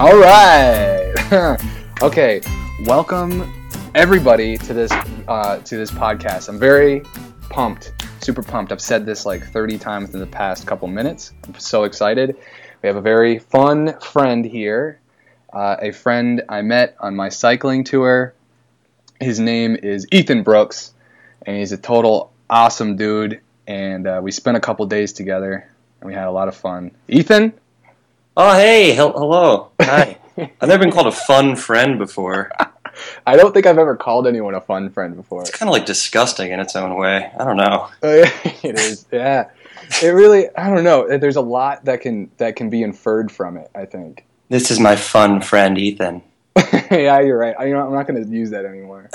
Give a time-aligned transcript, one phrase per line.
[0.00, 1.12] All right.
[2.02, 2.40] okay.
[2.86, 3.52] Welcome
[3.94, 4.90] everybody to this
[5.28, 6.48] uh, to this podcast.
[6.48, 7.02] I'm very
[7.50, 7.92] pumped,
[8.22, 8.72] super pumped.
[8.72, 11.34] I've said this like 30 times in the past couple minutes.
[11.46, 12.34] I'm so excited.
[12.82, 14.98] We have a very fun friend here,
[15.52, 18.32] uh, a friend I met on my cycling tour.
[19.20, 20.94] His name is Ethan Brooks,
[21.42, 23.42] and he's a total awesome dude.
[23.66, 26.92] And uh, we spent a couple days together, and we had a lot of fun.
[27.06, 27.52] Ethan,
[28.36, 29.70] Oh, hey, hel- hello.
[29.80, 30.16] Hi.
[30.38, 32.52] I've never been called a fun friend before.
[33.26, 35.42] I don't think I've ever called anyone a fun friend before.
[35.42, 37.30] It's kind of like disgusting in its own way.
[37.38, 37.88] I don't know.
[38.02, 39.50] it is, yeah.
[40.02, 41.18] It really, I don't know.
[41.18, 43.68] There's a lot that can that can be inferred from it.
[43.74, 44.24] I think.
[44.48, 46.22] This is my fun friend, Ethan.
[46.90, 47.54] yeah, you're right.
[47.58, 49.10] I, you know, I'm not going to use that anymore.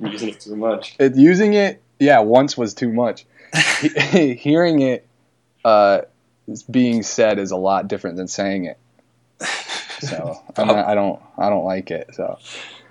[0.00, 0.94] I'm using it too much.
[1.00, 3.26] It, using it, yeah, once was too much.
[3.80, 5.06] Hearing it
[5.64, 6.02] uh,
[6.70, 8.78] being said is a lot different than saying it.
[10.00, 12.14] So not, I don't, I don't like it.
[12.14, 12.38] So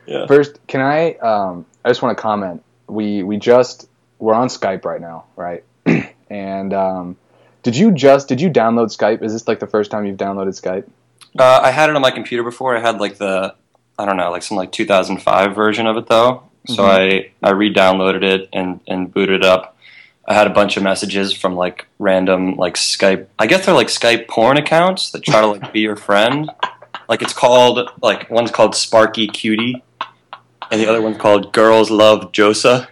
[0.06, 0.26] Yeah.
[0.28, 1.14] first, can I?
[1.16, 2.64] Um, I just want to comment.
[2.88, 3.88] We we just
[4.20, 5.64] we're on Skype right now, right?
[6.30, 7.18] and um,
[7.64, 9.22] did you just did you download Skype?
[9.24, 10.90] Is this like the first time you've downloaded Skype?
[11.38, 12.76] Uh, I had it on my computer before.
[12.76, 13.54] I had like the,
[14.00, 16.44] I don't know, like some like 2005 version of it though.
[16.66, 19.77] So I, I re-downloaded it and, and booted it up.
[20.28, 23.28] I had a bunch of messages from like random like Skype.
[23.40, 26.52] I guess they're like Skype porn accounts that try to like be your friend.
[27.08, 29.82] Like it's called like one's called Sparky Cutie,
[30.70, 32.88] and the other one's called Girls Love Josa.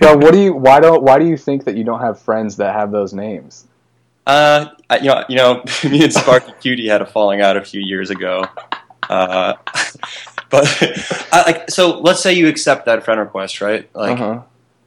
[0.00, 0.52] Bro, what do you?
[0.52, 1.04] Why don't?
[1.04, 3.66] Why do you think that you don't have friends that have those names?
[4.26, 7.64] Uh, I- you know, you know, me and Sparky Cutie had a falling out a
[7.64, 8.46] few years ago.
[9.08, 9.54] Uh,
[10.50, 13.88] but I, like, so let's say you accept that friend request, right?
[13.94, 14.42] Like, uh-huh.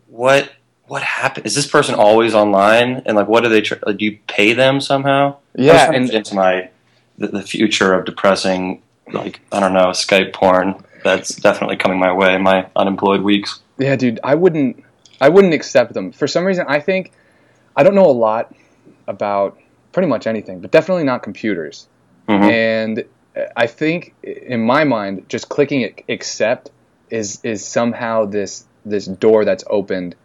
[0.07, 0.51] what
[0.87, 1.45] what happened?
[1.45, 3.03] Is this person always online?
[3.05, 3.61] And like, what do they?
[3.61, 5.37] Tr- do you pay them somehow?
[5.55, 6.69] Yeah, and into my
[7.17, 10.83] the, the future of depressing, like I don't know, Skype porn.
[11.03, 12.37] That's definitely coming my way.
[12.37, 13.59] My unemployed weeks.
[13.77, 14.83] Yeah, dude, I wouldn't
[15.19, 16.11] I wouldn't accept them.
[16.11, 17.11] For some reason, I think
[17.75, 18.53] I don't know a lot
[19.07, 19.57] about
[19.91, 21.87] pretty much anything, but definitely not computers.
[22.27, 22.51] Mhm.
[22.51, 23.05] And
[23.55, 26.71] I think in my mind, just clicking accept
[27.09, 30.15] is is somehow this this door that's opened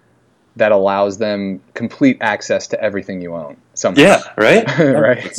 [0.59, 3.57] that allows them complete access to everything you own.
[3.75, 4.03] Somehow.
[4.03, 4.79] Yeah, right.
[4.79, 5.39] right.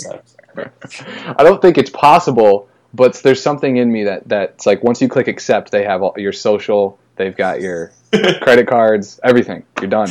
[1.37, 5.07] I don't think it's possible, but there's something in me that that's like once you
[5.07, 7.91] click accept, they have all your social, they've got your
[8.41, 9.63] credit cards, everything.
[9.79, 10.09] You're done.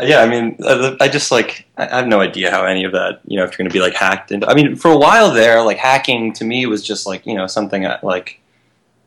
[0.00, 2.92] Yeah, I mean, uh, I just like I I have no idea how any of
[2.92, 4.48] that, you know, if you're going to be like hacked into.
[4.48, 7.46] I mean, for a while there, like hacking to me was just like you know
[7.46, 8.40] something like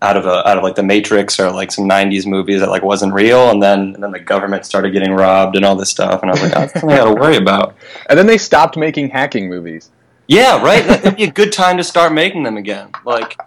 [0.06, 2.84] out of a out of like the Matrix or like some '90s movies that like
[2.84, 6.22] wasn't real, and then and then the government started getting robbed and all this stuff,
[6.22, 7.76] and I was like, oh, that's something I got to worry about.
[8.10, 9.90] And then they stopped making hacking movies.
[10.28, 10.86] Yeah, right.
[10.86, 12.90] That'd be a good time to start making them again.
[13.06, 13.38] Like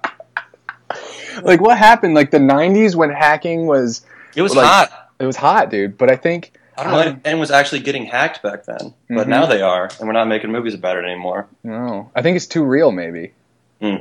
[1.42, 2.14] Like what happened?
[2.14, 4.04] Like the '90s when hacking was
[4.34, 5.10] it was Like- hot.
[5.18, 5.96] it was hot, dude.
[5.98, 9.26] But I think I don't know if anyone was actually getting hacked back then, but
[9.26, 9.30] Mhm.
[9.30, 11.46] now they are, and we're not making movies about it anymore.
[11.64, 12.92] no, I think it's too real.
[12.92, 13.32] Maybe.
[13.80, 13.96] Hmm.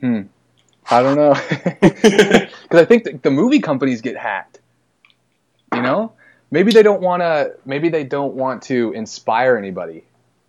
[0.00, 0.20] Hmm.
[0.90, 1.34] I don't know.
[2.68, 4.60] Because I think the, the movie companies get hacked.
[5.74, 6.12] You know,
[6.50, 7.54] maybe they don't want to.
[7.64, 10.04] Maybe they don't want to inspire anybody.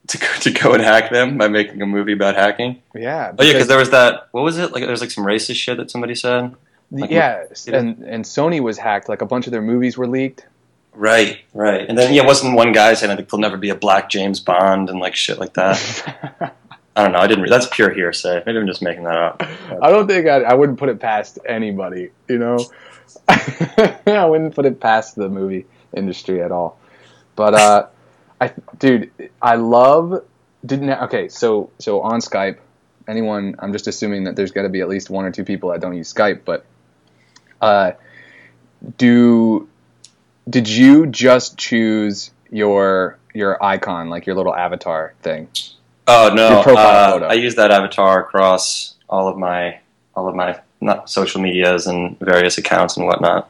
[0.08, 2.82] to go, to go and hack them by making a movie about hacking.
[2.94, 3.34] Yeah.
[3.38, 4.28] Oh yeah, because there was that.
[4.32, 4.72] What was it?
[4.74, 6.56] Like there was like some racist shit that somebody said.
[6.92, 9.08] like, yeah, and and Sony was hacked.
[9.08, 10.46] Like a bunch of their movies were leaked.
[10.94, 11.88] Right, right.
[11.88, 14.90] And then yeah, wasn't one guy saying like there'll never be a black James Bond
[14.90, 16.56] and like shit like that.
[17.00, 17.20] I don't know.
[17.20, 17.44] I didn't.
[17.44, 18.44] Re- that's pure hearsay.
[18.46, 19.42] Maybe I'm just making that up.
[19.82, 22.10] I don't think I, I wouldn't put it past anybody.
[22.28, 22.58] You know,
[23.30, 25.66] I wouldn't put it past the movie
[25.96, 26.78] industry at all.
[27.38, 27.88] But uh,
[28.42, 29.12] I, dude,
[29.42, 30.26] I love.
[30.66, 31.30] Didn't okay.
[31.30, 32.58] So so on Skype,
[33.08, 33.56] anyone?
[33.60, 35.80] I'm just assuming that there's got to be at least one or two people that
[35.80, 36.42] don't use Skype.
[36.44, 36.66] But
[37.62, 37.94] uh,
[38.98, 39.70] do
[40.50, 45.48] did you just choose your your icon, like your little avatar thing?
[46.10, 47.28] Oh no, uh.
[47.30, 49.80] I use that avatar across all of my
[50.16, 53.50] all of my not social medias and various accounts and whatnot.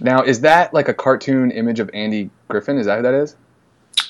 [0.00, 2.76] Now, is that like a cartoon image of Andy Griffith?
[2.76, 3.36] Is that who that is?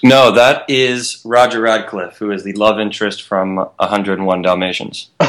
[0.03, 5.11] No, that is Roger Radcliffe, who is the love interest from 101 Dalmatians.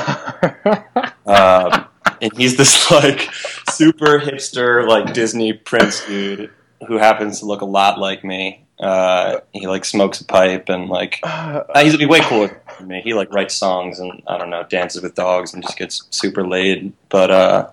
[1.30, 1.86] Um,
[2.22, 3.30] and he's this like
[3.70, 6.50] super hipster like Disney prince dude
[6.88, 8.66] who happens to look a lot like me.
[8.80, 13.02] Uh, he like smokes a pipe and like uh, he's he's way cooler than me.
[13.04, 16.48] He like writes songs and I don't know dances with dogs and just gets super
[16.48, 16.94] laid.
[17.10, 17.70] But uh,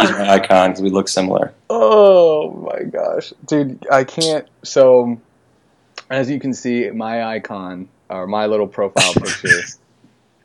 [0.00, 1.54] he's my icon because we look similar.
[1.70, 4.46] oh my gosh, dude, I can't.
[4.62, 5.20] So,
[6.10, 9.60] as you can see, my icon or my little profile picture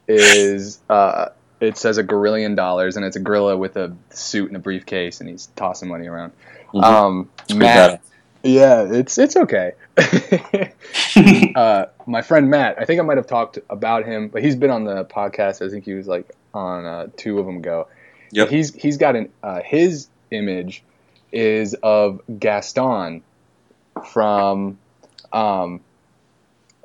[0.07, 4.55] is uh, it says a gorillion dollars, and it's a gorilla with a suit and
[4.57, 6.33] a briefcase, and he's tossing money around.
[6.73, 6.83] Mhm.
[6.83, 8.01] Um, Matt,
[8.43, 9.73] yeah, it's it's okay.
[11.55, 14.69] uh, my friend Matt, I think I might have talked about him, but he's been
[14.69, 15.65] on the podcast.
[15.65, 17.87] I think he was like on uh, two of them go.
[18.31, 18.49] Yep.
[18.49, 20.83] He's he's got an uh, his image
[21.31, 23.23] is of Gaston
[24.05, 24.77] from
[25.31, 25.81] um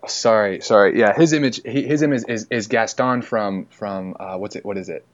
[0.06, 4.56] sorry sorry yeah his image he, his image is, is Gaston from from uh, what's
[4.56, 5.04] it what is it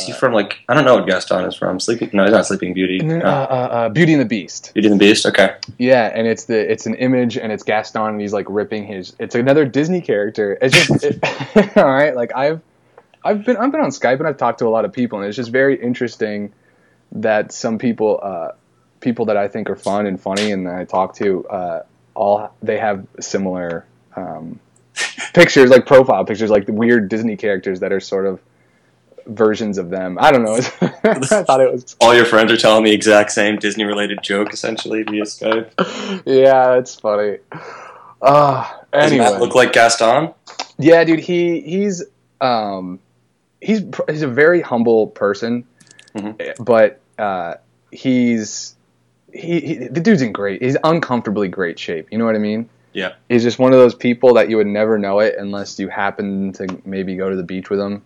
[0.00, 1.80] Is he from like I don't know what Gaston is from?
[1.80, 2.10] Sleeping?
[2.12, 3.00] No, he's not Sleeping Beauty.
[3.00, 5.26] uh, Uh, uh, Beauty and the Beast Beauty and the Beast.
[5.26, 5.54] Okay.
[5.78, 9.14] Yeah, and it's the it's an image and it's Gaston and he's like ripping his.
[9.18, 10.58] It's another Disney character.
[10.60, 11.20] It's just it,
[11.76, 12.14] all right.
[12.14, 12.60] Like I've
[13.24, 15.28] I've been I've been on Skype and I've talked to a lot of people and
[15.28, 16.52] it's just very interesting
[17.12, 18.52] that some people uh,
[19.00, 21.82] people that I think are fun and funny and that I talk to uh,
[22.14, 23.84] all they have similar
[24.16, 24.58] um,
[25.34, 28.40] pictures like profile pictures like the weird Disney characters that are sort of
[29.26, 30.18] versions of them.
[30.20, 30.54] I don't know.
[30.82, 34.52] I thought it was All your friends are telling the exact same Disney related joke
[34.52, 36.22] essentially via Skype.
[36.26, 37.38] yeah, it's funny.
[38.20, 40.32] Uh, Does anyway, Matt look like Gaston?
[40.78, 42.04] yeah, dude, he he's
[42.40, 43.00] um
[43.60, 45.64] he's he's a very humble person,
[46.14, 46.64] Mhm.
[46.64, 47.54] but uh,
[47.90, 48.76] he's
[49.32, 50.62] he, he the dude's in great.
[50.62, 52.08] He's uncomfortably great shape.
[52.12, 52.68] You know what I mean?
[52.92, 53.14] Yeah.
[53.30, 56.52] He's just one of those people that you would never know it unless you happen
[56.52, 58.02] to maybe go to the beach with him.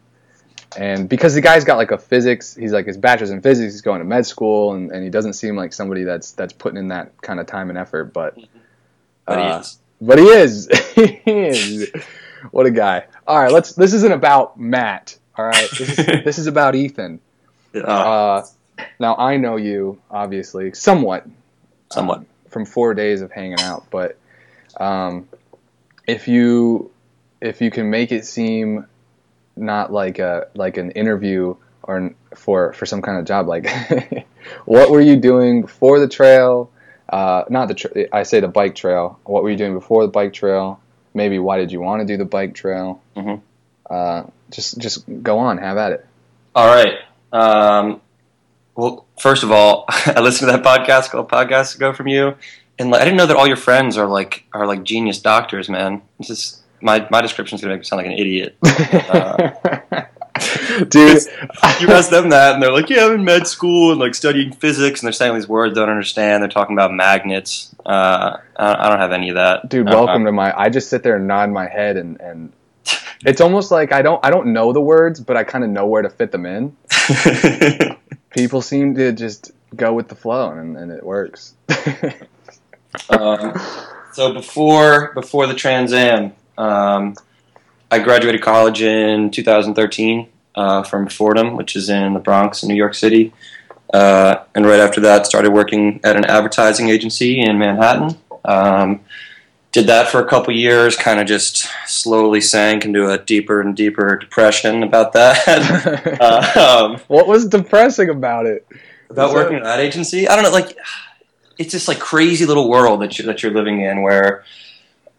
[0.76, 3.72] And because the guy's got like a physics, he's like his bachelor's in physics.
[3.74, 6.78] He's going to med school, and, and he doesn't seem like somebody that's that's putting
[6.78, 8.12] in that kind of time and effort.
[8.12, 8.36] But
[9.26, 9.78] But he Uh, is.
[10.00, 10.68] but he is.
[10.94, 11.90] he is.
[12.50, 13.04] What a guy.
[13.26, 13.72] All right, let's.
[13.74, 15.16] This isn't about Matt.
[15.38, 17.20] All right, this is, this is about Ethan.
[17.74, 18.46] Uh, Uh,
[19.00, 21.26] now I know you obviously somewhat,
[21.90, 22.18] somewhat.
[22.18, 23.84] um, from four days of hanging out.
[23.90, 24.16] But
[24.78, 25.28] um,
[26.06, 26.90] if you
[27.40, 28.86] if you can make it seem
[29.56, 33.66] not like a like an interview or an, for for some kind of job, like
[34.64, 36.70] what were you doing before the trail?
[37.08, 39.18] Uh, not the tra- I say the bike trail.
[39.24, 40.80] What were you doing before the bike trail?
[41.14, 43.00] Maybe why did you want to do the bike trail?
[43.16, 43.40] Mhm.
[43.88, 46.06] Uh, just just go on, have at it.
[46.54, 46.94] All right.
[47.32, 48.00] Um,
[48.74, 52.34] well, first of all, I listened to that podcast called Podcasts Ago from you,
[52.78, 55.68] and like, I didn't know that all your friends are like are like genius doctors,
[55.68, 56.02] man.
[56.18, 58.56] It's just my my description's gonna make me sound like an idiot.
[60.90, 61.22] Dude,
[61.80, 64.52] You ask them that, and they're like, "Yeah, I'm in med school and like studying
[64.52, 66.42] physics," and they're saying these words I don't understand.
[66.42, 67.74] They're talking about magnets.
[67.86, 71.02] Uh, I don't have any of that, dude Uh, welcome to my i just sit
[71.02, 72.52] there and nod my head and and
[73.24, 75.86] it's almost like i don't i don't know the words but i kind of know
[75.86, 76.76] where to fit them in
[78.30, 81.54] people seem to just go with the flow and, and it works
[83.10, 83.54] um,
[84.12, 87.14] so before before the Trans Am, um,
[87.90, 92.74] I graduated college in 2013 uh, from Fordham, which is in the Bronx, in New
[92.74, 93.32] York City.
[93.92, 98.18] Uh, and right after that, started working at an advertising agency in Manhattan.
[98.44, 99.00] Um,
[99.72, 103.76] did that for a couple years, kind of just slowly sank into a deeper and
[103.76, 106.18] deeper depression about that.
[106.20, 108.66] uh, um, what was depressing about it
[109.10, 110.28] about Is working at that agency.
[110.28, 110.76] I don't know, like
[111.58, 114.44] it's this like crazy little world that you that you're living in where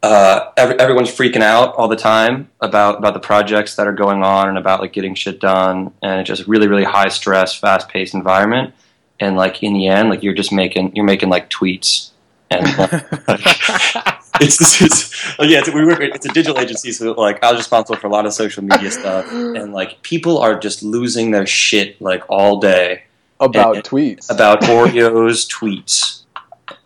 [0.04, 4.24] uh, every, everyone's freaking out all the time about about the projects that are going
[4.24, 7.90] on and about like getting shit done, and it's just really really high stress, fast
[7.90, 8.74] paced environment.
[9.20, 12.12] And like in the end, like you're just making you're making like tweets
[12.50, 12.66] and.
[12.78, 12.92] Like,
[14.42, 16.00] it's, it's, it's yeah, it's, we work.
[16.00, 18.92] It's a digital agency, so like I was responsible for a lot of social media
[18.92, 23.04] stuff, and like people are just losing their shit like all day
[23.40, 26.24] about and- tweets about Oreo's tweets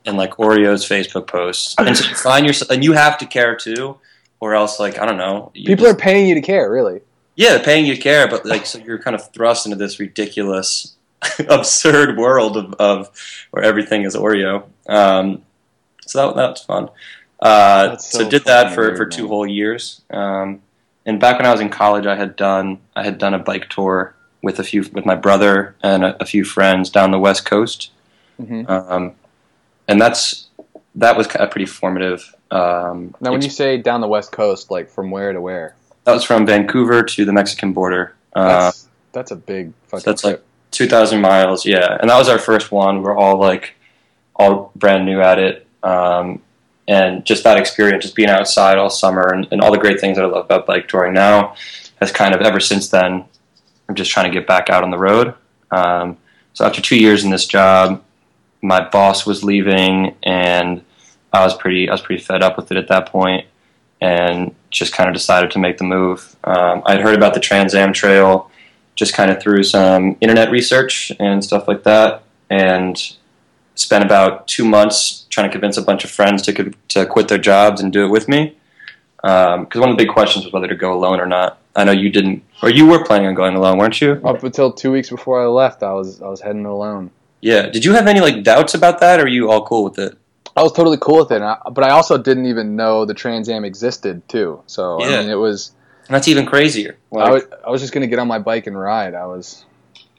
[0.05, 3.55] and like Oreo's Facebook posts, and so you find yourself, and you have to care
[3.55, 3.97] too,
[4.39, 7.01] or else like I don't know, people just- are paying you to care really
[7.35, 9.99] yeah they're paying you to care, but like so you're kind of thrust into this
[9.99, 10.95] ridiculous,
[11.49, 13.09] absurd world of, of
[13.51, 14.63] where everything is Oreo.
[14.89, 15.43] Um,
[16.05, 16.89] so that that was fun.
[17.39, 19.29] Uh, That's so, so did that for, weird, for two man.
[19.29, 20.01] whole years.
[20.11, 20.61] Um,
[21.05, 23.69] and back when I was in college, I had done I had done a bike
[23.69, 27.45] tour with a few with my brother and a, a few friends down the west
[27.45, 27.91] coast.
[28.37, 29.13] hmm Um,
[29.87, 30.47] and that's
[30.95, 32.35] that was kind of pretty formative.
[32.51, 36.13] Um, now when you say down the west coast like from where to where that
[36.13, 38.15] was from Vancouver to the Mexican border.
[38.33, 40.39] Uh, that's that's a big fucking that's trip.
[40.39, 41.97] like 2,000 miles, yeah.
[41.99, 43.01] And that was our first one.
[43.01, 43.75] We're all like,
[44.35, 45.67] all brand new at it.
[45.83, 46.41] Um,
[46.87, 50.17] and just that experience, just being outside all summer and, and all the great things
[50.17, 51.55] that I love about bike touring now
[52.01, 53.25] has kind of ever since then,
[53.87, 55.35] I'm just trying to get back out on the road.
[55.69, 56.17] Um,
[56.53, 58.03] so after two years in this job,
[58.61, 60.83] my boss was leaving and
[61.33, 63.11] I was pretty, I was pretty fed up with it at that
[64.01, 66.35] and just kind of decided to make the move.
[66.43, 68.49] Um, I'd heard about the Trans Am Trail
[68.95, 73.15] just kind of through some internet research and stuff like that, and
[73.75, 77.37] spent about two months trying to convince a bunch of friends to to quit their
[77.37, 78.57] jobs and do it with me.
[79.21, 81.59] Because um, one of the big questions was whether to go alone or not.
[81.75, 84.13] I know you didn't, or you were planning on going alone, weren't you?
[84.25, 87.11] Up until two weeks before I left, I was I was heading alone.
[87.41, 87.69] Yeah.
[87.69, 90.17] Did you have any like doubts about that, or are you all cool with it?
[90.55, 93.63] I was totally cool with it, but I also didn't even know the Trans Am
[93.63, 94.61] existed too.
[94.67, 95.07] So yeah.
[95.07, 95.73] I mean, it was.
[96.09, 96.97] That's even crazier.
[97.09, 99.15] Like, I, was, I was just gonna get on my bike and ride.
[99.15, 99.63] I was,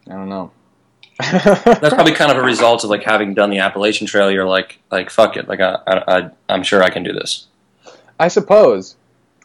[0.08, 0.50] I don't know.
[1.20, 4.30] that's probably kind of a result of like having done the Appalachian Trail.
[4.30, 7.46] You're like, like fuck it, like I, I, I'm sure I can do this.
[8.18, 8.96] I suppose.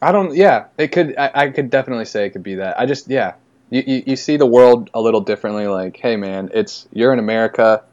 [0.01, 0.35] I don't.
[0.35, 1.17] Yeah, it could.
[1.17, 2.79] I, I could definitely say it could be that.
[2.79, 3.33] I just, yeah,
[3.69, 5.67] you, you, you see the world a little differently.
[5.67, 7.83] Like, hey, man, it's you're in America.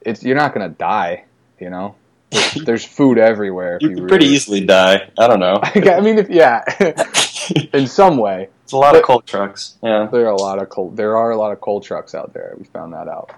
[0.00, 1.24] It's you're not gonna die.
[1.58, 1.94] You know,
[2.30, 3.78] there's, there's food everywhere.
[3.80, 4.08] you, you could really.
[4.08, 5.10] pretty easily die.
[5.18, 5.60] I don't know.
[5.62, 6.64] I mean, if, yeah,
[7.72, 8.48] in some way.
[8.64, 9.76] It's a lot but of coal trucks.
[9.82, 10.90] Yeah, there are a lot of coal.
[10.90, 12.54] There are a lot of coal trucks out there.
[12.58, 13.32] We found that out.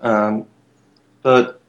[0.00, 0.46] Um,
[1.22, 1.60] but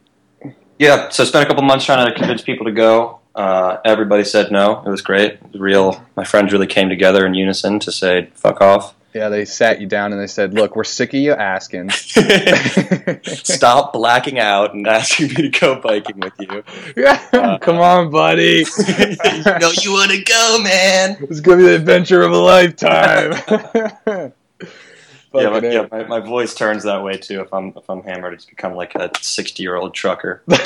[0.78, 3.20] yeah, so I spent a couple months trying to convince people to go.
[3.34, 4.84] Uh, everybody said no.
[4.86, 5.34] It was great.
[5.34, 6.04] It was real.
[6.16, 9.88] My friends really came together in unison to say "fuck off." Yeah, they sat you
[9.88, 11.90] down and they said, "Look, we're sick of you asking.
[13.26, 16.64] Stop blacking out and asking me to go biking with you."
[16.96, 18.64] Yeah, uh, come on, buddy.
[18.88, 21.18] you know you want to go, man.
[21.22, 23.32] It's gonna be the adventure of a lifetime.
[25.34, 27.42] yeah, my, yeah my, my, voice turns that way too.
[27.42, 30.44] If I'm if I'm hammered, it's become like a sixty year old trucker.
[30.48, 30.60] and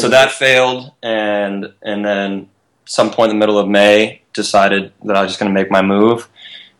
[0.00, 2.48] so that failed, and and then
[2.86, 5.70] some point in the middle of May, decided that I was just going to make
[5.70, 6.28] my move.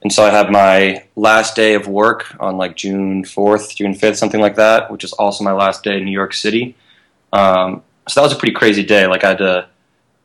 [0.03, 4.17] And so I had my last day of work on like June 4th, June 5th,
[4.17, 6.75] something like that, which is also my last day in New York City.
[7.33, 9.07] Um, so that was a pretty crazy day.
[9.07, 9.69] Like I had to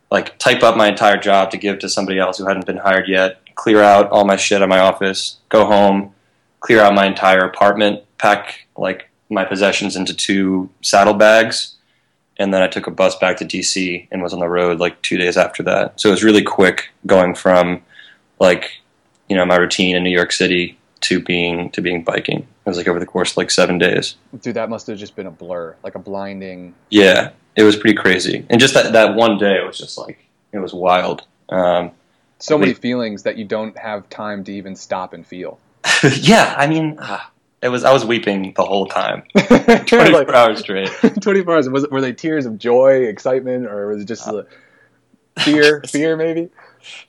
[0.10, 3.10] like type up my entire job to give to somebody else who hadn't been hired
[3.10, 6.14] yet, clear out all my shit at my office, go home,
[6.62, 11.76] clear out my entire apartment, pack like my possessions into two saddlebags,
[12.38, 15.02] and then I took a bus back to DC and was on the road like
[15.02, 16.00] two days after that.
[16.00, 17.84] So it was really quick going from
[18.40, 18.72] like
[19.28, 22.40] you know my routine in New York City to being to being biking.
[22.40, 24.16] It was like over the course of like seven days.
[24.42, 26.74] Dude, that must have just been a blur, like a blinding.
[26.90, 30.60] Yeah, it was pretty crazy, and just that that one day was just like it
[30.60, 31.24] was wild.
[31.50, 31.92] Um,
[32.40, 35.60] so many feelings that you don't have time to even stop and feel.
[36.04, 37.20] yeah, I mean, uh,
[37.62, 40.90] it was I was weeping the whole time, twenty four like, hours straight.
[41.22, 41.70] Twenty four hours.
[41.70, 44.44] Was it, were they tears of joy, excitement, or was it just uh,
[45.40, 45.82] fear?
[45.88, 46.50] fear, maybe.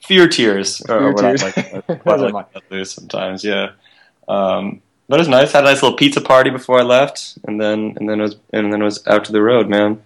[0.01, 0.77] Fear tears.
[0.85, 1.43] Fear or, tears.
[1.43, 3.71] Like, what like do sometimes, yeah.
[4.27, 5.51] Um, but it was nice.
[5.51, 8.35] Had a nice little pizza party before I left, and then and then it was
[8.51, 10.01] and then it was out to the road, man.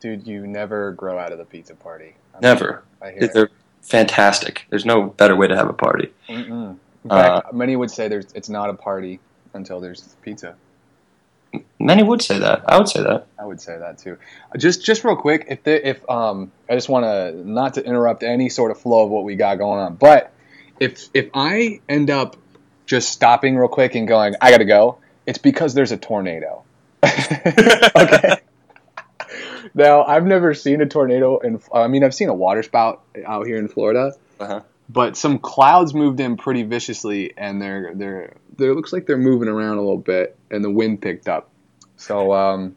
[0.00, 2.14] Dude, you never grow out of the pizza party.
[2.34, 2.82] I'm never.
[3.00, 3.52] I hear They're it.
[3.80, 4.66] fantastic.
[4.68, 6.12] There's no better way to have a party.
[6.28, 6.76] Mm-mm.
[7.04, 9.20] In fact, uh, many would say there's it's not a party
[9.54, 10.56] until there's pizza.
[11.78, 12.64] Many would say that.
[12.66, 13.26] I would say that.
[13.38, 14.18] I would say that too.
[14.56, 18.22] Just just real quick, if the, if um, I just want to not to interrupt
[18.22, 20.32] any sort of flow of what we got going on, but
[20.80, 22.36] if if I end up
[22.86, 26.64] just stopping real quick and going, I gotta go, it's because there's a tornado.
[27.04, 28.36] okay.
[29.74, 33.58] now I've never seen a tornado, and I mean I've seen a waterspout out here
[33.58, 34.12] in Florida.
[34.40, 39.16] Uh-huh but some clouds moved in pretty viciously, and they're they're they looks like they're
[39.16, 41.50] moving around a little bit, and the wind picked up.
[41.96, 42.76] So um,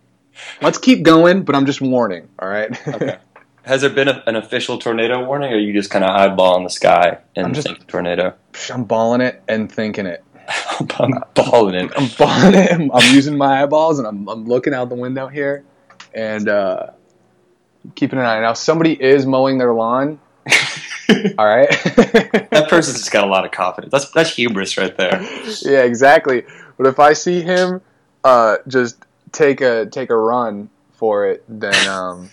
[0.62, 2.30] let's keep going, but I'm just warning.
[2.40, 2.88] All right.
[2.88, 3.18] okay.
[3.64, 6.64] Has there been a, an official tornado warning, or are you just kind of eyeballing
[6.64, 8.34] the sky and I'm just, thinking tornado?
[8.72, 10.24] I'm balling it and thinking it.
[11.00, 11.92] I'm balling it.
[11.98, 12.72] I'm balling it.
[12.72, 15.66] I'm, I'm, using my eyeballs, and I'm, I'm looking out the window here,
[16.14, 16.92] and uh,
[17.96, 18.40] keeping an eye.
[18.40, 20.22] Now somebody is mowing their lawn.
[21.38, 21.70] All right.
[22.52, 23.92] that person's just got a lot of confidence.
[23.92, 25.22] That's that's hubris right there.
[25.62, 26.44] Yeah, exactly.
[26.78, 27.82] But if I see him
[28.24, 28.98] uh, just
[29.32, 32.30] take a take a run for it, then um,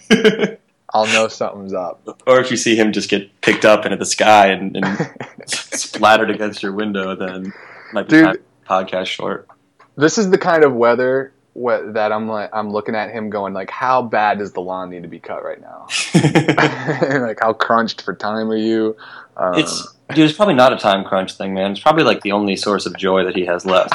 [0.92, 2.00] I'll know something's up.
[2.26, 5.08] Or if you see him just get picked up into the sky and, and
[5.46, 7.52] splattered against your window, then
[7.92, 9.48] might be Dude, podcast short.
[9.96, 13.54] This is the kind of weather what, that I'm like I'm looking at him going
[13.54, 15.86] like how bad does the lawn need to be cut right now?
[17.26, 18.96] like how crunched for time are you?
[19.36, 21.72] Um, it's dude, it's probably not a time crunch thing, man.
[21.72, 23.94] It's probably like the only source of joy that he has left.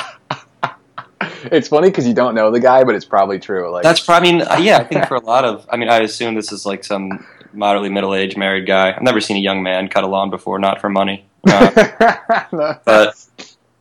[1.51, 3.69] it's funny because you don't know the guy, but it's probably true.
[3.71, 5.89] Like that's probably I mean, uh, yeah, I think for a lot of I mean,
[5.89, 8.93] I assume this is like some moderately middle aged married guy.
[8.93, 11.25] I've never seen a young man cut a lawn before, not for money.
[11.45, 13.27] Uh, but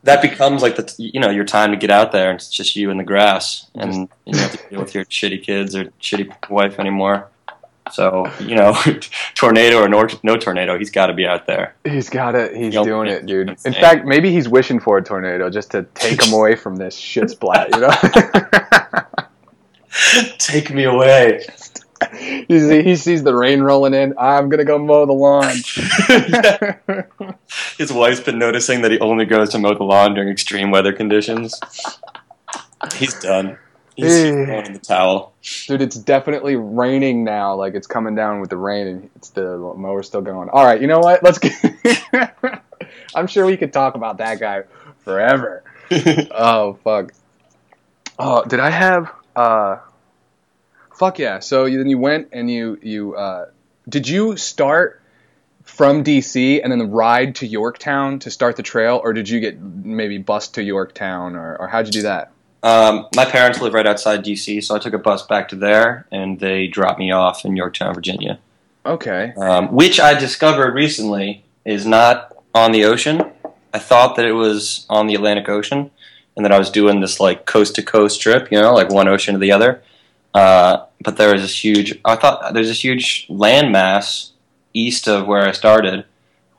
[0.08, 2.74] that becomes like the you know your time to get out there and it's just
[2.76, 5.84] you in the grass and you don't have to deal with your shitty kids or
[6.00, 7.28] shitty wife anymore.
[7.92, 8.74] So you know,
[9.34, 11.74] tornado or no, no tornado, he's got to be out there.
[11.84, 12.56] He's got it.
[12.56, 12.84] He's Yep.
[12.84, 13.50] doing it, dude.
[13.66, 16.96] In fact, maybe he's wishing for a tornado just to take him away from this
[16.96, 17.68] shit splat.
[17.74, 17.90] You know.
[20.38, 21.44] Take me away.
[22.48, 24.14] He, see- he sees the rain rolling in.
[24.18, 25.54] I'm gonna go mow the lawn.
[27.78, 30.92] His wife's been noticing that he only goes to mow the lawn during extreme weather
[30.92, 31.58] conditions.
[32.96, 33.58] He's done.
[33.96, 34.30] He's Eh.
[34.44, 35.32] throwing in the towel.
[35.66, 37.54] Dude, it's definitely raining now.
[37.56, 40.48] Like it's coming down with the rain, and it's the mower's still going.
[40.50, 41.22] All right, you know what?
[41.22, 41.52] Let's get.
[43.14, 44.62] I'm sure we could talk about that guy
[45.04, 45.64] forever.
[46.30, 47.12] Oh fuck.
[48.18, 49.12] Oh, did I have?
[49.34, 49.78] uh
[50.98, 51.38] Fuck yeah!
[51.38, 53.46] So you, then you went and you you uh,
[53.88, 55.00] did you start
[55.62, 59.60] from DC and then ride to Yorktown to start the trail, or did you get
[59.60, 62.32] maybe bus to Yorktown, or, or how'd you do that?
[62.62, 66.06] Um, my parents live right outside DC, so I took a bus back to there,
[66.10, 68.40] and they dropped me off in Yorktown, Virginia,
[68.84, 69.32] Okay.
[69.36, 73.22] um, which I discovered recently is not on the ocean.
[73.72, 75.90] I thought that it was on the Atlantic Ocean,
[76.34, 79.06] and that I was doing this like coast to coast trip, you know, like one
[79.06, 79.82] ocean to the other.
[80.34, 81.98] Uh, but there was this huge.
[82.04, 84.30] I thought there's this huge landmass
[84.74, 86.04] east of where I started.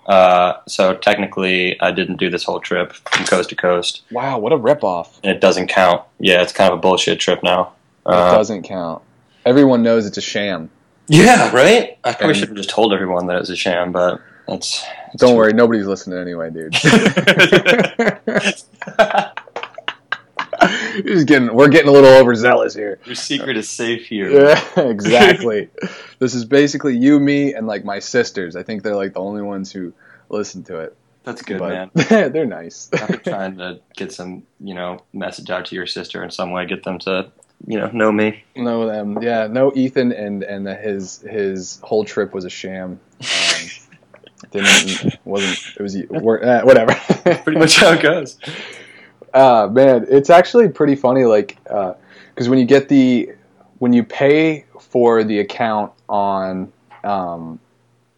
[0.07, 4.51] Uh, so technically, I didn't do this whole trip from coast to coast, Wow, what
[4.51, 5.19] a ripoff!
[5.23, 6.01] and it doesn't count.
[6.19, 7.73] Yeah, it's kind of a bullshit trip now.
[8.07, 9.03] It Uh, doesn't count.
[9.45, 10.71] Everyone knows it's a sham.
[11.07, 11.99] yeah, right.
[12.03, 14.83] I probably should have just told everyone that it was a sham, but it's.
[15.13, 15.37] it's Don't true.
[15.37, 16.73] worry, nobody's listening anyway, dude.
[21.03, 22.99] He's getting, we're getting a little overzealous here.
[23.05, 24.29] Your secret is safe here.
[24.49, 25.69] Yeah, exactly.
[26.19, 28.55] this is basically you, me, and like my sisters.
[28.55, 29.93] I think they're like the only ones who
[30.29, 30.95] listen to it.
[31.23, 32.31] That's good, but man.
[32.31, 32.89] they're nice.
[32.93, 36.51] I've been trying to get some, you know, message out to your sister in some
[36.51, 37.31] way, get them to,
[37.67, 38.43] you know, know me.
[38.55, 39.21] Know them.
[39.21, 42.99] Yeah, Know Ethan and and his his whole trip was a sham.
[43.21, 43.69] Um,
[44.51, 46.93] didn't wasn't it was uh, whatever.
[47.43, 48.37] Pretty much how it goes.
[49.33, 51.23] Uh, man, it's actually pretty funny.
[51.25, 53.31] Like, because when you get the
[53.79, 56.71] when you pay for the account on
[57.03, 57.59] um,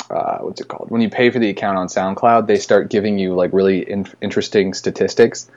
[0.10, 0.90] uh, what's it called?
[0.90, 4.08] When you pay for the account on SoundCloud, they start giving you like really in-
[4.22, 5.50] interesting statistics,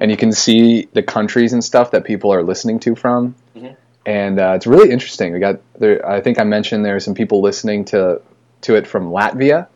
[0.00, 3.34] and you can see the countries and stuff that people are listening to from.
[3.56, 3.76] Mhm.
[4.06, 5.32] And uh, it's really interesting.
[5.32, 6.06] We got there.
[6.08, 8.20] I think I mentioned there are some people listening to
[8.62, 9.66] to it from Latvia.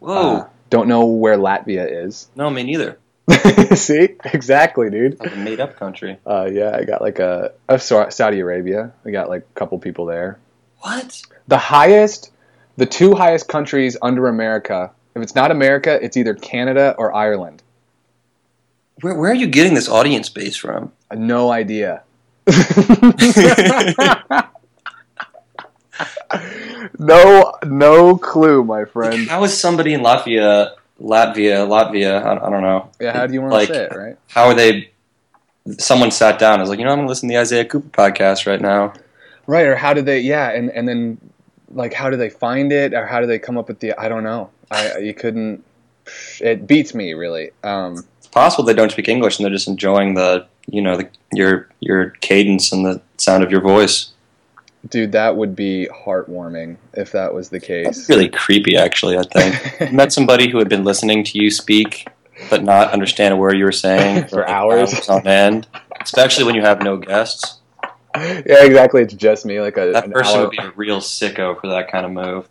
[0.00, 0.36] Whoa.
[0.36, 2.28] Uh, don't know where Latvia is.
[2.36, 2.98] no, me neither.
[3.74, 5.20] see, exactly, dude.
[5.20, 6.18] Like a made up country.
[6.26, 8.92] Uh, yeah, I got like a, a Saudi Arabia.
[9.04, 10.38] I got like a couple people there.
[10.78, 11.22] What?
[11.46, 12.30] The highest,
[12.76, 14.92] the two highest countries under America.
[15.14, 17.62] If it's not America, it's either Canada or Ireland.
[19.00, 20.92] Where, where are you getting this audience base from?
[21.12, 22.02] No idea.
[26.98, 29.28] no, no clue, my friend.
[29.28, 32.90] How is somebody in Latvia, Latvia, Latvia, I, I don't know.
[33.00, 34.16] Yeah, how do you want Like- to say it, right?
[34.28, 34.90] How are they?
[35.78, 37.88] Someone sat down and was like, you know, I'm to listen to the Isaiah Cooper
[37.90, 38.94] podcast right now.
[39.46, 40.20] Right, or how do they?
[40.20, 41.18] Yeah, and and then
[41.72, 43.98] like how do they find it, or how do they come up with the?
[44.00, 44.50] I don't know.
[44.70, 45.62] I you couldn't.
[46.40, 47.50] It beats me really.
[47.62, 51.08] Um, It's possible they don't speak English and they're just enjoying the, you know, the,
[51.34, 54.10] your your cadence and the sound of your voice.
[54.90, 58.08] Dude, that would be heartwarming if that was the That's case.
[58.08, 59.16] really creepy, actually.
[59.18, 62.08] I think met somebody who had been listening to you speak,
[62.50, 65.08] but not understand a word you were saying For like, hours.
[65.08, 65.66] on end.
[66.00, 67.58] Especially when you have no guests.
[68.16, 69.02] yeah, exactly.
[69.02, 70.42] It's just me, like a That an person hour.
[70.44, 72.48] would be a real sicko for that kind of move.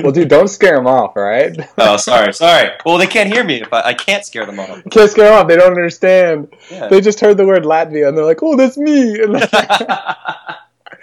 [0.00, 1.56] well, dude, don't scare them off, right?
[1.78, 2.70] Oh, sorry, sorry.
[2.86, 4.82] Well, they can't hear me if I, I can't scare them off.
[4.90, 5.48] Can't scare them off.
[5.48, 6.54] They don't understand.
[6.70, 6.86] Yeah.
[6.86, 9.18] They just heard the word Latvia and they're like, "Oh, that's me,"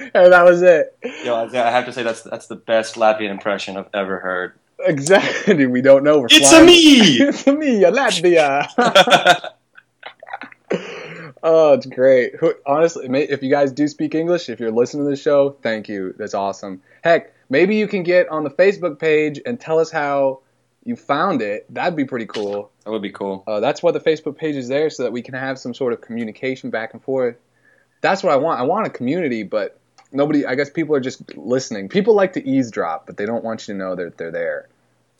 [0.13, 0.97] and, that was it.
[1.23, 4.53] Yo, I have to say that's that's the best Latvian impression I've ever heard.
[4.83, 5.65] Exactly.
[5.65, 6.19] We don't know.
[6.19, 6.91] We're It's flying- a me.
[7.27, 8.67] it's a me, a Latvia.
[11.43, 12.33] oh, it's great.
[12.65, 16.13] Honestly, if you guys do speak English, if you're listening to the show, thank you.
[16.17, 16.81] That's awesome.
[17.03, 20.39] Heck, maybe you can get on the Facebook page and tell us how
[20.83, 21.71] you found it.
[21.73, 22.71] That'd be pretty cool.
[22.85, 23.43] that would be cool.
[23.45, 25.93] Uh, that's why the Facebook page is there, so that we can have some sort
[25.93, 27.35] of communication back and forth.
[28.01, 28.59] That's what I want.
[28.59, 29.77] I want a community, but
[30.11, 30.45] nobody.
[30.45, 31.89] I guess people are just listening.
[31.89, 34.67] People like to eavesdrop, but they don't want you to know that they're there.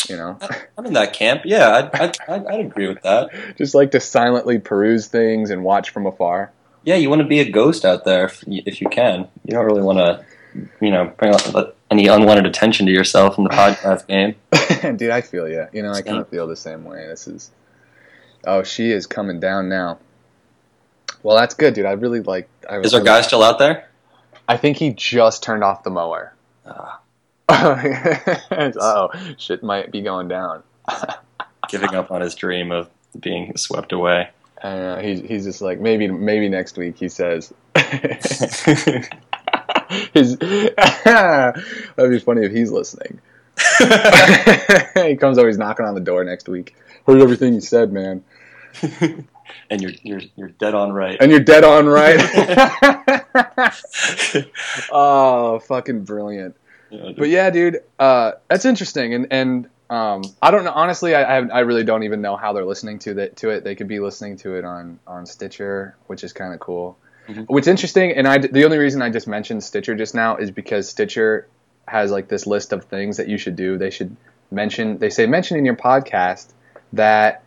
[0.10, 0.38] You know,
[0.77, 1.43] I'm in that camp.
[1.45, 3.30] Yeah, I'd, I'd, I'd, agree with that.
[3.58, 6.51] just like to silently peruse things and watch from afar.
[6.84, 9.27] Yeah, you want to be a ghost out there if you, if you can.
[9.45, 10.25] You don't really want to,
[10.82, 11.36] you know, bring
[11.91, 14.36] any unwanted attention to yourself in the podcast game.
[14.97, 15.67] Dude, I feel you.
[15.71, 17.06] You know, I kind of feel the same way.
[17.08, 17.51] This is.
[18.43, 19.99] Oh, she is coming down now.
[21.21, 21.86] Well, that's good, dude.
[21.86, 22.49] I really like.
[22.67, 23.88] I, Is our guy still out there?
[24.51, 26.33] I think he just turned off the mower.
[26.65, 26.97] Uh,
[28.81, 30.63] oh, shit might be going down.
[31.69, 34.27] giving up on his dream of being swept away.
[34.61, 35.01] I.
[35.01, 37.53] He's he's just like maybe maybe next week he says.
[40.13, 43.21] His that'd be funny if he's listening.
[44.95, 46.75] he comes over, he's knocking on the door next week.
[47.07, 48.23] Heard everything you said, man,
[49.69, 51.17] and you're you're you're dead on right.
[51.19, 52.19] and you're dead on right.
[54.91, 56.55] oh, fucking brilliant!
[56.89, 60.71] Yeah, But yeah, dude, uh, that's interesting, and and um, I don't know.
[60.71, 63.63] Honestly, I, I really don't even know how they're listening to that to it.
[63.63, 66.97] They could be listening to it on on Stitcher, which is kind of cool.
[67.27, 67.45] Mhm.
[67.47, 70.89] What's interesting, and I the only reason I just mentioned Stitcher just now is because
[70.89, 71.47] Stitcher
[71.87, 73.77] has like this list of things that you should do.
[73.77, 74.15] They should
[74.49, 74.97] mention.
[74.97, 76.47] They say mention in your podcast
[76.93, 77.43] that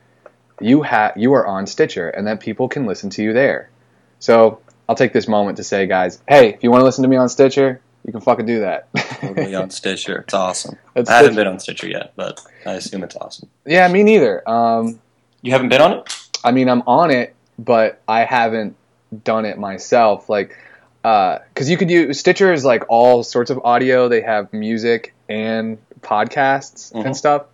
[0.60, 3.70] you have you are on Stitcher and that people can listen to you there.
[4.18, 7.08] So I'll take this moment to say, guys, hey, if you want to listen to
[7.08, 8.88] me on Stitcher, you can fucking do that.
[8.94, 10.18] totally on Stitcher.
[10.20, 10.76] It's awesome.
[10.94, 13.48] That's I haven't been on Stitcher yet, but I assume it's awesome.
[13.66, 14.48] Yeah, me neither.
[14.48, 15.00] Um,
[15.42, 16.14] You haven't been on it?
[16.44, 18.76] I mean, I'm on it, but I haven't
[19.24, 20.28] done it myself.
[20.28, 20.56] Like,
[21.02, 24.08] because you could use Stitcher is like all sorts of audio.
[24.08, 27.06] They have music and podcasts Mhm.
[27.06, 27.44] and stuff.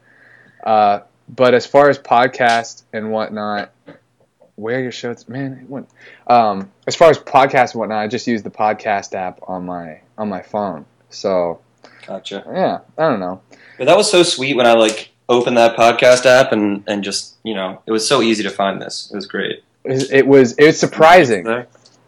[0.64, 1.00] Uh,
[1.34, 3.70] but as far as podcasts and whatnot,
[4.56, 5.88] where your shows, man, it went.
[6.26, 10.00] Um, as far as podcasts and whatnot, I just use the podcast app on my
[10.18, 10.84] on my phone.
[11.08, 11.60] So
[12.06, 12.44] Gotcha.
[12.52, 13.40] yeah, I don't know.
[13.78, 17.36] But that was so sweet when I like opened that podcast app and and just
[17.44, 19.08] you know it was so easy to find this.
[19.12, 19.62] It was great.
[19.84, 21.46] It was it was surprising.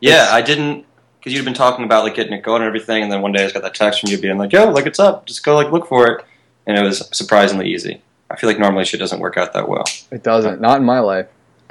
[0.00, 0.84] Yeah, I didn't
[1.18, 3.42] because you'd been talking about like getting it going and everything, and then one day
[3.42, 5.26] I just got that text from you being like, "Yo, like it's up.
[5.26, 6.24] Just go like look for it,"
[6.66, 8.02] and it was surprisingly easy.
[8.32, 9.84] I feel like normally shit doesn't work out that well.
[10.10, 10.60] It doesn't.
[10.60, 11.26] Not in my life.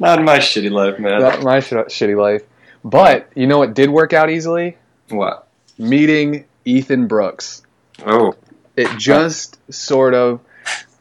[0.00, 1.20] Not in my shitty life, man.
[1.20, 2.42] Not my sh- shitty life.
[2.84, 4.76] But you know what did work out easily?
[5.08, 5.46] What?
[5.78, 7.62] Meeting Ethan Brooks.
[8.04, 8.34] Oh,
[8.76, 10.40] It just sort of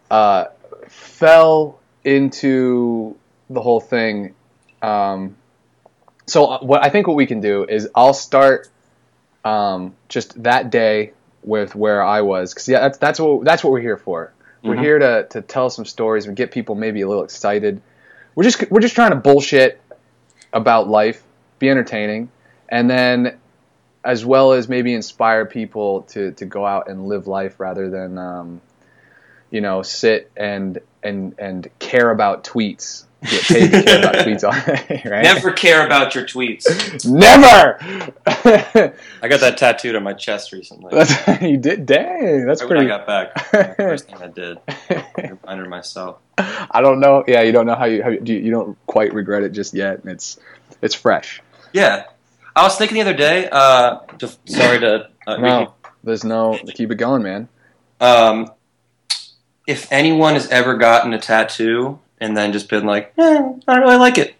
[0.10, 0.46] uh,
[0.90, 3.16] fell into
[3.50, 4.36] the whole thing.
[4.82, 5.36] Um,
[6.28, 8.70] so uh, what I think what we can do is I'll start
[9.44, 13.72] um, just that day with where I was because yeah that's that's what that's what
[13.74, 14.34] we're here for.
[14.64, 14.80] We're Mhm.
[14.82, 17.82] here to, to tell some stories and get people maybe a little excited.
[18.36, 19.82] We're just we're just trying to bullshit
[20.54, 21.24] about life,
[21.60, 22.30] be entertaining,
[22.70, 23.38] and then
[24.04, 28.18] as well as maybe inspire people to, to go out and live life rather than
[28.18, 28.62] um,
[29.50, 33.06] you know sit and and and care about tweets.
[33.24, 35.22] Get paid to care about tweets all day, right?
[35.24, 36.66] never care about your tweets.
[37.08, 37.78] Never.
[39.22, 40.90] I got that tattooed on my chest recently.
[40.92, 41.86] that's you did.
[41.86, 43.76] Dang, that's Right when I got back.
[43.78, 44.58] First thing I did.
[45.18, 46.18] Reminder myself.
[46.38, 47.24] I don't know.
[47.28, 49.76] Yeah, you don't know how you how you, you you don't quite regret it just
[49.76, 50.02] yet.
[50.06, 50.40] It's
[50.82, 51.44] it's fresh.
[51.74, 52.06] Yeah,
[52.56, 53.48] I was thinking the other day.
[53.52, 55.10] Uh, to, sorry to.
[55.28, 57.50] Uh, No, there's no keep it going, man.
[58.00, 58.50] Um,
[59.68, 63.24] if anyone has ever gotten a tattoo and then just been like, eh,
[63.68, 64.36] I don't really like it,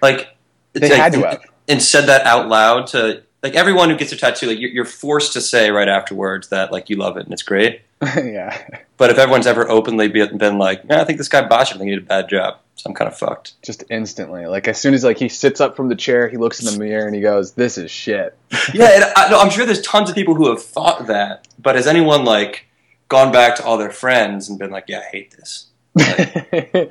[0.00, 0.28] like
[0.74, 1.44] They like- had to have.
[1.66, 4.84] and said that out loud to like everyone who gets a tattoo, like you're, you're
[4.84, 7.80] forced to say right afterwards that like you love it and it's great.
[8.02, 8.64] yeah,
[8.96, 11.78] But if everyone's ever openly been like, yeah, I think this guy botched it, I
[11.78, 13.60] think he did a bad job, so I'm kind of fucked.
[13.62, 14.46] just instantly.
[14.46, 16.78] Like as soon as like he sits up from the chair, he looks in the
[16.78, 18.36] mirror and he goes, "This is shit."
[18.74, 21.74] yeah, and I, no, I'm sure there's tons of people who have thought that, but
[21.74, 22.66] has anyone like
[23.08, 25.66] gone back to all their friends and been like, yeah, I hate this?
[25.98, 26.88] I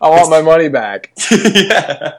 [0.00, 1.12] want my money back.
[1.30, 2.12] yeah.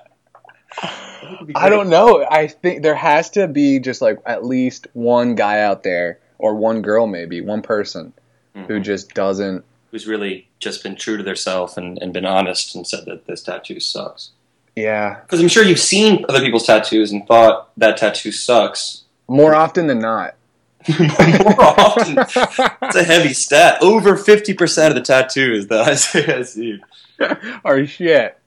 [1.55, 2.25] I don't know.
[2.29, 6.55] I think there has to be just like at least one guy out there or
[6.55, 8.13] one girl maybe, one person
[8.53, 8.83] who Mhm.
[8.83, 13.05] just doesn't Who's really just been true to themselves and, and been honest and said
[13.05, 14.31] that this tattoo sucks.
[14.75, 19.03] yeah, Because I'm sure you've seen other people's tattoos and thought that tattoo sucks.
[19.27, 20.35] more often than not.
[20.99, 23.81] More often, it's a heavy stat.
[23.81, 26.81] Over 50% of the tattoos that I say I see.
[27.65, 28.37] are shit.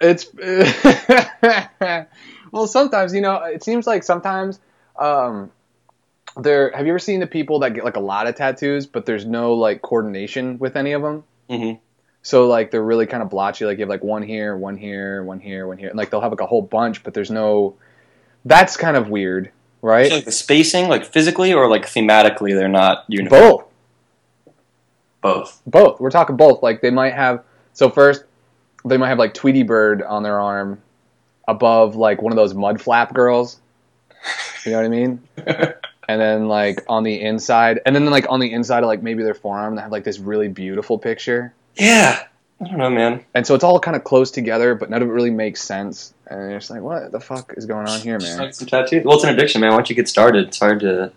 [0.00, 0.26] It's
[2.52, 3.42] well, sometimes you know.
[3.44, 4.60] It seems like sometimes
[4.98, 5.50] um,
[6.36, 6.70] there.
[6.74, 9.24] Have you ever seen the people that get like a lot of tattoos, but there's
[9.24, 11.24] no like coordination with any of them?
[11.50, 11.72] hmm
[12.22, 13.64] So like they're really kind of blotchy.
[13.64, 15.88] Like you have like one here, one here, one here, one here.
[15.88, 17.76] And, like they'll have like a whole bunch, but there's no.
[18.44, 19.50] That's kind of weird,
[19.82, 20.08] right?
[20.08, 23.40] So like the spacing, like physically or like thematically, they're not uniform.
[23.40, 23.64] Both.
[25.20, 25.62] Both.
[25.66, 26.00] Both.
[26.00, 26.62] We're talking both.
[26.62, 27.44] Like they might have.
[27.72, 28.24] So first,
[28.84, 30.80] they might have like Tweety Bird on their arm,
[31.46, 33.60] above like one of those mud flap girls.
[34.64, 35.22] You know what I mean?
[36.08, 39.22] and then like on the inside, and then like on the inside of like maybe
[39.22, 41.54] their forearm, they have like this really beautiful picture.
[41.76, 42.24] Yeah.
[42.60, 43.24] I don't know, man.
[43.34, 46.12] And so it's all kind of close together, but none of it really makes sense.
[46.30, 48.38] And you're just like, what the fuck is going on here, man?
[48.38, 49.04] like some tattoos.
[49.04, 49.72] Well, it's an addiction, man.
[49.72, 51.12] Once you get started, it's hard to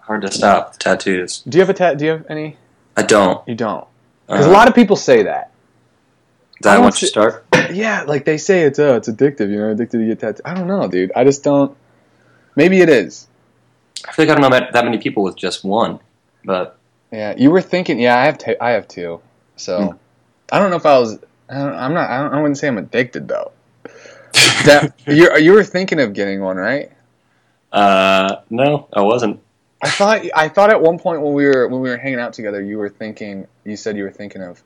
[0.00, 0.76] hard to stop.
[0.78, 1.40] Tattoos.
[1.48, 1.98] Do you have a tat?
[1.98, 2.56] Do you have any?
[2.96, 3.46] I don't.
[3.48, 3.86] You don't.
[4.26, 5.50] Because Uh, a lot of people say that.
[6.60, 7.44] that once don't you start.
[7.72, 9.48] Yeah, like they say it's uh, it's addictive.
[9.50, 10.42] You know, addicted to get tattooed.
[10.44, 11.12] I don't know, dude.
[11.16, 11.74] I just don't.
[12.56, 13.28] Maybe it is.
[14.06, 16.00] I feel like I don't know that, that many people with just one,
[16.44, 16.76] but
[17.12, 17.98] Yeah, you were thinking.
[18.00, 18.36] Yeah, I have.
[18.38, 19.20] T- I have two.
[19.56, 19.96] So Hmm.
[20.50, 21.18] I don't know if I was.
[21.48, 22.10] I don't, I'm not.
[22.10, 23.52] I, don't, I wouldn't say I'm addicted though.
[24.64, 26.90] That you you were thinking of getting one, right?
[27.72, 29.40] uh, no, I wasn't.
[29.82, 30.22] I thought.
[30.34, 32.78] I thought at one point when we were when we were hanging out together, you
[32.78, 33.46] were thinking.
[33.64, 34.62] You said you were thinking of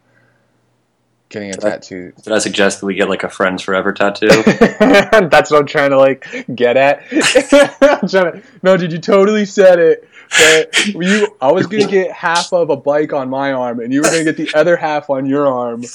[1.28, 2.12] getting a Did I- tattoo.
[2.22, 4.28] Did I suggest that we get like a friends forever tattoo?
[4.44, 7.02] That's what I'm trying to like get at.
[8.06, 10.08] To, no, dude, you totally said it.
[10.30, 14.00] But you, I was gonna get half of a bike on my arm, and you
[14.00, 15.84] were gonna get the other half on your arm.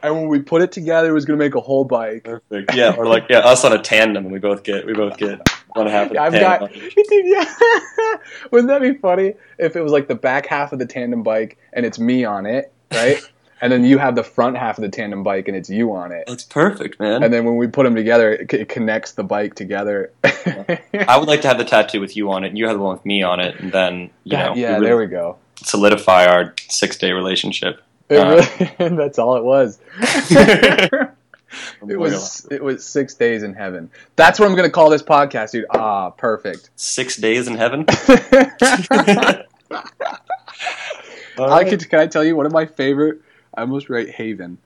[0.00, 2.22] And when we put it together, it was gonna make a whole bike.
[2.22, 2.72] Perfect.
[2.74, 5.40] Yeah, or like yeah, us on a tandem, and we both get we both get
[5.74, 6.06] one half.
[6.06, 6.68] Of the I've tandem.
[6.68, 7.54] got, dude, yeah.
[8.52, 11.58] Wouldn't that be funny if it was like the back half of the tandem bike
[11.72, 13.20] and it's me on it, right?
[13.60, 16.12] And then you have the front half of the tandem bike and it's you on
[16.12, 16.24] it.
[16.28, 17.22] It's perfect, man.
[17.22, 20.12] And then when we put them together, it, c- it connects the bike together.
[20.24, 22.82] I would like to have the tattoo with you on it, and you have the
[22.82, 25.36] one with me on it, and then you That- know, yeah, we there we go.
[25.62, 27.82] solidify our six day relationship.
[28.10, 28.42] Uh,
[28.78, 29.78] really, that's all it was.
[30.30, 33.90] it was it was six days in heaven.
[34.16, 35.66] That's what I'm gonna call this podcast, dude.
[35.70, 36.70] Ah, perfect.
[36.76, 37.84] six days in heaven.
[41.38, 43.20] I could, can I tell you one of my favorite?
[43.58, 44.58] I almost write Haven.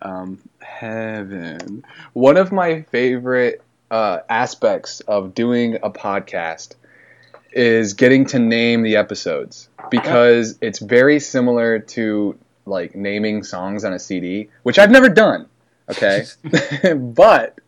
[0.00, 1.84] Um, heaven.
[2.12, 6.76] One of my favorite uh, aspects of doing a podcast
[7.50, 13.92] is getting to name the episodes because it's very similar to like naming songs on
[13.92, 15.46] a CD, which I've never done.
[15.90, 16.24] Okay,
[16.96, 17.58] but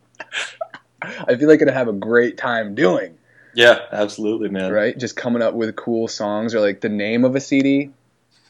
[1.01, 3.17] I feel like I'd have a great time doing.
[3.53, 4.71] yeah, absolutely, man.
[4.71, 7.91] Right, just coming up with cool songs or like the name of a CD.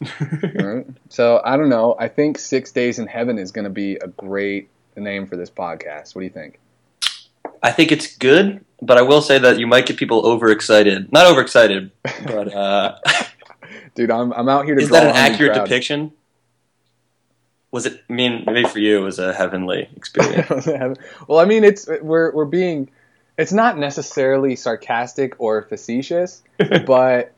[0.56, 0.86] Right?
[1.10, 1.96] So I don't know.
[2.00, 5.50] I think Six Days in Heaven is going to be a great name for this
[5.50, 6.16] podcast.
[6.16, 6.60] What do you think?
[7.62, 11.12] I think it's good, but I will say that you might get people overexcited.
[11.12, 11.92] Not overexcited,
[12.26, 12.96] but uh,
[13.96, 15.66] Dude, I'm, I'm out here to is draw that an accurate crowd.
[15.66, 16.14] depiction?
[17.72, 18.02] Was it?
[18.10, 20.68] I mean, maybe for you, it was a heavenly experience.
[21.28, 22.90] well, I mean, it's we're we're being
[23.38, 27.34] it's not necessarily sarcastic or facetious, but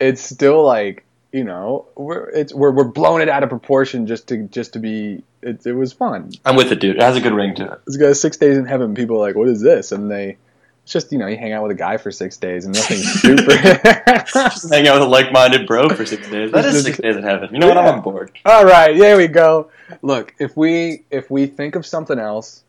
[0.00, 1.03] it's still like
[1.34, 4.78] you know we're it's we're we're blowing it out of proportion just to just to
[4.78, 6.30] be it, it was fun.
[6.44, 6.96] I'm with it, dude.
[6.96, 7.80] It has a good ring to it.
[7.88, 8.94] It's got six days in heaven.
[8.94, 9.90] People are like, what is this?
[9.92, 10.36] And they
[10.84, 12.98] it's just you know you hang out with a guy for six days and nothing
[13.24, 13.50] super.
[14.26, 16.52] Just hang out with a like-minded bro for six days.
[16.52, 17.48] That is six days in heaven.
[17.52, 17.78] You know what?
[17.78, 17.92] I'm Yeah.
[17.92, 18.30] on board.
[18.44, 19.70] All right, there we go.
[20.02, 22.62] Look, if we if we think of something else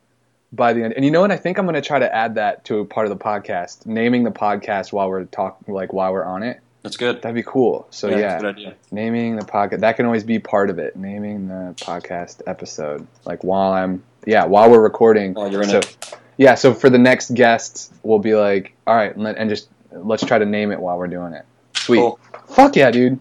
[0.51, 2.35] by the end, and you know what, I think I'm going to try to add
[2.35, 6.11] that to a part of the podcast, naming the podcast while we're talking, like while
[6.13, 6.59] we're on it.
[6.85, 7.19] That's good.
[7.23, 7.87] That'd be cool.
[7.89, 8.75] So yeah, yeah, that's a good idea.
[8.91, 10.95] naming the podcast that can always be part of it.
[10.95, 15.33] Naming the podcast episode, like while I'm yeah while we're recording.
[15.33, 16.15] While you're in so, it.
[16.37, 19.67] Yeah, so for the next guests, we'll be like, all right, and, let- and just
[19.93, 21.43] let's try to name it while we're doing it.
[21.75, 21.97] Sweet.
[21.97, 22.19] Cool.
[22.49, 23.19] Fuck yeah, dude.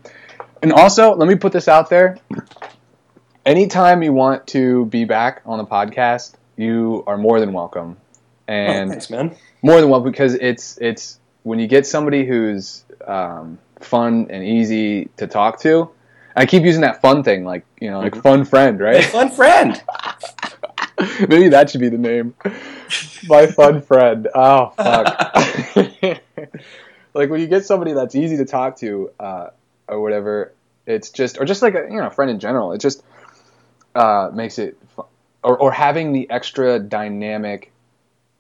[0.63, 2.19] And also, let me put this out there.
[3.47, 7.97] Anytime you want to be back on the podcast, you are more than welcome.
[8.47, 9.35] Oh, And thanks, man.
[9.63, 15.07] more than welcome because it's it's when you get somebody who's um, fun and easy
[15.17, 15.91] to talk to.
[16.37, 18.23] I keep using that fun thing, like you know, like Mhm.
[18.23, 19.05] fun friend, right?
[19.05, 19.83] fun friend.
[21.29, 22.35] Maybe that should be the name.
[23.27, 24.29] My fun friend.
[24.35, 25.35] Oh fuck.
[27.15, 29.49] like when you get somebody that's easy to talk to, uh,
[29.89, 30.53] or whatever,
[30.87, 32.73] it's just, or just like a you know, a friend in general.
[32.73, 33.03] It just
[33.95, 35.07] uh, makes it, fu-
[35.43, 37.71] or or having the extra dynamic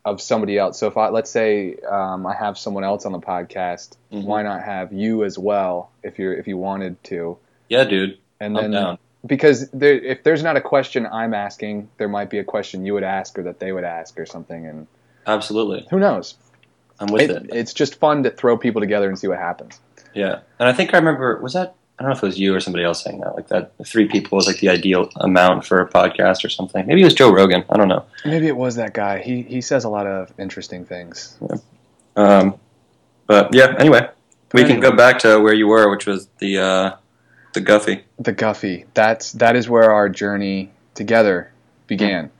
[0.05, 0.79] of somebody else.
[0.79, 4.25] So if I let's say um, I have someone else on the podcast, Mhm.
[4.25, 7.38] why not have you as well if you're if you wanted to,
[7.69, 8.19] Yeah, dude.
[8.40, 12.45] and then because there, if there's not a question I'm asking, there might be a
[12.45, 14.87] question you would ask or that they would ask or something, and
[15.27, 15.87] Absolutely.
[15.90, 16.35] who knows?
[17.01, 17.47] I'm with It, it.
[17.51, 19.81] it's just fun to throw people together and see what happens.
[20.12, 22.54] Yeah, and I think I remember was that I don't know if it was you
[22.54, 25.80] or somebody else saying that like that three people was like the ideal amount for
[25.80, 26.85] a podcast or something.
[26.87, 27.64] Maybe it was Joe Rogan.
[27.70, 28.04] I don't know.
[28.24, 29.22] Maybe it was that guy.
[29.22, 31.38] He he says a lot of interesting things.
[32.16, 32.59] Um,
[33.26, 33.74] but yeah.
[33.78, 34.09] Anyway,
[34.52, 36.96] we can go back to where you were, which was the uh,
[37.52, 38.02] the Guffey.
[38.18, 38.87] The Guffey.
[38.94, 41.52] That's that is where our journey together
[41.87, 42.30] began.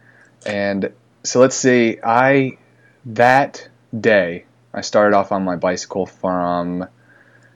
[0.44, 1.98] And so let's see.
[2.02, 2.58] I
[3.06, 6.88] that day I started off on my bicycle from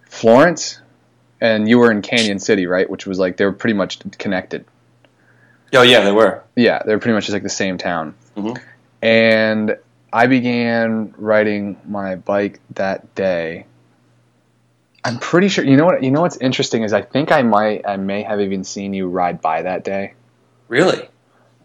[0.08, 0.80] Florence,
[1.40, 2.88] and you were in Cañon City, right?
[2.88, 4.64] Which was like they were pretty much connected.
[5.74, 6.42] Oh yeah, they were.
[6.57, 8.14] Yeah, they were pretty much just like the same town.
[8.37, 8.59] Mhm.
[9.03, 9.77] And
[10.12, 13.66] I began riding my bike that day.
[15.05, 15.64] I'm pretty sure.
[15.64, 16.03] You know what?
[16.03, 19.09] You know what's interesting is I think I might, I may have even seen you
[19.09, 20.14] ride by that day.
[20.68, 21.09] Really?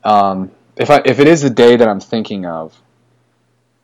[0.04, 2.76] Um, if I if it is the day that I'm thinking of,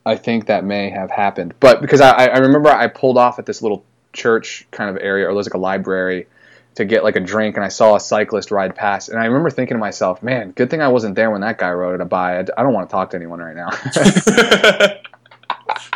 [0.05, 1.53] I think that may have happened.
[1.59, 5.27] But because I, I remember I pulled off at this little church kind of area,
[5.27, 6.27] or there's like a library,
[6.75, 9.49] to get like a drink, and I saw a cyclist ride past, and I remember
[9.49, 12.37] thinking to myself, "Man, good thing I wasn't there when that guy rode it by.
[12.37, 13.69] I, I don't want to talk to anyone right now."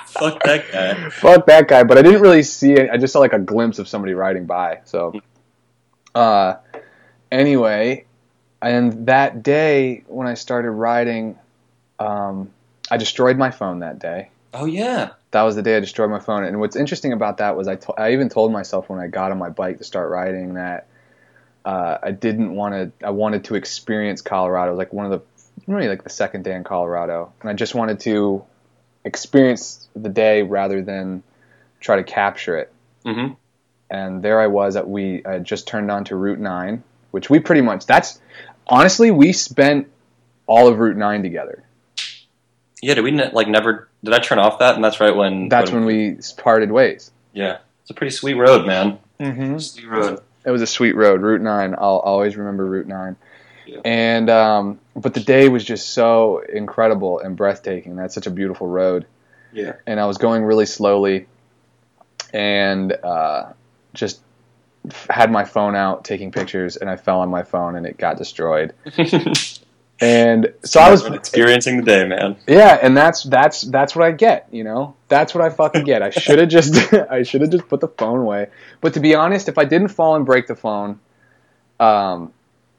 [0.06, 1.10] Fuck that guy.
[1.10, 1.84] Fuck that guy.
[1.84, 2.90] But I didn't really see it.
[2.92, 4.82] I just saw like a glimpse of somebody riding by.
[4.86, 5.20] So,
[6.14, 6.56] uh,
[7.32, 8.06] anyway,
[8.62, 11.38] and that day when I started riding,
[12.00, 12.52] um,
[12.92, 14.30] I destroyed my phone that day.
[14.54, 15.12] Oh yeah.
[15.34, 16.44] That was the day I destroyed my phone.
[16.44, 19.32] And what's interesting about that was I, to- I even told myself when I got
[19.32, 20.88] on my bike to start riding that
[21.66, 23.06] uh, I didn't want to.
[23.06, 24.70] I wanted to experience Colorado.
[24.70, 25.22] It was like one of the
[25.66, 28.44] really like the second day in Colorado, and I just wanted to
[29.04, 31.24] experience the day rather than
[31.80, 32.72] try to capture it.
[33.04, 33.34] Mm-hmm.
[33.90, 34.76] And there I was.
[34.76, 37.88] At we I just turned on to Route Nine, which we pretty much.
[37.88, 38.20] That's
[38.68, 39.90] honestly we spent
[40.46, 41.64] all of Route Nine together.
[42.84, 42.94] Yeah.
[42.96, 43.88] Did we ne- like never?
[44.04, 44.76] Did I turn off that?
[44.76, 45.50] And that's right when.
[45.50, 47.12] That's when we parted ways.
[47.34, 47.58] Yeah.
[47.82, 49.00] It's a pretty sweet road, man.
[49.20, 49.58] Mm-hmm.
[49.58, 50.22] Sweet road.
[50.46, 51.74] It was a sweet road, Route Nine.
[51.74, 53.16] I'll always remember Route Nine.
[53.66, 53.80] Yeah.
[53.86, 57.96] And um, but the day was just so incredible and breathtaking.
[57.96, 59.06] That's such a beautiful road.
[59.54, 59.74] Yeah.
[59.88, 61.28] And I was going really slowly,
[62.34, 63.54] and uh,
[63.94, 64.20] just
[64.90, 67.98] f- had my phone out taking pictures, and I fell on my phone, and it
[67.98, 68.74] got destroyed.
[70.02, 72.36] And so I was experiencing the day, man.
[72.48, 74.96] yeah, and that's that's that's what I get, you know.
[75.08, 76.02] That's what I fucking get.
[76.02, 78.48] I should have just I should have just put the phone away.
[78.82, 81.00] But to be honest, if I didn't fall and break the phone,
[81.80, 82.34] um,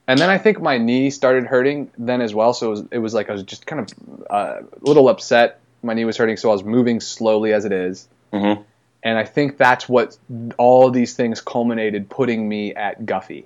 [0.07, 2.53] and then I think my knee started hurting then as well.
[2.53, 5.61] So it was, it was like I was just kind of uh, a little upset.
[5.83, 8.09] My knee was hurting, so I was moving slowly as it is.
[8.33, 8.63] Mm-hmm.
[9.03, 10.17] And I think that's what
[10.59, 13.45] all these things culminated, putting me at Guffey,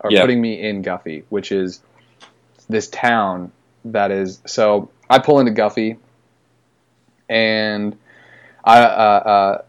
[0.00, 0.20] or Yeah.
[0.22, 1.80] putting me in Guffey, which is
[2.72, 3.52] this town
[3.86, 4.40] that is.
[4.46, 5.98] So I pull into Guffey,
[7.28, 7.96] and
[8.64, 9.62] I uh, uh,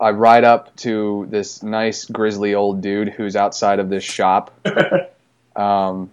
[0.00, 4.52] I ride up to this nice grizzly old dude who's outside of this shop,
[5.56, 6.10] um,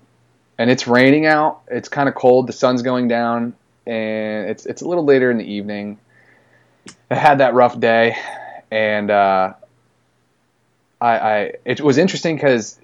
[0.58, 1.62] and it's raining out.
[1.68, 2.48] It's kind of cold.
[2.48, 3.54] The sun's going down,
[3.86, 6.00] and it's it's a little later in the evening.
[7.10, 8.16] I had that rough day,
[8.72, 9.54] and uh,
[11.00, 12.80] I, I it was interesting because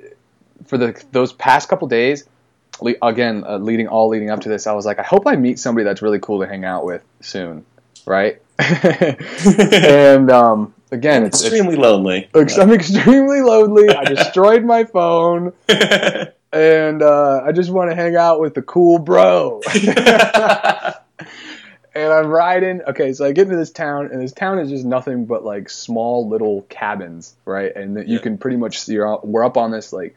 [0.65, 2.25] for the those past couple days,
[2.81, 5.35] le- again uh, leading all leading up to this, I was like, I hope I
[5.35, 7.65] meet somebody that's really cool to hang out with soon,
[8.05, 8.41] right?
[8.59, 12.29] and um, again, it's, it's extremely lonely.
[12.35, 13.89] I'm extremely lonely.
[13.95, 15.53] I destroyed my phone,
[16.51, 19.61] and uh, I just want to hang out with the cool bro.
[21.95, 22.81] and I'm riding.
[22.83, 25.69] Okay, so I get into this town, and this town is just nothing but like
[25.69, 27.75] small little cabins, right?
[27.75, 28.21] And that you Yeah.
[28.23, 28.93] can pretty much see.
[28.93, 30.15] You're, we're up on this like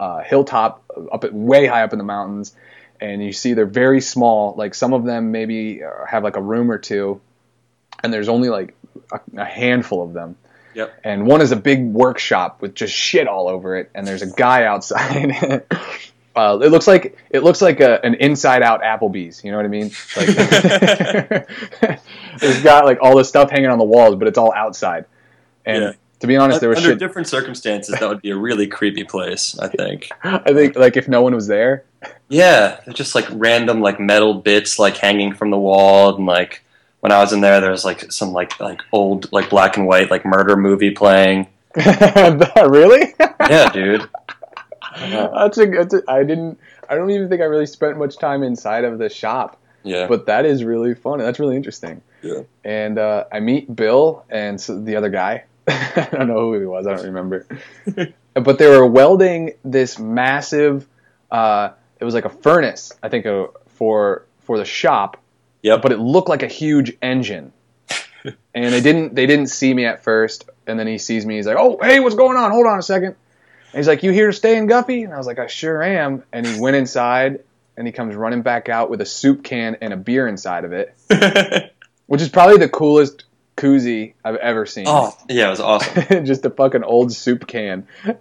[0.00, 2.54] uh, hilltop, up at way high up in the mountains,
[3.00, 4.54] and you see they're very small.
[4.56, 7.20] Like some of them maybe have like a room or two,
[8.02, 8.74] and there's only like
[9.12, 10.36] a, a handful of them.
[10.74, 11.00] Yep.
[11.04, 14.30] And one is a big workshop with just shit all over it, and there's a
[14.30, 15.64] guy outside.
[16.36, 19.42] Uh, it looks like it looks like a, an inside out Applebee's.
[19.42, 19.90] You know what I mean?
[20.14, 20.28] Like,
[22.42, 25.06] it's got like all the stuff hanging on the walls, but it's all outside.
[25.64, 25.92] And Yeah.
[26.20, 26.98] To be honest, there was Under shit.
[26.98, 29.58] different circumstances, that would be a really creepy place.
[29.58, 30.08] I think.
[30.24, 31.84] I think like if no one was there,
[32.28, 36.62] Yeah, just like random like metal bits like hanging from the wall, and like
[37.00, 39.86] when I was in there, there was like some like like old like black and
[39.86, 41.48] white like murder movie playing.
[41.76, 43.14] really?
[43.48, 44.08] Yeah, dude.
[44.96, 46.02] that's a, that's a.
[46.08, 46.58] I didn't.
[46.88, 49.60] I don't even think I really spent much time inside of the shop.
[49.84, 50.08] Yeah.
[50.08, 51.20] but that is really fun.
[51.20, 52.02] That's really interesting.
[52.20, 52.40] Yeah.
[52.64, 55.44] And uh, I meet Bill and the other guy.
[55.68, 56.86] I don't know who he was.
[56.86, 57.46] I don't remember.
[58.34, 60.86] but they were welding this massive.
[61.30, 65.16] Uh, it was like a furnace, I think, uh, for for the shop.
[65.62, 65.82] Yep.
[65.82, 67.52] But it looked like a huge engine.
[68.54, 70.48] and they didn't they didn't see me at first.
[70.68, 71.36] And then he sees me.
[71.36, 72.50] He's like, "Oh, hey, what's going on?
[72.52, 73.16] Hold on a second.
[73.72, 75.82] And he's like, "You here to stay in Guffey?" And I was like, "I sure
[75.82, 77.40] am." And he went inside,
[77.76, 80.72] and he comes running back out with a soup can and a beer inside of
[80.72, 80.94] it,
[82.06, 83.24] which is probably the coolest
[83.56, 84.84] koozie I've ever seen.
[84.88, 86.04] oh, yeah, it was awesome.
[86.26, 87.86] Just a fucking old soup can.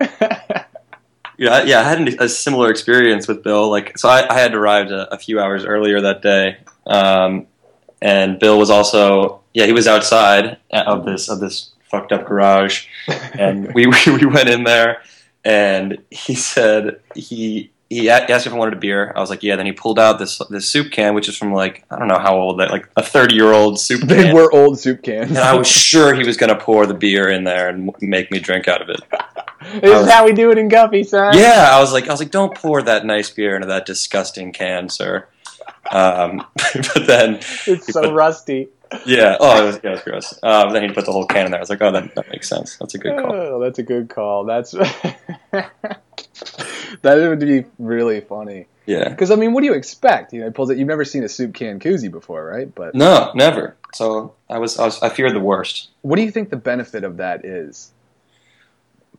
[1.37, 3.69] Yeah, I- yeah, I had a similar experience with Bill.
[3.69, 6.57] Like, so I, I had arrived a, a few hours earlier that day,
[6.87, 7.47] um,
[8.01, 12.85] and Bill was also yeah he was outside of this of this fucked up garage,
[13.37, 15.01] and we we went in there,
[15.43, 19.13] and he said he he asked if I wanted a beer.
[19.15, 19.55] I was like, yeah.
[19.55, 22.17] Then he pulled out this this soup can, which is from like I don't know
[22.19, 24.35] how old that like a thirty year old soup They can.
[24.35, 25.29] were old soup cans.
[25.29, 28.31] and I was sure he was going to pour the beer in there and make
[28.31, 29.01] me drink out of it.
[29.81, 31.37] this is how we do it in Guffey, son.
[31.37, 34.51] Yeah, I was like, I was like, don't pour that nice beer into that disgusting
[34.51, 35.27] can, sir.
[35.91, 37.35] Um, but then,
[37.67, 38.69] It's so rusty.
[39.05, 40.39] yeah, oh, it was, yeah, it was gross.
[40.43, 41.59] Um, then he put the whole can in there.
[41.59, 42.77] I was like, oh, that, that makes sense.
[42.77, 43.33] That's a good call.
[43.33, 44.45] Oh, that's a good call.
[44.45, 44.73] That's
[47.01, 48.67] that would be really funny.
[48.85, 49.09] Yeah.
[49.09, 50.31] Because I mean, what do you expect?
[50.33, 50.77] You know, pulls it.
[50.77, 52.73] You've never seen a soup can koozie before, right?
[52.73, 53.75] But No, never.
[53.93, 55.89] So I was, I was, I feared the worst.
[56.01, 57.91] what do you think the benefit of that is?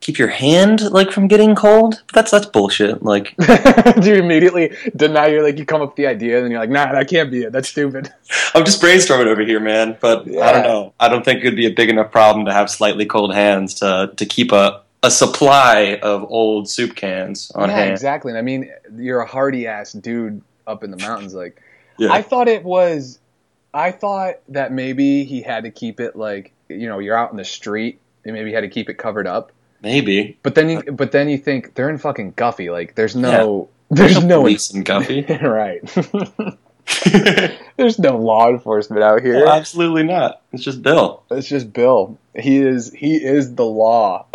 [0.01, 2.03] Keep your hand like from getting cold.
[2.12, 3.03] That's that's bullshit.
[3.03, 3.34] Like
[4.01, 5.28] do you immediately deny?
[5.28, 7.30] You're like you come up with the idea, and then you're like, nah, that can't
[7.30, 7.53] be it.
[7.53, 8.12] That's stupid.
[8.55, 9.97] I'm just brainstorming over here, man.
[9.99, 10.92] But I don't know.
[11.01, 14.12] I don't think it'd be a big enough problem to have slightly cold hands to
[14.14, 17.92] to keep a a supply of old soup cans on yeah, hand.
[17.92, 18.32] exactly.
[18.32, 21.32] And I mean, you're a hardy ass dude up in the mountains.
[21.32, 21.62] Like,
[21.98, 22.12] Yeah.
[22.12, 23.18] I thought it was.
[23.72, 27.36] I thought that maybe he had to keep it like you know you're out in
[27.36, 29.52] the street and maybe he had to keep it covered up.
[29.82, 30.38] Maybe.
[30.42, 32.70] But then you but then you think they're in fucking Guffey.
[32.70, 35.22] Like there's no there's no police in Guffey.
[35.42, 35.82] right.
[37.79, 39.45] there's no law enforcement out here.
[39.47, 40.43] Absolutely not.
[40.53, 41.22] It's just Bill.
[41.31, 42.18] It's just Bill.
[42.35, 44.27] He is he is the law.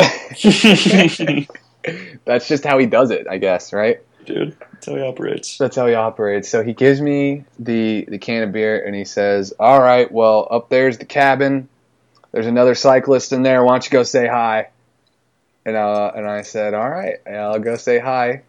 [2.25, 4.01] That's just how he does it, I guess, right?
[4.25, 5.57] Dude, that's how he operates.
[5.57, 6.47] That's how he operates.
[6.47, 10.47] So he gives me the the can of beer and he says, "All right, well,
[10.51, 11.67] up there's the cabin.
[12.31, 13.63] There's another cyclist in there.
[13.63, 14.69] Why don't you go say hi?"
[15.65, 18.43] And uh, and I said, "All right, I'll go say hi."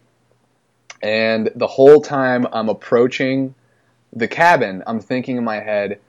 [1.01, 3.55] And the whole time I'm approaching
[4.15, 5.99] the cabin, I'm thinking in my head,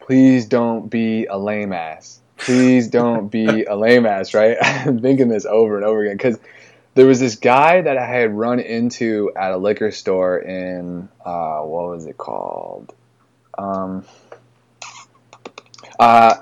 [0.00, 2.20] "Please don't be a lame ass.
[2.36, 4.56] Please don't be a lame ass." Right?
[4.62, 6.38] I'm thinking this over and over again because
[6.94, 11.60] there was this guy that I had run into at a liquor store in uh,
[11.60, 12.94] what was it called?
[13.56, 14.04] Um,
[15.98, 16.36] uh,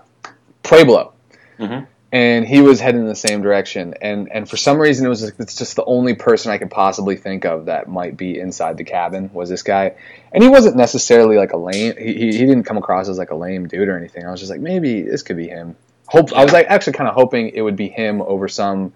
[0.62, 1.12] Pueblo,
[1.58, 1.86] Mhm.
[2.12, 3.94] And he was heading in the same direction.
[4.00, 7.16] And and for some reason, it was it's just the only person I could possibly
[7.16, 9.94] think of that might be inside the cabin was this guy.
[10.32, 11.94] And he wasn't necessarily like a lame.
[11.96, 14.26] He, he, he didn't come across as like a lame dude or anything.
[14.26, 15.76] I was just like maybe this could be him.
[16.06, 18.92] Hope I was like actually kind of hoping it would be him over some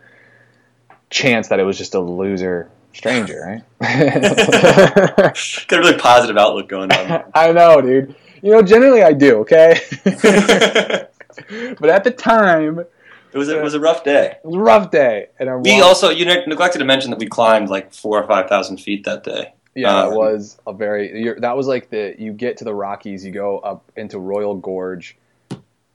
[1.10, 3.80] chance that it was just a loser stranger, right?
[5.68, 7.24] Got a really positive outlook going on.
[7.34, 8.16] I know, dude.
[8.42, 9.80] You know, generally I do, okay?
[9.94, 12.84] but at the time,
[13.34, 14.36] it was a, it was a rough day.
[14.42, 17.10] It was a rough day, and I We walked- also you ne- neglected to mention
[17.10, 19.52] that we climbed like four or five thousand feet that day.
[19.74, 22.74] yeah, um, it was a very you're, that was like the you get to the
[22.74, 25.16] Rockies, you go up into Royal Gorge,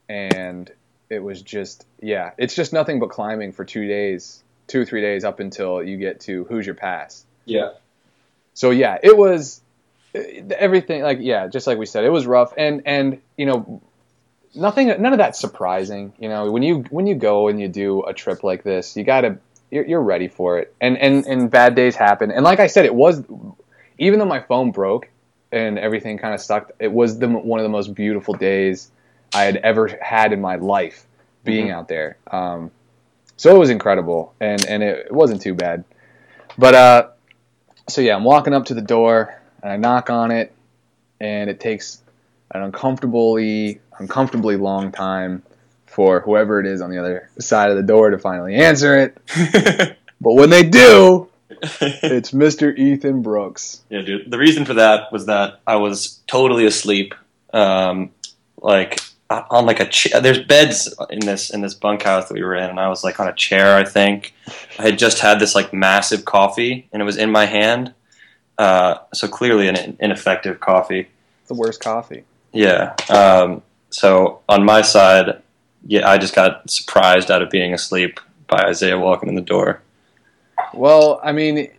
[0.08, 0.70] and
[1.08, 5.00] it was just yeah, it's just nothing but climbing for two days, two or three
[5.00, 7.24] days up until you get to Hoosier Pass.
[7.46, 7.70] Yeah.
[8.54, 9.60] so yeah, it was
[10.14, 13.80] everything like yeah, just like we said, it was rough and and you know
[14.54, 16.12] nothing none of that's surprising.
[16.18, 19.04] You know, when you when you go and you do a trip like this, you
[19.04, 19.38] got to
[19.70, 20.74] you're, you're ready for it.
[20.80, 22.30] And and and bad days happen.
[22.30, 23.22] And like I said, it was
[23.98, 25.08] even though my phone broke
[25.52, 28.90] and everything kind of sucked, it was the one of the most beautiful days
[29.34, 31.06] I had ever had in my life
[31.44, 31.74] being Mhm.
[31.74, 32.16] out there.
[32.30, 32.70] Um,
[33.36, 35.84] so it was incredible, and and it, it wasn't too bad.
[36.58, 37.08] But uh,
[37.88, 40.52] so yeah, I'm walking up to the door and I knock on it,
[41.20, 42.02] and it takes
[42.52, 45.42] an uncomfortably uncomfortably long time
[45.86, 49.96] for whoever it is on the other side of the door to finally answer it.
[50.20, 52.76] But when they do, it's Mr.
[52.76, 53.82] Ethan Brooks.
[53.88, 54.30] Yeah, dude.
[54.30, 57.14] The reason for that was that I was totally asleep,
[57.52, 58.10] um,
[58.58, 60.20] like uh, on like a chair.
[60.20, 63.18] There's beds in this in this bunkhouse that we were in, and I was like
[63.18, 63.76] on a chair.
[63.76, 64.34] I think
[64.78, 67.94] I had just had this like massive coffee, and it was in my hand.
[68.58, 71.08] Uh, so clearly an ineffective coffee.
[71.40, 72.24] It's the worst coffee.
[72.52, 72.94] Yeah.
[73.08, 75.42] Um, so on my side,
[75.86, 79.80] yeah, I just got surprised out of being asleep by Isaiah walking in the door.
[80.74, 81.70] Well, I mean,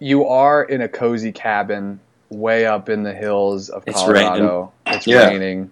[0.00, 4.72] you are in a cozy cabin way up in the hills of It's Colorado.
[4.86, 5.28] It's Yeah.
[5.28, 5.70] raining.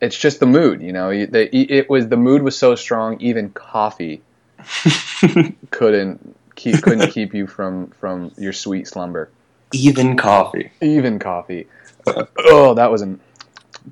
[0.00, 1.10] It's just the mood, you know.
[1.10, 4.22] The, it was the mood was so strong, even coffee
[5.70, 9.30] couldn't keep couldn't keep you from from your sweet slumber.
[9.72, 10.70] Even coffee.
[10.80, 11.66] Even coffee.
[12.38, 13.18] Oh, that was an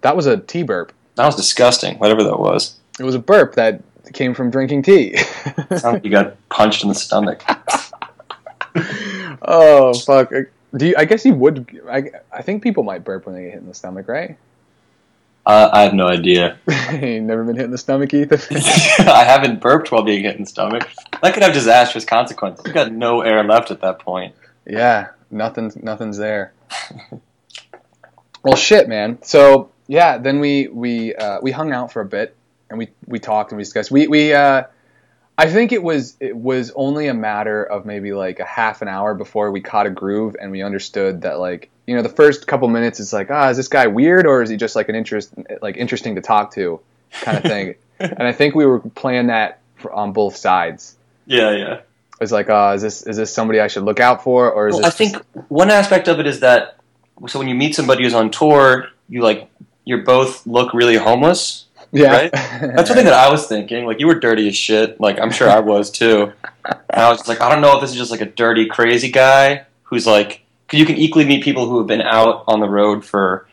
[0.03, 0.93] that was a tea burp.
[1.17, 1.99] That was disgusting.
[1.99, 2.77] Whatever that was.
[2.99, 5.17] It was a burp that came from drinking tea.
[5.71, 7.43] Sounds like you got punched in the stomach.
[9.43, 10.31] oh fuck!
[10.77, 11.81] Do you, I guess you would?
[11.89, 14.37] I, I think people might burp when they get hit in the stomach, right?
[15.47, 16.59] Uh, I have no idea.
[16.93, 18.41] you never been hit in the stomach, Ethan?
[19.07, 20.89] I haven't burped while being hit in the stomach.
[21.23, 22.65] That could have disastrous consequences.
[22.67, 24.35] You got no air left at that point.
[24.67, 26.55] Yeah, nothing's nothing's there.
[28.43, 29.19] well, shit, man.
[29.23, 32.37] So yeah, then we we uh, we hung out for a bit
[32.71, 33.91] and we we talked and we discussed.
[33.91, 34.65] We we uh,
[35.37, 38.89] I think it was it was only a matter of maybe like a half an
[38.89, 42.47] hour before we caught a groove and we understood that like you know the first
[42.47, 44.95] couple minutes is like ah is this guy weird or is he just like an
[44.95, 46.81] interest like interesting to talk to
[47.11, 47.75] kind of thing.
[47.99, 50.97] and I think we were playing that for, on both sides.
[51.27, 51.81] Yeah, yeah.
[52.21, 54.75] It's like, uh, is this is this somebody I should look out for, or is
[54.75, 54.97] Well, I this?
[54.97, 55.17] think
[55.49, 56.77] one aspect of it is that
[57.29, 59.51] so when you meet somebody who's on tour, you like
[59.85, 61.67] you both look really homeless.
[61.93, 62.33] yeah, right?
[62.33, 63.85] That's something that I was thinking.
[63.87, 65.01] Like you were dirty as shit.
[65.01, 66.33] Like I'm sure I was too.
[66.65, 68.67] And I was just like, I don't know if this is just like a dirty,
[68.67, 70.41] crazy guy who's like,
[70.73, 73.47] you can equally meet people who have been out on the road for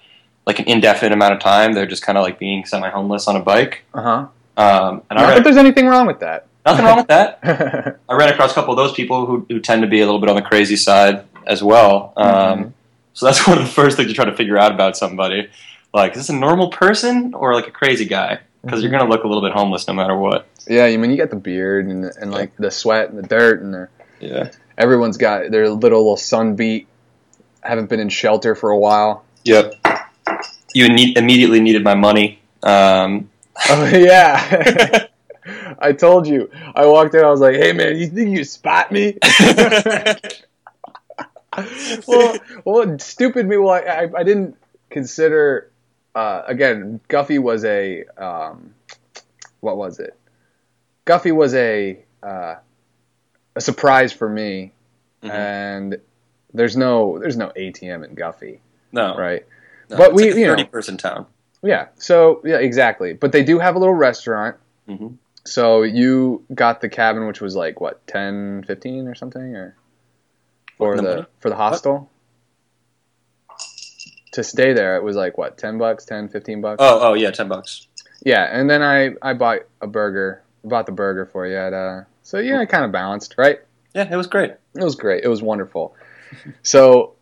[0.47, 1.73] like an indefinite amount of time.
[1.73, 3.83] They're just kind of like being semi-homeless on a bike.
[3.93, 4.27] uh huh.
[4.57, 6.47] Um, and I Not that there's anything wrong with that.
[6.65, 7.39] nothing wrong with that.
[8.09, 10.19] I ran across a couple of those people who, who tend to be a little
[10.19, 12.13] bit on the crazy side as well.
[12.17, 12.71] Um, Mhm.
[13.13, 15.49] So that's one of the first things you try to figure out about somebody.
[15.93, 18.39] Like, is this a normal person or like a crazy guy?
[18.63, 20.47] Because you're going to look a little bit homeless no matter what.
[20.67, 23.61] yeah, I mean, you got the beard and and like the sweat and the dirt
[23.61, 23.89] and the,
[24.19, 24.51] Yeah.
[24.77, 26.87] everyone's got their little little sun beat.
[27.61, 29.23] Haven't been in shelter for a while.
[29.43, 29.73] Yep.
[30.73, 32.39] You need, immediately needed my money.
[32.63, 33.29] Um,
[33.69, 35.07] Oh yeah.
[35.79, 36.49] I told you.
[36.75, 37.23] I walked in.
[37.25, 39.17] I was like, "Hey man, you think you spot me?"
[42.07, 43.57] well, well, stupid me.
[43.57, 44.55] Well, I, I, I didn't
[44.89, 45.70] consider.
[46.13, 48.73] Uh, again, Guffey was a um,
[49.61, 50.17] what was it?
[51.05, 52.55] Guffey was a uh,
[53.55, 54.73] a surprise for me,
[55.23, 55.29] Mhm.
[55.31, 55.97] and
[56.53, 58.59] there's no there's no ATM in Guffey,
[58.91, 59.45] no, right?
[59.89, 61.25] no, But it's we- like a you know- thirty-person town.
[61.63, 61.87] Yeah.
[61.95, 63.13] So yeah, exactly.
[63.13, 64.57] But they do have a little restaurant.
[64.87, 65.09] hmm
[65.45, 69.75] So you got the cabin, which was like what 10, 15 or something, or
[70.77, 72.09] for The the for the hostel
[74.31, 74.95] to stay there.
[74.95, 76.77] It was like what ten bucks, 10, 15 bucks.
[76.79, 77.87] Oh, oh yeah, ten bucks.
[78.23, 82.01] Yeah, and then I I bought a burger, bought the burger for you at uh.
[82.23, 83.59] So yeah, I kind of balanced, right?
[83.93, 84.51] Yeah, it was great.
[84.75, 85.23] It was great.
[85.23, 85.95] It was wonderful.
[86.63, 87.15] so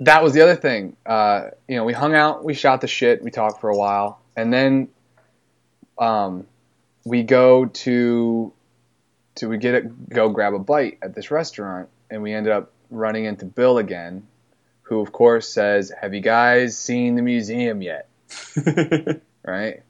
[0.00, 0.96] that was the other thing.
[1.06, 4.20] Uh, you know, we hung out, we shot the shit, we talked for a while,
[4.36, 4.88] and then
[5.98, 6.46] um,
[7.04, 8.52] we go to
[9.36, 12.72] to we get a, go grab a bite at this restaurant, and we ended up
[12.90, 14.26] running into Bill again,
[14.92, 18.08] who of course says, "Have you guys seen the museum yet?"
[19.44, 19.82] Right?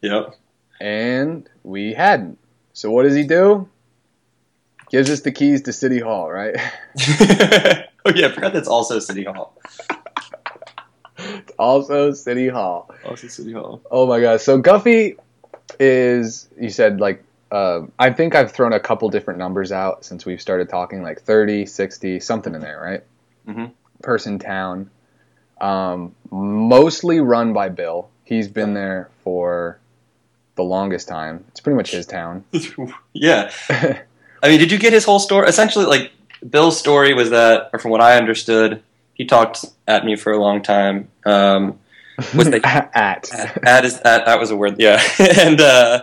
[0.00, 0.34] yep.
[0.80, 2.38] And we hadn't.
[2.72, 3.68] So what does he do?
[4.88, 6.54] Gives us the keys to City Hall, right?
[6.98, 9.54] oh yeah, I forgot that's also City Hall.
[11.58, 12.88] also City Hall.
[13.04, 13.82] Also City Hall.
[13.90, 14.40] Oh my god.
[14.40, 15.16] So Guffey
[15.80, 20.24] is you said like uh, I think I've thrown a couple different numbers out since
[20.24, 23.02] we've started talking like 30, 60, something in there, right?
[23.46, 23.72] Mhm.
[24.02, 24.90] Person town.
[25.60, 28.08] Um, mostly run by Bill.
[28.24, 29.78] He's been there for
[30.56, 31.44] the longest time.
[31.48, 32.44] It's pretty much his town.
[33.12, 33.50] yeah.
[34.42, 35.48] I mean, did you get his whole story?
[35.48, 36.12] Essentially, like
[36.48, 38.82] Bill's story was that, or from what I understood,
[39.14, 41.08] he talked at me for a long time.
[41.24, 41.78] Um,
[42.34, 43.30] Was they- at.
[43.62, 45.02] that is that that was a word, yeah.
[45.18, 46.02] and uh,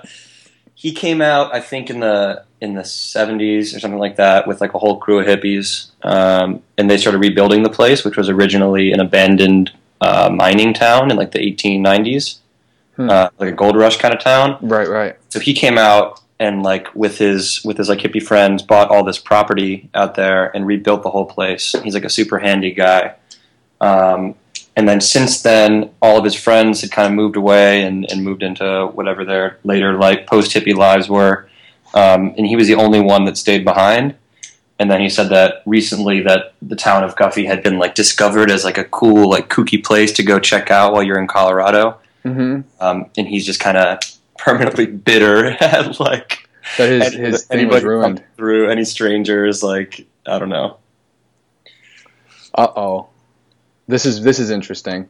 [0.83, 4.59] he came out, I think, in the in the seventies or something like that, with
[4.61, 8.27] like a whole crew of hippies, um, and they started rebuilding the place, which was
[8.29, 9.71] originally an abandoned
[10.01, 12.39] uh, mining town in like the eighteen nineties,
[12.97, 13.09] Hmm.
[13.09, 15.15] uh, like a gold rush kind of town Right, right.
[15.29, 19.03] so he came out and like with his with his like hippie friends bought all
[19.03, 23.15] this property out there and rebuilt the whole place he's like a super handy guy
[23.81, 24.35] um,
[24.75, 28.23] and then since then all of his friends had kind of moved away and, and
[28.23, 31.47] moved into whatever their later like post hippie lives were
[31.93, 34.15] um, and he was the only one that stayed behind
[34.79, 38.49] and then he said that recently that the town of Guffey had been like discovered
[38.49, 41.99] as like a cool like kooky place to go check out while you're in Colorado
[42.23, 43.99] hmm um, and he's just kind of
[44.37, 48.23] permanently bitter at like That his, any- his thing anybody was ruined.
[48.37, 49.61] through any strangers.
[49.61, 50.77] Like I don't know.
[52.55, 53.09] Uh oh.
[53.87, 55.09] This is this is interesting.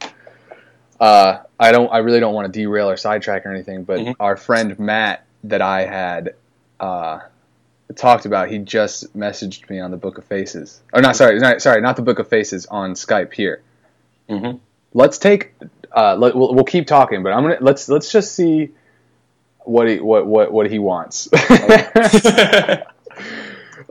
[1.00, 1.88] Uh, I don't.
[1.92, 3.84] I really don't want to derail or sidetrack or anything.
[3.84, 4.16] But Mhm.
[4.20, 6.34] our friend Matt that I had
[6.80, 7.20] uh,
[7.94, 10.80] talked about, he just messaged me on the Book of Faces.
[10.92, 11.16] Or not.
[11.16, 11.38] Sorry.
[11.38, 11.80] Not, sorry.
[11.80, 13.62] Not the Book of Faces on Skype here.
[14.28, 14.60] Mhm.
[14.92, 15.54] Let's take.
[15.92, 18.70] Uh, let, we'll, we'll keep talking, but I'm gonna let's let's just see
[19.60, 21.28] what he what what what he wants.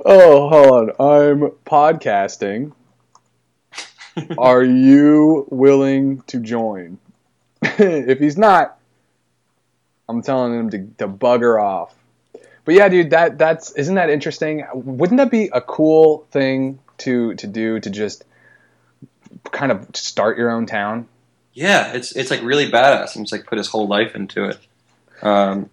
[0.05, 0.89] oh, hold on.
[0.99, 2.73] I'm podcasting.
[4.37, 6.99] Are you willing to join?
[7.61, 8.77] if he's not,
[10.07, 11.95] I'm telling him to, to bugger off.
[12.65, 14.65] But yeah, dude, that that's isn't that interesting?
[14.73, 18.23] Wouldn't that be a cool thing to to do to just
[19.51, 21.07] kind of start your own town?
[21.53, 23.15] Yeah, it's it's like really badass.
[23.15, 24.59] And he's like put his whole life into it.
[25.21, 25.69] Um,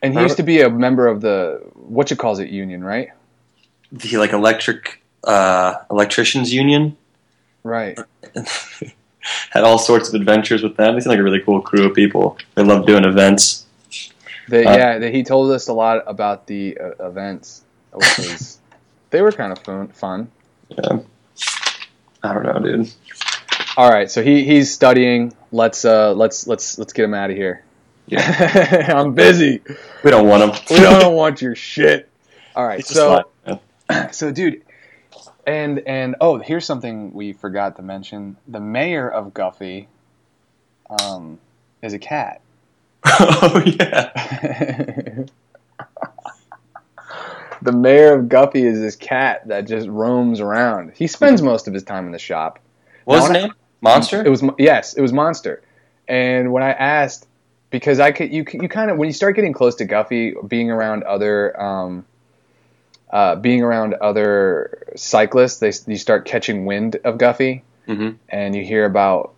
[0.00, 3.10] And he used to be a member of the what you calls it union, right?
[3.92, 6.96] the like electric uh, electricians union
[7.62, 7.98] Right.
[9.50, 10.94] had all sorts of adventures with them.
[10.94, 12.38] They seem like a really cool crew of people.
[12.54, 13.66] They love doing events.
[14.48, 18.58] They, Uh, yeah, they, he told us a lot about the uh, events, was
[19.10, 19.88] they were kind of fun.
[19.88, 20.30] fun.
[20.70, 21.00] Yeah.
[22.22, 22.92] I don't know, dude.
[23.76, 25.34] All right, so he he's studying.
[25.50, 27.64] Let's uh let's let's let's get him out of here.
[28.06, 28.94] Yeah.
[28.96, 29.60] I'm busy.
[30.02, 30.50] We don't want him.
[30.70, 32.08] We don't want your shit.
[32.54, 33.24] All right, so
[34.10, 34.62] so dude,
[35.46, 38.36] and and oh, here's something we forgot to mention.
[38.48, 39.88] The mayor of Guffey,
[40.88, 41.38] um,
[41.82, 42.40] is a cat.
[43.04, 45.24] oh yeah.
[47.62, 50.92] the mayor of Guffey is this cat that just roams around.
[50.94, 52.58] He spends most of his time in the shop.
[53.04, 53.54] What was his name?
[53.80, 54.24] Monster.
[54.24, 55.62] It was yes, it was Monster.
[56.08, 57.26] And when I asked,
[57.70, 60.70] because I could, you you kind of when you start getting close to Guffey, being
[60.70, 62.04] around other, um,
[63.12, 68.64] uh, being around other cyclists, they you start catching wind of Guffey, hmm and you
[68.64, 69.34] hear about.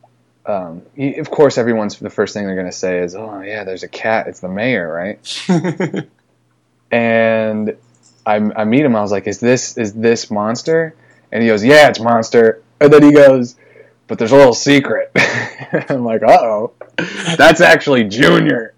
[0.46, 3.64] Um, you, of course, everyone's the first thing they're going to say is, "Oh yeah,
[3.64, 4.28] there's a cat.
[4.28, 5.18] It's the mayor, right?"
[6.90, 7.76] and
[8.26, 8.94] I, I meet him.
[8.94, 10.94] I was like, "Is this is this monster?"
[11.32, 13.56] And he goes, "Yeah, it's monster." And then he goes,
[14.06, 15.10] "But there's a little secret."
[15.88, 16.72] I'm like, "Uh oh,
[17.36, 18.74] that's actually Junior."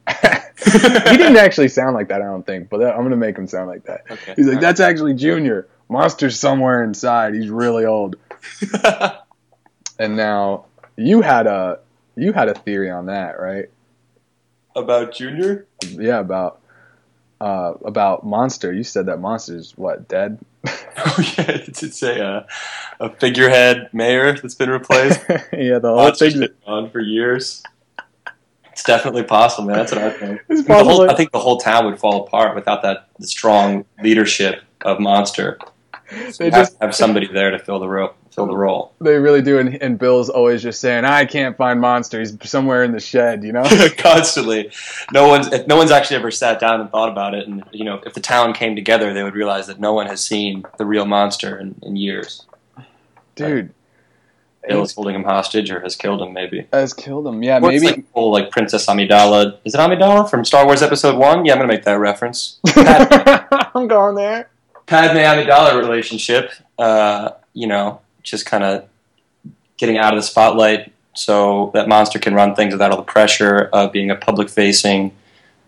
[0.64, 3.68] he didn't actually sound like that, I don't think, but I'm gonna make him sound
[3.68, 4.02] like that.
[4.10, 4.34] okay.
[4.36, 5.68] He's like, "That's actually Junior.
[5.88, 7.34] Monster's somewhere inside.
[7.34, 8.16] He's really old."
[9.98, 11.80] And now you had a
[12.16, 13.66] you had a theory on that, right?
[14.74, 15.66] About Junior?
[15.88, 16.60] Yeah, about
[17.40, 18.72] uh, about Monster.
[18.72, 20.38] You said that Monster's what dead?
[20.98, 22.46] Oh yeah, it's, a uh,
[23.00, 25.20] a figurehead mayor that's been replaced.
[25.52, 26.40] yeah, the whole Monster's thing.
[26.40, 27.62] been gone for years.
[28.76, 29.78] It's definitely possible, man.
[29.78, 30.66] That's what I think.
[30.68, 31.10] Whole.
[31.10, 35.56] I think the whole town would fall apart without that strong leadership of Monster.
[36.30, 38.10] So They have just- to have somebody there to fill the role.
[38.34, 38.92] Fill the role.
[39.00, 42.18] They really do, and, and Bill's always just saying, "I can't find Monster.
[42.18, 43.64] He's somewhere in the shed." You know.
[43.96, 44.70] Constantly,
[45.10, 47.48] no one's if no one's actually ever sat down and thought about it.
[47.48, 50.22] And you know, if the town came together, they would realize that no one has
[50.22, 52.44] seen the real monster in, in years.
[53.36, 53.72] Dude,
[54.68, 56.66] Bill is holding him hostage or has killed him, maybe.
[56.72, 57.42] has killed him.
[57.42, 57.96] Yeah, Or it's maybe.
[57.96, 59.58] like whole like Princess Amidala.
[59.64, 61.44] Is it Amidala from Star Wars Episode One?
[61.44, 62.58] Yeah, I'm gonna make that reference.
[62.76, 64.48] I'm going there.
[64.86, 66.50] Padme Amidala relationship.
[66.78, 68.86] Uh, you know, just kind of
[69.76, 73.68] getting out of the spotlight so that monster can run things without all the pressure
[73.72, 75.12] of being a public facing,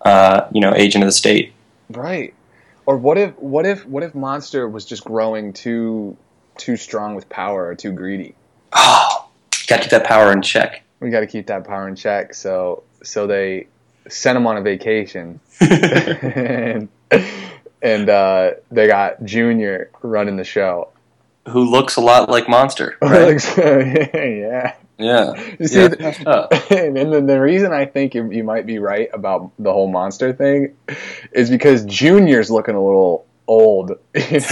[0.03, 1.53] uh, you know, agent of the state.
[1.90, 2.34] Right.
[2.86, 6.16] Or what if what if what if Monster was just growing too
[6.57, 8.34] too strong with power or too greedy?
[8.72, 9.28] Oh,
[9.66, 10.82] got to keep that power in check.
[11.00, 12.34] We got to keep that power in check.
[12.34, 13.66] So so they
[14.08, 16.88] sent him on a vacation, and
[17.82, 20.88] and uh, they got Junior running the show.
[21.48, 23.42] Who looks a lot like Monster, right?
[23.56, 24.74] yeah.
[24.98, 25.52] yeah.
[25.58, 26.52] You see, Yeah, the- it's messed up.
[26.70, 30.34] and then the reason I think you, you might be right about the whole monster
[30.34, 30.74] thing
[31.32, 34.42] is because Junior's looking a little old, looking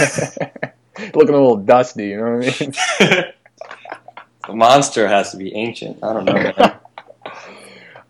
[1.11, 2.07] a little dusty.
[2.07, 3.23] You know what I mean?
[4.47, 6.03] The monster has to be ancient.
[6.03, 6.33] I don't know.
[6.33, 6.53] Man.
[6.57, 6.79] I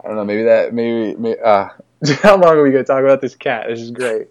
[0.03, 0.25] don't know.
[0.25, 0.73] Maybe that.
[0.73, 1.15] Maybe.
[1.15, 1.69] maybe uh,
[2.21, 3.65] how long are we gonna talk about this cat?
[3.67, 4.27] This is great.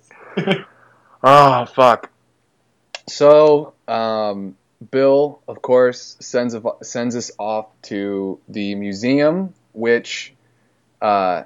[1.23, 2.11] oh fuck.
[3.09, 4.57] So, um,
[4.91, 10.35] Bill, of course, sends of- sends us off to the museum, which
[11.03, 11.45] uh,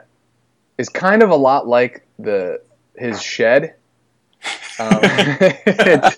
[0.78, 2.60] is kind of a lot like the
[2.96, 3.74] his shed.
[4.78, 6.16] Um, it's-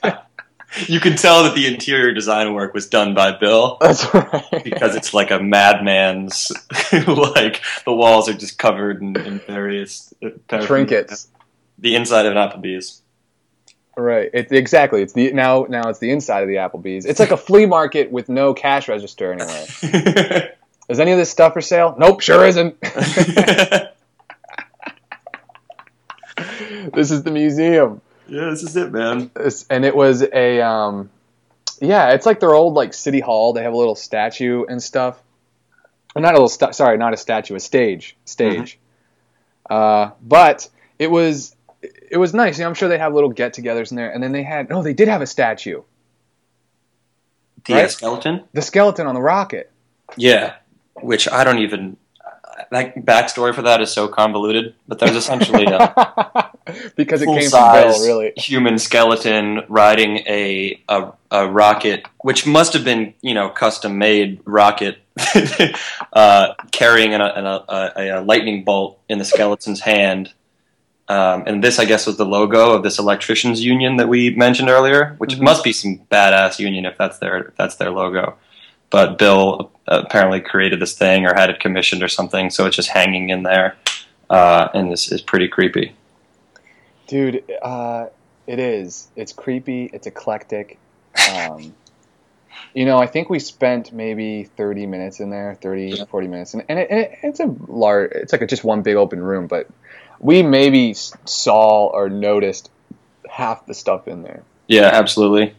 [0.87, 4.65] you can tell that the interior design work was done by Bill that's right.
[4.65, 6.53] because it's like a madman's.
[6.93, 10.31] like the walls are just covered in, in various uh,
[10.63, 11.29] trinkets.
[11.79, 13.03] The inside of an Applebee's.
[13.97, 14.31] Right.
[14.33, 15.03] It's exactly.
[15.03, 17.05] It's the now now it's the inside of the Applebee's.
[17.05, 20.55] It's like a flea market with no cash register anywhere.
[20.89, 21.95] Is any of this stuff for sale?
[21.99, 22.81] Nope, sure isn't.
[22.85, 22.97] this
[27.11, 28.01] is the museum.
[28.33, 29.31] Yeah, this is it, man.
[29.69, 31.11] And it was a um
[31.81, 33.53] yeah, it's like their old like city hall.
[33.53, 35.21] They have a little statue and stuff.
[36.17, 38.17] Not a little sta- sorry, not a statue, a stage.
[38.25, 38.79] Stage.
[39.69, 40.69] Uh but
[40.99, 42.59] it was it was nice.
[42.59, 44.11] You know, I'm sure they have little get-togethers in there.
[44.13, 45.83] And then they had no, they did have a statue.
[47.65, 47.91] The Right?
[47.91, 48.45] skeleton.
[48.53, 49.71] The skeleton on the rocket.
[50.17, 50.55] Yeah,
[50.95, 51.97] which I don't even.
[52.71, 56.51] That backstory for that is so convoluted, but there's essentially a,
[56.97, 58.33] because it came from Bill, really.
[58.37, 64.41] human skeleton riding a, a a rocket, which must have been you know custom made
[64.45, 64.99] rocket,
[66.13, 67.65] uh, carrying an, an, a,
[67.97, 70.33] a, a lightning bolt in the skeleton's hand.
[71.09, 74.71] Um, and this, I guess, was the logo of this electricians union that we mentioned
[74.71, 75.43] earlier, which Mhm.
[75.43, 78.37] must be some badass union if that's their if that's their logo.
[78.89, 82.91] But Bill apparently created this thing or had it commissioned or something, so it's just
[82.91, 83.77] hanging in there,
[84.31, 85.95] uh, and this is pretty creepy.
[87.13, 88.07] Dude, uh,
[88.47, 89.07] it is.
[89.17, 89.85] It's creepy.
[89.93, 90.79] It's eclectic.
[91.31, 91.75] Um,
[92.75, 96.05] you know, I think we spent maybe 30 minutes in there, 30, Yeah.
[96.07, 96.55] 40 minutes.
[96.55, 99.23] And, and, it, and it, it's a large, it's like a, just one big open
[99.23, 99.69] room, but
[100.21, 102.71] we maybe saw or noticed
[103.29, 104.43] half the stuff in there.
[104.67, 105.55] Yeah, absolutely.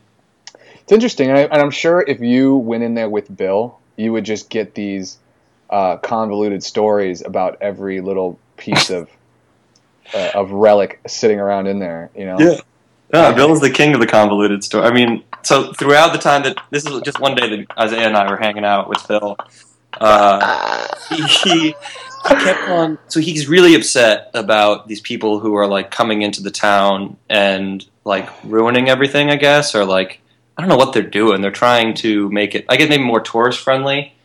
[0.81, 1.29] It's interesting.
[1.29, 4.49] And, I, and I'm sure if you went in there with Bill, you would just
[4.49, 5.19] get these
[5.69, 9.07] uh, convoluted stories about every little piece of.
[10.13, 12.37] Uh, of relic sitting around in there, you know.
[12.39, 12.59] Yeah.
[13.13, 14.85] Yeah, Bill is the king of the convoluted story.
[14.85, 18.17] I mean, so throughout the time that this is just one day that Isaiah and
[18.17, 19.37] I were hanging out with Bill,
[20.01, 21.73] uh, he, he he
[22.35, 22.97] kept on.
[23.07, 27.85] So he's really upset about these people who are like coming into the town and
[28.03, 29.29] like ruining everything.
[29.29, 30.19] I guess, or like
[30.57, 31.41] I don't know what they're doing.
[31.41, 32.65] They're trying to make it.
[32.67, 34.15] I guess maybe more tourist friendly,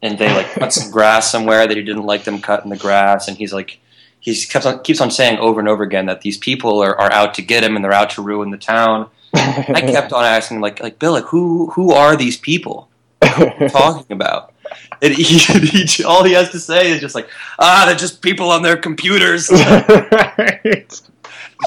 [0.00, 3.26] and they like cut some grass somewhere that he didn't like them cutting the grass,
[3.26, 3.80] and he's like.
[4.28, 7.10] He keeps on keeps on saying over and over again that these people are, are
[7.10, 9.08] out to get him and they're out to ruin the town.
[9.34, 12.88] I kept on asking, like, like Bill, like, who who are these people
[13.22, 14.52] talking about?
[15.00, 18.50] And he, he, all he has to say is just like, ah, they're just people
[18.50, 21.00] on their computers right.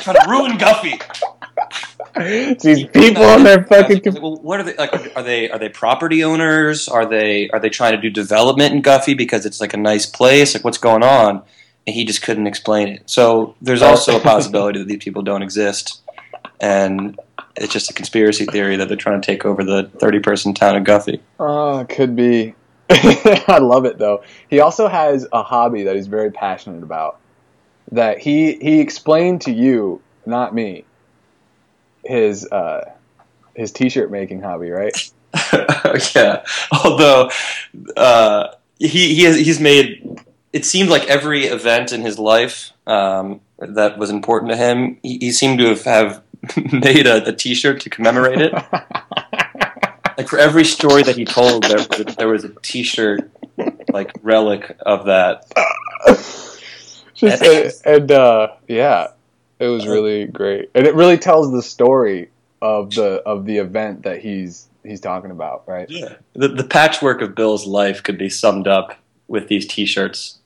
[0.01, 1.01] trying to ruin Guffey.
[2.15, 4.01] It's these people on their fucking.
[4.03, 5.15] Like, well, what are they like?
[5.15, 6.87] Are they are they property owners?
[6.87, 10.05] Are they are they trying to do development in Guffey because it's like a nice
[10.05, 10.53] place?
[10.53, 11.43] Like, what's going on?
[11.87, 13.09] And he just couldn't explain it.
[13.09, 16.01] So there's also a possibility that these people don't exist,
[16.59, 17.19] and
[17.55, 20.75] it's just a conspiracy theory that they're trying to take over the 30 person town
[20.75, 21.21] of Guffey.
[21.39, 22.55] Oh, it could be.
[22.89, 24.23] I love it though.
[24.49, 27.19] He also has a hobby that he's very passionate about.
[27.91, 30.85] That he he explained to you, not me.
[32.03, 32.91] His uh,
[33.55, 34.93] his t-shirt making hobby, right?
[36.15, 36.43] yeah.
[36.83, 37.29] Although
[37.95, 38.47] uh,
[38.79, 40.00] he he has, he's made
[40.53, 45.17] it seemed like every event in his life um, that was important to him, he,
[45.19, 46.23] he seemed to have, have
[46.73, 48.53] made a, a T-shirt to commemorate it.
[50.17, 53.31] like for every story that he told, there was a, there was a T-shirt
[53.91, 55.45] like relic of that.
[57.13, 59.09] Just and, and uh, yeah,
[59.59, 62.29] it was really great, and it really tells the story
[62.61, 65.89] of the of the event that he's he's talking about, right?
[65.89, 66.15] Yeah.
[66.33, 68.97] The, the patchwork of Bill's life could be summed up
[69.27, 70.39] with these T-shirts.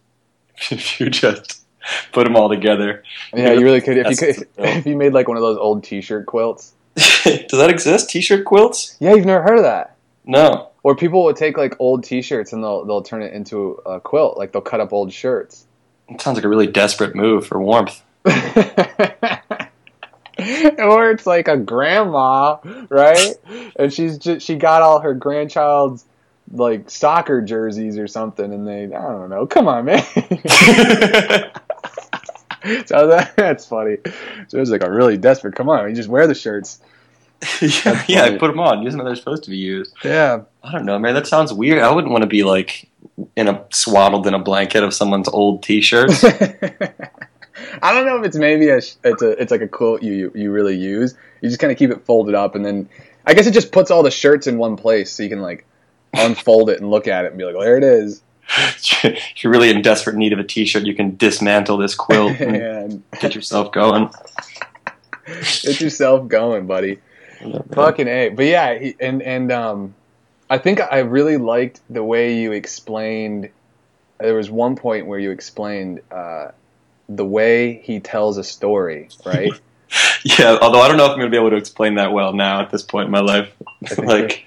[0.72, 1.66] if you just
[2.12, 3.04] put them all together.
[3.34, 5.84] Yeah, you really could if you could if you made like one of those old
[5.84, 6.74] T-shirt quilts.
[6.96, 8.10] Does that exist?
[8.10, 8.96] T-shirt quilts?
[9.00, 9.96] Yeah, you've never heard of that.
[10.26, 10.70] No.
[10.84, 14.38] Or people would take like old T-shirts and they'll they'll turn it into a quilt.
[14.38, 15.66] Like they'll cut up old shirts.
[16.08, 18.02] It sounds like a really desperate move for warmth.
[18.26, 18.32] or
[21.12, 22.58] it's like a grandma,
[22.90, 23.34] right?
[23.78, 26.06] And she's just she got all her grandchild's
[26.58, 29.46] like soccer jerseys or something, and they I don't know.
[29.46, 30.04] Come on, man.
[32.86, 33.98] so that, that's funny.
[34.48, 35.56] So it's like a really desperate.
[35.56, 36.80] Come on, you just wear the shirts.
[37.62, 38.82] yeah, yeah, put them on.
[38.82, 39.94] Use them how they're supposed to be used.
[40.04, 40.42] Yeah.
[40.64, 41.14] I don't know, man.
[41.14, 41.82] That sounds weird.
[41.82, 42.90] I wouldn't want to be like
[43.36, 46.24] in a swaddled in a blanket of someone's old T-shirts.
[47.82, 50.32] I don't know if it's maybe a it's a it's like a quilt you you,
[50.36, 51.16] you really use.
[51.42, 52.90] You just kind of keep it folded up, and then
[53.26, 55.66] I guess it just puts all the shirts in one place, so you can like
[56.18, 58.22] unfold it and look at it and be like, well, there it is.
[59.04, 63.04] if you're really in desperate need of a T-shirt, you can dismantle this quilt and
[63.20, 64.10] get yourself going.
[65.26, 67.00] get yourself going, buddy.
[67.74, 68.30] Fucking a.
[68.30, 69.96] But yeah, he, and and um,
[70.50, 73.50] I think I really liked the way you explained.
[74.20, 76.52] There was one point where you explained uh,
[77.10, 79.52] the way he tells a story, right?
[80.24, 82.34] Yeah, although I don't know if I'm going to be able to explain that well
[82.34, 83.54] now at this point in my life.
[84.00, 84.44] like,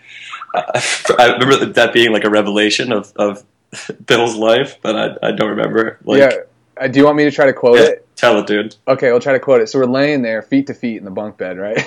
[0.54, 0.82] I,
[1.18, 3.44] I remember that being like a revelation of, of
[4.06, 5.98] Bill's life, but I, I don't remember.
[6.04, 6.30] Like, yeah.
[6.76, 7.84] Uh, do you want me to try to quote Yeah.
[7.86, 8.04] it?
[8.16, 8.74] Tell it, dude.
[8.88, 9.68] Okay, we'll try to quote it.
[9.68, 11.78] So we're laying there, feet to feet, in the bunk bed, right?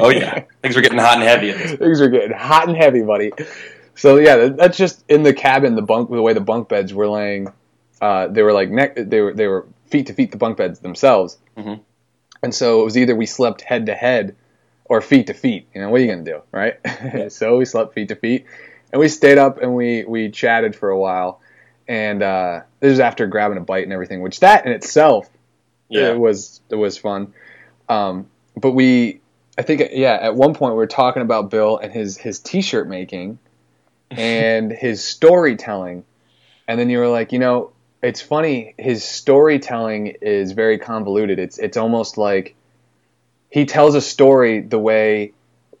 [0.00, 1.52] Oh yeah, things were getting hot and heavy.
[1.52, 3.32] Things are getting hot and heavy, buddy.
[3.94, 5.74] So yeah, that's just in the cabin.
[5.74, 7.48] The bunk, the way the bunk beds were laying,
[8.00, 8.94] uh, they were like neck.
[8.96, 11.36] They were they were feet to feet the bunk beds themselves.
[11.58, 11.80] Mhm.
[12.42, 14.34] And so it was either we slept head to head,
[14.88, 15.68] or feet to feet.
[15.74, 17.32] You know what are you gonna do, right?
[17.32, 18.46] so we slept feet to feet,
[18.92, 21.40] and we stayed up and we we chatted for a while.
[21.88, 25.28] And uh, this is after grabbing a bite and everything, which that in itself
[25.88, 26.10] Yeah.
[26.10, 27.32] it was it was fun.
[27.88, 28.26] Um,
[28.56, 29.20] but we,
[29.56, 32.88] I think, yeah, at one point we were talking about Bill and his his t-shirt
[32.88, 33.38] making
[34.10, 36.04] and his storytelling,
[36.66, 37.70] and then you were like, you know,
[38.02, 38.74] it's funny.
[38.78, 41.38] His storytelling is very convoluted.
[41.38, 42.55] It's it's almost like
[43.50, 45.32] he tells a story the way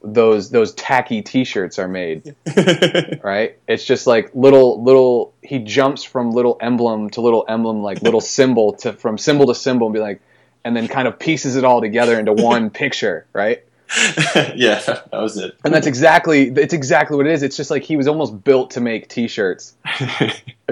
[0.02, 2.36] those those tacky t-shirts are made
[3.22, 3.58] right?
[3.66, 8.20] It's just like little little he jumps from little emblem to little emblem like little
[8.36, 10.20] symbol to from symbol to symbol and be like
[10.64, 13.62] and then kind of pieces it all together into one picture right?
[14.56, 15.56] Yeah, that was it.
[15.64, 17.44] and that's exactly it's exactly what it is.
[17.44, 19.74] It's just like he was almost built to make t-shirts.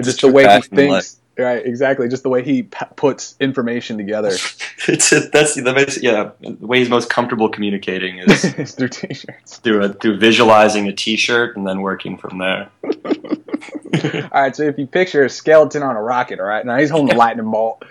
[0.01, 2.07] Just the way he thinks right exactly.
[2.07, 4.31] Just the way he p- puts information together.
[4.87, 9.57] It's that's the best, yeah the way he's most comfortable communicating is through t-shirts.
[9.57, 12.69] through a, through visualizing a T-shirt and then working from there.
[12.83, 16.63] all right so if you picture a skeleton on a rocket all right?
[16.63, 17.83] Now he's holding the lightning bolt.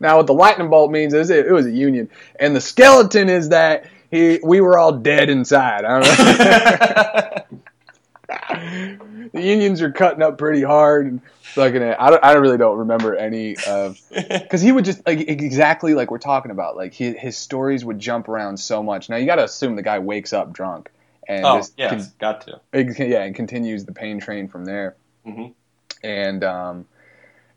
[0.00, 2.10] Now what the lightning bolt means is it, it was a union.
[2.40, 5.84] And the skeleton is that he we were all dead inside.
[5.84, 7.60] I don't know.
[8.48, 11.20] The unions are cutting up pretty hard and
[11.54, 11.96] fucking it.
[11.98, 16.10] I don't, I really don't remember any of because he would just like exactly like
[16.10, 19.36] we're talking about like he, his stories would jump around so much now you got
[19.36, 20.90] to assume the guy wakes up drunk
[21.26, 22.60] and oh just yeah, con- got to.
[22.72, 24.96] yeah and continues the pain train from there
[25.26, 25.52] Mhm.
[26.02, 26.86] and um,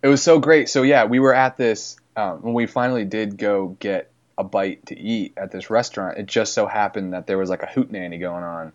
[0.04, 3.38] it was so great so yeah we were at this um, when we finally did
[3.38, 7.38] go get a bite to eat at this restaurant it just so happened that there
[7.38, 8.74] was like a hoot nanny going on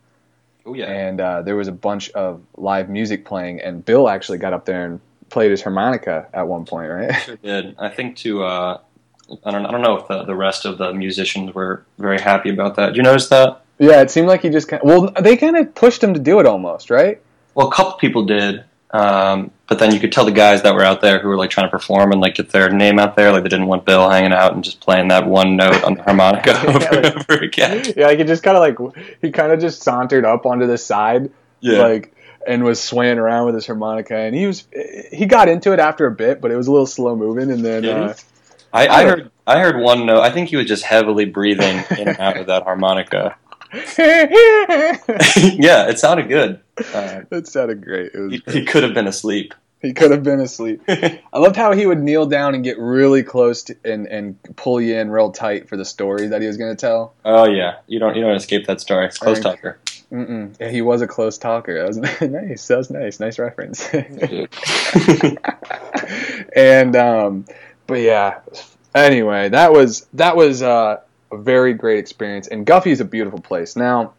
[0.67, 0.87] Oh yeah.
[0.87, 4.65] and uh, there was a bunch of live music playing and bill actually got up
[4.65, 5.01] there and
[5.31, 7.75] played his harmonica at one point right Sure did.
[7.79, 8.81] I think to uh,
[9.45, 12.51] I don't I don't know if the, the rest of the musicians were very happy
[12.51, 12.89] about that.
[12.89, 13.63] Did you notice that?
[13.79, 16.21] yeah it seemed like he just kind of, well they kind of pushed him to
[16.21, 17.21] do it almost right
[17.55, 20.83] Well, a couple people did, um, but then you could tell the guys that were
[20.85, 23.33] out there who were like trying to perform and like get their name out there,
[23.33, 26.03] like they didn't want Bill hanging out and just playing that one note on the
[26.03, 27.93] harmonica Yeah, over and like- over again.
[27.97, 30.79] yeah like he just kind of like he kind of just sauntered up onto the
[30.79, 31.31] side
[31.61, 32.15] Yeah, like
[32.47, 34.65] and was swaying around with his harmonica and he was
[35.13, 37.65] he got into it after a bit but it was a little slow moving and
[37.65, 37.91] then Yeah.
[38.01, 38.15] uh,
[38.73, 40.21] I, I heard I heard one note.
[40.21, 43.37] I think he was just heavily breathing in and out of that harmonica.
[43.99, 46.61] yeah, it sounded good.
[46.79, 48.57] Uh, that sounded great he, great.
[48.57, 49.55] he could have been asleep.
[49.81, 53.23] he could have been asleep i loved how he would kneel down and get really
[53.23, 56.57] close to, and and pull you in real tight for the story that he was
[56.57, 59.07] going to tell oh yeah, you don't you don't escape that story.
[59.07, 59.79] It's close talker.
[60.13, 60.55] Mm-mm.
[60.61, 63.89] Yeah, he was a close talker that was nice that was nice nice reference
[66.57, 67.45] and um,
[67.87, 68.41] but yeah.
[68.95, 71.01] Anyway, that was that was uh,
[71.31, 73.77] a very great experience, and Guffey is a beautiful place.
[73.77, 74.15] Now,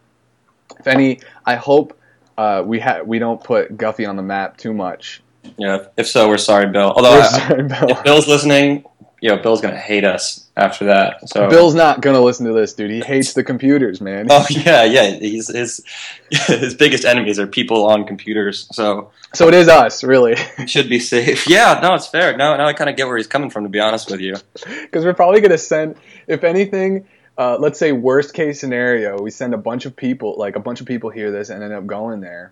[0.80, 1.97] if any, I hope
[2.38, 5.22] uh, we ha- we don't put Guffey on the map too much.
[5.58, 5.86] yeah.
[5.98, 6.92] If, so, we're sorry, Bill.
[6.96, 7.90] Although We're I- sorry, Bill.
[7.90, 8.86] if Bill's listening,
[9.22, 11.28] you know, Bill's gonna hate us after that.
[11.28, 12.92] So Bill's not gonna listen to this, dude.
[12.92, 14.28] He hates the computers, man.
[14.30, 15.10] Oh yeah, yeah.
[15.12, 15.84] He's his
[16.32, 18.68] his biggest enemies are people on computers.
[18.74, 20.36] So So it is us, really,
[20.68, 21.50] should be safe.
[21.50, 22.38] Yeah, no, it's fair.
[22.38, 23.64] Now, now I kind of get where he's coming from.
[23.64, 24.36] To be honest with you.
[24.84, 25.96] because we're probably gonna send,
[26.28, 27.08] if anything.
[27.38, 30.82] Uh, let's say worst case scenario, we send a bunch of people, like a bunch
[30.82, 32.52] of people hear this and end up going there.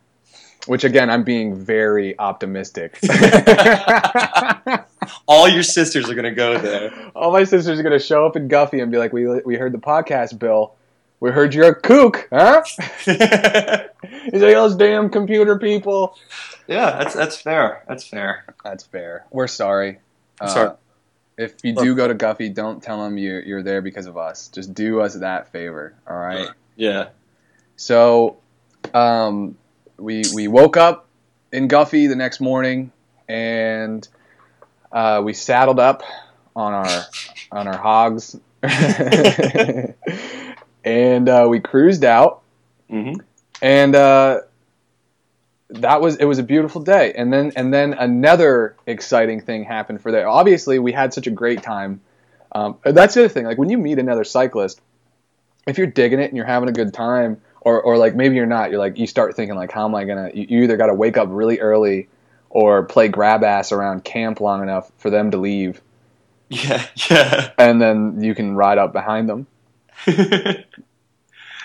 [0.67, 2.97] Which again, I'm being very optimistic.
[5.27, 7.11] All your sisters are gonna go there.
[7.15, 9.73] All my sisters are gonna show up in Guffey and be like, "We we heard
[9.73, 10.73] the podcast, Bill.
[11.19, 12.63] We heard you're a kook, huh?"
[13.05, 13.19] He's
[14.41, 16.17] like, "Those damn computer people."
[16.67, 17.83] yeah, that's that's fair.
[17.87, 18.45] That's fair.
[18.63, 19.25] That's fair.
[19.31, 19.99] We're sorry.
[20.41, 20.75] Uh, Sorry.
[21.37, 24.47] If you do go to Guffey, don't tell him you're you're there because of us.
[24.49, 26.49] Just do us that favor, all right?
[26.75, 27.09] Yeah.
[27.75, 28.37] So,
[28.93, 29.57] um,
[29.97, 31.07] we we woke up
[31.51, 32.91] in Guffey the next morning,
[33.27, 34.07] and
[34.91, 36.03] uh, we saddled up
[36.55, 37.03] on our
[37.51, 38.37] on our hogs,
[40.85, 42.43] and uh, we cruised out,
[42.89, 43.15] hmm
[43.61, 44.41] and uh,
[45.69, 47.13] that was it was a beautiful day.
[47.13, 50.27] And then and then another exciting thing happened for there.
[50.27, 52.01] Obviously, we had such a great time.
[52.51, 53.45] Um, that's the other thing.
[53.45, 54.79] Like when you meet another cyclist,
[55.67, 58.45] if you're digging it and you're having a good time, or or like maybe you're
[58.45, 60.31] not, you're like you start thinking like, how am I gonna?
[60.33, 62.07] You, you either got to wake up really early,
[62.49, 65.81] or play grab ass around camp long enough for them to leave,
[66.49, 66.85] Yeah.
[67.09, 67.51] Yeah.
[67.57, 69.47] and then you can ride up behind them.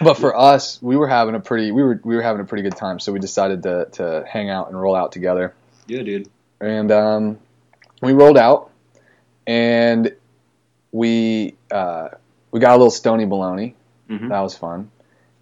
[0.03, 2.63] But for us, we were having a pretty we were we were having a pretty
[2.63, 5.55] good time, so we decided to to hang out and roll out together.
[5.87, 6.29] yeah, dude.
[6.61, 7.39] And um,
[8.03, 8.71] we rolled out,
[9.47, 10.15] and
[10.93, 12.09] we uh,
[12.51, 13.75] we got a little stony baloney.
[14.09, 14.29] Mhm.
[14.31, 14.91] That was fun.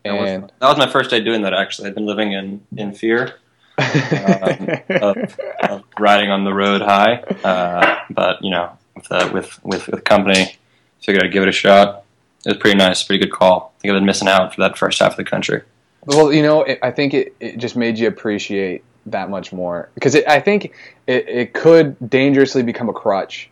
[0.04, 1.54] That was, And that was my first day doing that.
[1.54, 3.34] Actually, I've been living in in fear
[3.78, 9.88] of, of riding on the road high, uh, but you know, with uh, with with
[9.88, 10.56] with company.
[11.00, 12.04] Figured I'd give it a shot.
[12.44, 13.67] It was pretty nice, pretty good call.
[13.78, 15.62] I think I've been missing out for that first half of the country.
[16.04, 19.88] Well, you know, it, I think it, it just made you appreciate that much more
[19.94, 20.72] because I think
[21.06, 23.50] it, it could dangerously become a crutch.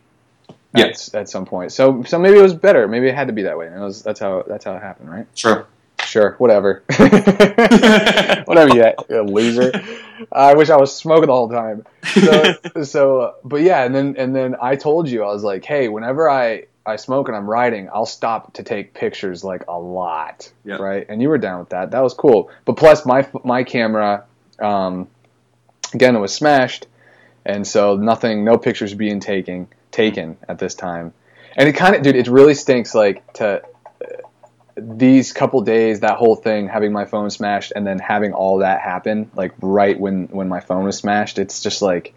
[0.75, 0.87] Yeah.
[0.87, 2.87] At, at some point, so so maybe it was better.
[2.87, 3.67] Maybe it had to be that way.
[3.67, 5.25] And it was, that's how that's how it happened, right?
[5.33, 5.65] Sure.
[6.03, 6.83] Sure, whatever.
[6.97, 9.71] whatever, you, you loser.
[10.31, 11.85] I wish I was smoking the whole time.
[12.03, 15.89] So, so, but yeah, and then and then I told you I was like, hey,
[15.89, 20.51] whenever I I smoke and I'm riding, I'll stop to take pictures like a lot,
[20.63, 20.77] Yeah.
[20.77, 21.05] right?
[21.09, 21.91] And you were down with that.
[21.91, 22.49] That was cool.
[22.65, 24.23] But plus, my my camera,
[24.59, 25.07] um,
[25.93, 26.87] again, it was smashed,
[27.45, 31.13] and so nothing, no pictures being taken taken at this time.
[31.55, 33.61] And it kind of, dude, it really stinks like to
[34.75, 38.79] these couple days, that whole thing, having my phone smashed, and then having all that
[38.79, 42.13] happen, like right when when my phone was smashed, it's just like,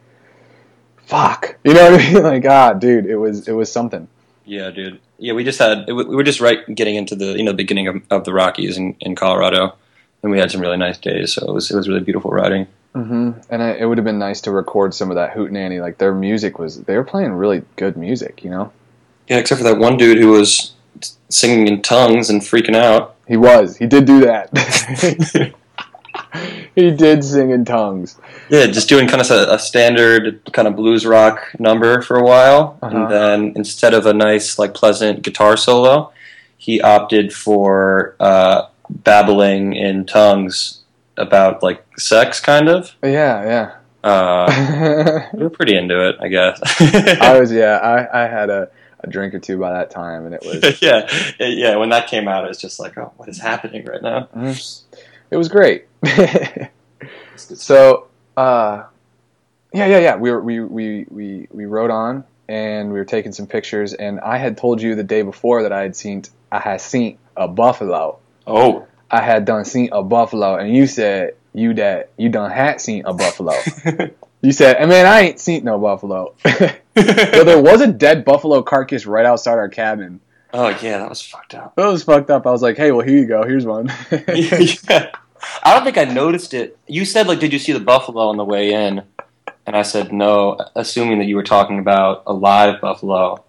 [1.07, 2.23] fuck, you know what I mean?
[2.33, 4.09] Like, ah, dude, it was it was something.
[4.51, 4.99] Yeah, dude.
[5.19, 8.03] Yeah, we just had we were just right getting into the you know beginning of,
[8.11, 9.77] of the Rockies in, in Colorado,
[10.25, 11.33] and we had some really nice days.
[11.33, 12.67] So it was it was really beautiful riding.
[12.93, 15.81] hmm And I, it would have been nice to record some of that hoot hootenanny.
[15.81, 18.73] Like their music was, they were playing really good music, you know.
[19.29, 20.73] Yeah, except for that one dude who was
[21.29, 23.15] singing in tongues and freaking out.
[23.29, 24.51] He was, he did do that.
[26.75, 28.17] he did sing in tongues.
[28.49, 32.25] Yeah, just doing kind of a, a standard kind of blues rock number for a
[32.25, 32.97] while, Uh-huh.
[32.97, 36.13] and then instead of a nice like pleasant guitar solo,
[36.57, 40.81] he opted for uh, babbling in tongues
[41.17, 42.95] about like sex, kind of.
[43.03, 45.29] Yeah, Uh, yeah.
[45.35, 46.59] we were pretty into it, I guess.
[47.21, 50.35] I was, yeah, I, I had a, a drink or two by that time, and
[50.35, 51.07] it was, yeah,
[51.39, 51.77] yeah.
[51.77, 54.29] When that came out, it was just like, oh, what is happening right now?
[54.35, 54.83] Mhm.
[55.31, 55.85] it was great.
[57.37, 58.85] so, uh,
[59.73, 60.17] yeah, yeah, yeah.
[60.17, 64.21] We were, we, we, we, we rode on, and we were taking some pictures, and
[64.21, 67.47] I had told you the day before that I had seen, I had seen a
[67.47, 68.19] buffalo.
[68.47, 72.81] Oh, I had done seen a buffalo, and you said you that you done had
[72.81, 73.55] seen a buffalo.
[74.43, 78.63] you said, "I man, I ain't seen no buffalo." so there was a dead buffalo
[78.63, 80.21] carcass right outside our cabin.
[80.53, 81.75] oh yeah, that was fucked up.
[81.77, 82.47] That was fucked up.
[82.47, 83.45] I was like, "Hey, well, here you go.
[83.45, 85.11] Here's one." yeah.
[85.63, 86.79] I don't think I noticed it.
[86.87, 89.03] You said like, did you see the buffalo on the way in?
[89.67, 93.45] And I said no, assuming that you were talking about a live buffalo.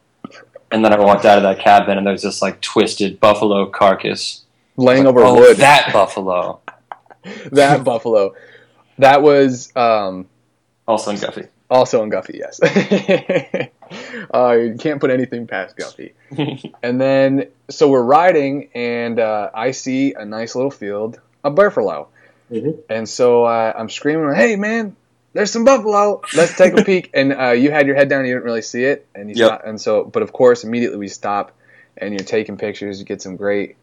[0.72, 4.46] And then I walked out of that cabin, and there's this like twisted buffalo carcass
[4.78, 5.58] Laying Like, over oh, wood.
[5.58, 6.62] That buffalo,
[7.52, 8.36] that buffalo.
[8.98, 10.28] That was um,
[10.88, 11.48] also in Guffey.
[11.70, 12.40] also in Guffey.
[12.40, 12.60] Yes.
[14.34, 16.14] uh, you can't put anything past Guffey.
[16.84, 22.08] And then, so we're riding, and uh, I see a nice little field of buffalo.
[22.52, 22.80] Mhm.
[22.90, 24.96] And so uh, I'm screaming, "Hey, man,
[25.34, 26.22] there's some buffalo!
[26.36, 28.84] Let's take a peek." And uh, you had your head down, you didn't really see
[28.84, 29.62] it, and you Yep.
[29.66, 31.54] and so, but of course, immediately we stop,
[31.98, 33.00] and you're taking pictures.
[33.00, 33.78] You get some great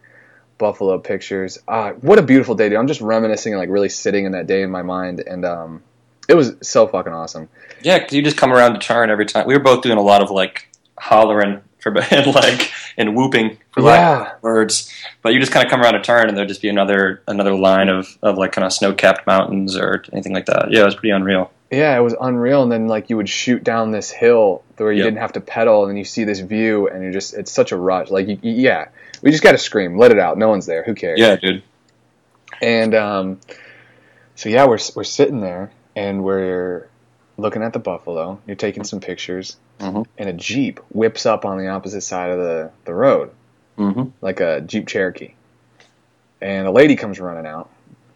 [0.58, 1.58] buffalo pictures.
[1.68, 2.78] Uh, what a beautiful day, dude!
[2.78, 5.82] I'm just reminiscing and like really sitting in that day in my mind, and um,
[6.28, 7.48] it was so fucking awesome.
[7.82, 9.46] Yeah, 'cause you just come around to turn every time.
[9.46, 13.82] We were both doing a lot of like hollering for and like and whooping for
[13.82, 14.32] lack Yeah.
[14.36, 14.92] of words.
[15.22, 17.54] But you just kind of come around a turn, and there'd just be another another
[17.54, 20.68] line of, of like kind of snow capped mountains or anything like that.
[20.70, 21.50] Yeah, it was pretty unreal.
[21.70, 22.62] Yeah, it was unreal.
[22.62, 25.06] And then like you would shoot down this hill where you Yep.
[25.06, 27.76] didn't have to pedal, and you see this view, and you're just it's such a
[27.76, 28.10] rush.
[28.10, 28.88] Like you, you- yeah,
[29.22, 30.38] we just got to scream, let it out.
[30.38, 30.82] No one's there.
[30.84, 31.18] Who cares?
[31.20, 31.62] Yeah, dude.
[32.62, 33.40] And um,
[34.34, 36.88] so yeah, we're we're sitting there, and we're
[37.38, 38.38] looking at the buffalo.
[38.46, 40.04] You're taking some pictures, Mhm.
[40.18, 43.30] and a jeep whips up on the opposite side of the the road,
[43.76, 45.32] hmm like a Jeep Cherokee.
[46.40, 47.68] And a lady comes running out,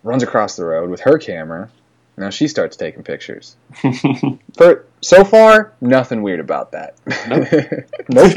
[0.04, 1.70] runs across the road with her camera.
[2.16, 3.56] Now she starts taking pictures.
[4.56, 6.94] For so far, nothing weird about that.
[8.08, 8.34] nope.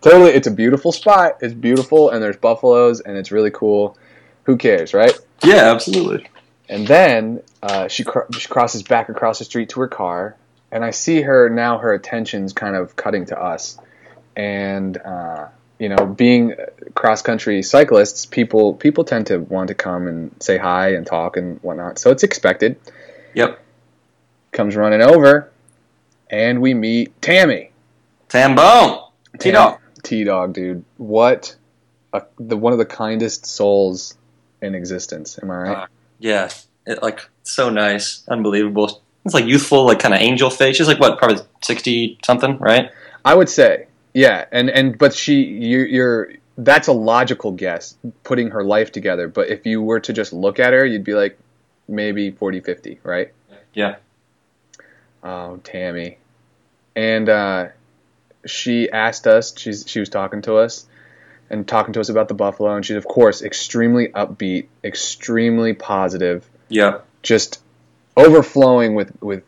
[0.00, 1.36] totally, it's a beautiful spot.
[1.42, 3.96] It's beautiful, and there's buffaloes, and it's really cool.
[4.44, 5.12] Who cares, right?
[5.44, 6.26] yeah, absolutely.
[6.70, 10.36] And then uh, she cr- she crosses back across the street to her car,
[10.70, 11.78] and I see her now.
[11.78, 13.78] Her attention's kind of cutting to us,
[14.36, 15.48] and uh,
[15.78, 16.54] you know, being
[16.94, 21.36] cross country cyclists, people people tend to want to come and say hi and talk
[21.36, 21.98] and whatnot.
[21.98, 22.78] So it's expected.
[23.34, 23.60] Yep.
[24.52, 25.50] Comes running over,
[26.30, 27.70] and we meet Tammy.
[28.28, 29.10] Tambone.
[29.38, 29.78] T Dog.
[30.02, 30.84] T Dog, dude.
[30.96, 31.54] What
[32.12, 34.16] a, the one of the kindest souls
[34.60, 35.38] in existence.
[35.42, 35.76] Am I right?
[35.76, 35.86] Uh,
[36.18, 36.50] Yeah,
[36.88, 39.02] it, like so nice, unbelievable.
[39.24, 40.76] It's like youthful, like kind of angel face.
[40.76, 42.90] She's like what, probably sixty something, right?
[43.24, 48.50] I would say, yeah, and and but she, you're, you're that's a logical guess, putting
[48.50, 49.28] her life together.
[49.28, 51.38] But if you were to just look at her, you'd be like,
[51.86, 53.32] maybe 40, 50, right?
[53.74, 53.96] Yeah.
[55.22, 56.18] Oh, Tammy,
[56.96, 57.68] and uh,
[58.46, 59.52] she asked us.
[59.56, 60.86] She's she was talking to us
[61.50, 66.48] and talking to us about the buffalo, and she's of course extremely upbeat, extremely positive,
[66.68, 67.00] Yeah.
[67.22, 67.60] just
[68.16, 69.44] overflowing with with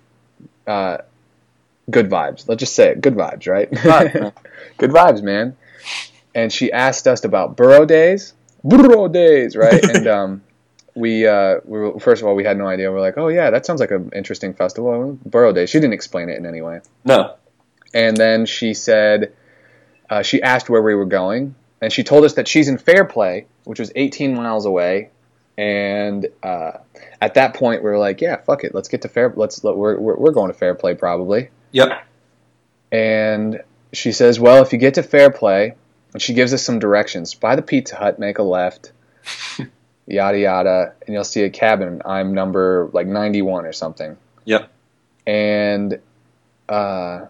[0.67, 0.99] uh,
[1.91, 2.49] good vibes.
[2.49, 3.71] Let's just say it, good vibes, right?
[4.79, 5.57] Good vibes, man.
[6.35, 9.83] And she asked us about burro days, burro days, right?
[9.83, 10.43] and um,
[10.95, 12.91] we, uh, we were, first of all, we had no idea.
[12.91, 15.71] We're like, oh yeah, that sounds like an interesting festival, burro days.
[15.71, 16.81] She didn't explain it in any way.
[17.05, 17.35] No.
[17.93, 19.33] And then she said,
[20.09, 23.47] uh, she asked where we were going, and she told us that she's in Fairplay,
[23.65, 25.11] which was 18 miles away.
[25.61, 26.79] And uh,
[27.21, 29.31] at that point, we were like, yeah, fuck it, let's get to Fair.
[29.37, 31.51] Let's let, we're, we're going to fair play probably.
[31.73, 32.07] Yep.
[32.91, 35.75] And she says, well, if you get to Fairplay,
[36.15, 37.35] and she gives us some directions.
[37.35, 38.93] By the Pizza Hut, make a left.
[40.07, 42.01] yada yada, and you'll see a cabin.
[42.07, 44.17] I'm number like 91 or something.
[44.47, 44.73] Yep.
[45.27, 46.01] And
[46.71, 47.27] uh,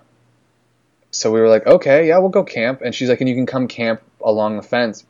[1.10, 2.80] so we were like, okay, yeah, we'll go camp.
[2.80, 5.04] And she's like, and you can come camp along the fence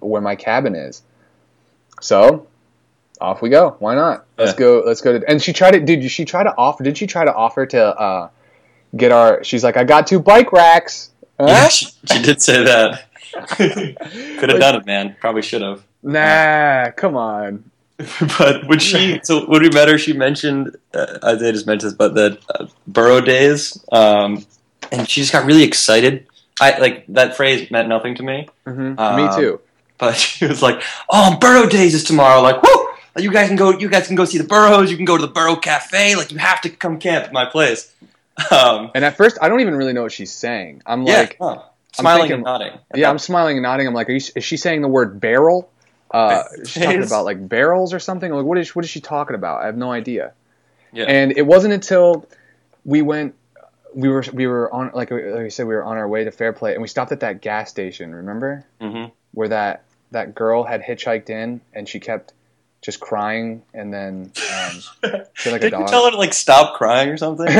[0.00, 1.02] where my cabin is.
[2.00, 2.48] So
[3.24, 3.76] off we go.
[3.78, 4.24] Why not?
[4.38, 4.58] Let's Yeah.
[4.58, 4.82] go.
[4.86, 5.24] Let's go to.
[5.28, 5.80] And she tried to.
[5.80, 6.84] Did she try to offer?
[6.84, 8.28] Did she try to offer to uh,
[8.96, 9.42] get our?
[9.44, 11.10] She's like, I got two bike racks.
[11.40, 11.46] Huh?
[11.48, 13.08] Yeah, she, she did say that.
[14.38, 15.16] Could have done it, man.
[15.20, 15.82] Probably should have.
[16.02, 17.70] Nah, come on.
[18.38, 21.96] but would she so when we met her, she mentioned uh, Isaiah just mentioned this,
[21.96, 24.44] but the uh, Burro days, um,
[24.92, 26.26] and she just got really excited.
[26.60, 29.60] I like that phrase meant nothing to me, hmm Um, Me too.
[29.98, 32.83] but she was like, "Oh, Burro days is tomorrow." Like, whoo!
[33.16, 33.78] You guys can go.
[33.78, 34.90] You guys can go see the Burros.
[34.90, 36.16] You can go to the Burro Cafe.
[36.16, 37.92] Like, you have to come camp at my place.
[38.50, 40.82] Um, And at first, I don't even really know what she's saying.
[40.84, 41.62] I'm yeah, like, huh.
[41.92, 42.72] smiling thinking- and nodding.
[42.94, 43.86] yeah, I'm smiling and nodding.
[43.86, 45.70] I'm like, Are you, is she saying the word barrel?
[46.10, 48.32] Uh, is she talking about like barrels or something?
[48.32, 49.62] Like, what is what is she talking about?
[49.62, 50.32] I have no idea.
[50.92, 51.04] Yeah.
[51.04, 52.26] And it wasn't until
[52.84, 53.34] we went,
[53.94, 56.30] we were we were on like like I said, we were on our way to
[56.32, 58.12] Fairplay, and we stopped at that gas station.
[58.14, 59.12] Remember Mm-hmm.
[59.32, 62.32] where that that girl had hitchhiked in, and she kept
[62.84, 64.82] just crying, and then um,
[65.46, 67.46] like a Did you tell her to like stop crying or something?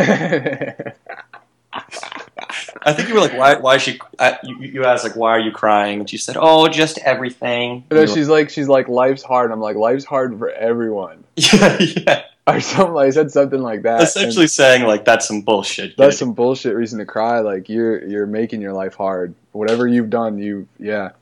[2.86, 3.56] I think you were like, why?
[3.56, 3.98] Why is she?
[4.18, 6.00] Uh, you, you asked like, why are you crying?
[6.00, 7.84] And she said, oh, just everything.
[7.90, 9.50] No, she's like, she's like, life's hard.
[9.50, 12.22] I'm like, life's hard for everyone, yeah, yeah.
[12.46, 12.98] or something.
[12.98, 14.00] I said something like that.
[14.00, 15.96] and Essentially saying like that's some bullshit.
[15.96, 17.40] that's some bullshit reason to cry.
[17.40, 19.34] Like you're you're making your life hard.
[19.52, 21.12] Whatever you've done, you yeah.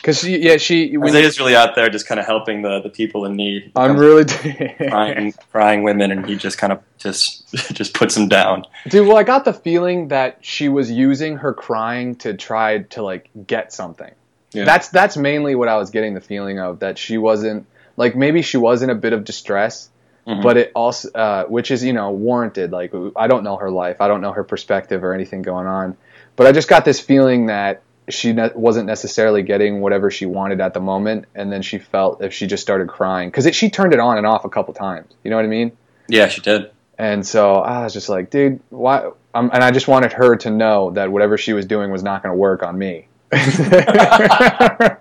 [0.00, 0.96] Because she yeah she.
[0.96, 3.72] When, Isaiah's really out there just kind of helping the, the people in need.
[3.76, 4.24] I'm really
[4.88, 8.64] crying, crying women, and he just kind of just just puts them down.
[8.88, 9.06] dude.
[9.06, 13.28] Well, I got the feeling that she was using her crying to try to like
[13.46, 14.12] get something.
[14.52, 14.64] Yeah.
[14.64, 16.78] That's that's mainly what I was getting the feeling of.
[16.80, 19.90] That she wasn't like maybe she was in a bit of distress,
[20.26, 20.42] Mhm.
[20.42, 24.02] but it also uh, which is you know warranted like i don't know her life
[24.02, 25.96] i don't know her perspective or anything going on
[26.36, 27.80] but i just got this feeling that
[28.12, 32.22] she ne- wasn't necessarily getting whatever she wanted at the moment and then she felt
[32.22, 35.12] if she just started crying because she turned it on and off a couple times
[35.24, 35.72] you know what i mean
[36.08, 36.70] Yeah, she did.
[36.98, 40.50] and so i was just like dude why um, and i just wanted her to
[40.50, 43.06] know that whatever she was doing was not going to work on me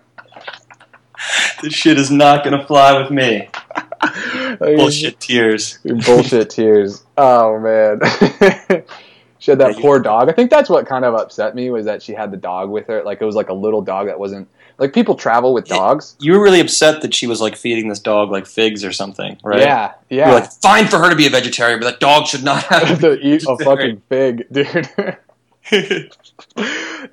[1.62, 3.50] This shit is not gonna fly with me.
[4.60, 5.78] Bullshit tears.
[5.84, 7.04] bullshit tears.
[7.18, 8.00] Oh man.
[9.40, 10.30] she had that Yeah, you- poor dog.
[10.30, 12.88] I think that's what kind of upset me was that she had the dog with
[12.88, 13.04] her.
[13.04, 14.48] Like it was like a little dog that wasn't
[14.78, 16.16] like people travel with dogs.
[16.20, 19.38] You were really upset that she was like feeding this dog like figs or something,
[19.44, 19.60] right?
[19.62, 20.28] Yeah, You yeah.
[20.30, 23.00] were like, fine for her to be a vegetarian, but that dog should not have.
[23.02, 24.88] to eat a fucking pig, dude.
[25.72, 26.12] and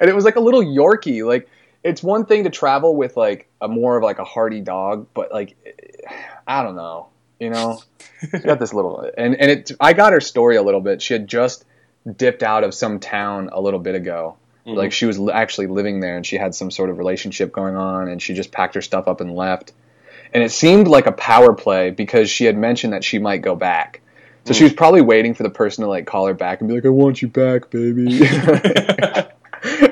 [0.09, 1.25] it was like a little Yorkie.
[1.27, 1.49] Like
[1.83, 5.33] it's one thing to travel with like a more of like a hardy dog, but
[5.33, 5.57] like
[6.47, 7.09] I don't know,
[7.41, 7.81] you know.
[8.31, 9.73] She got this little and and it.
[9.79, 11.03] I got her story a little bit.
[11.03, 11.65] She had just
[12.17, 14.37] dipped out of some town a little bit ago.
[14.67, 14.77] Mhm.
[14.77, 18.09] Like she was actually living there, and she had some sort of relationship going on,
[18.09, 19.73] and she just packed her stuff up and left.
[20.35, 23.55] And it seemed like a power play because she had mentioned that she might go
[23.55, 24.01] back.
[24.45, 26.75] So she was probably waiting for the person to like call her back and be
[26.75, 28.07] like, "I want you back, baby."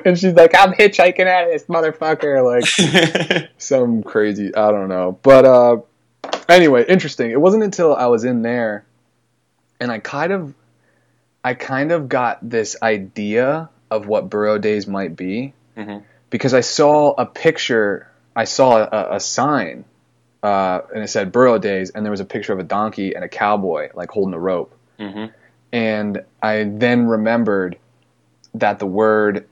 [0.04, 5.44] and she's like, "I'm hitchhiking at this motherfucker." Like some crazy i don't know but
[5.44, 5.76] uh
[6.48, 8.84] anyway interesting it wasn't until i was in there
[9.80, 10.54] and i kind of
[11.44, 16.02] i kind of got this idea of what burro days might be Mhm.
[16.30, 19.84] because i saw a picture i saw a, a sign
[20.42, 23.24] uh, and it said burrow days and there was a picture of a donkey and
[23.24, 25.26] a cowboy like holding a rope hmm
[25.72, 27.78] and I then remembered
[28.54, 29.48] that the word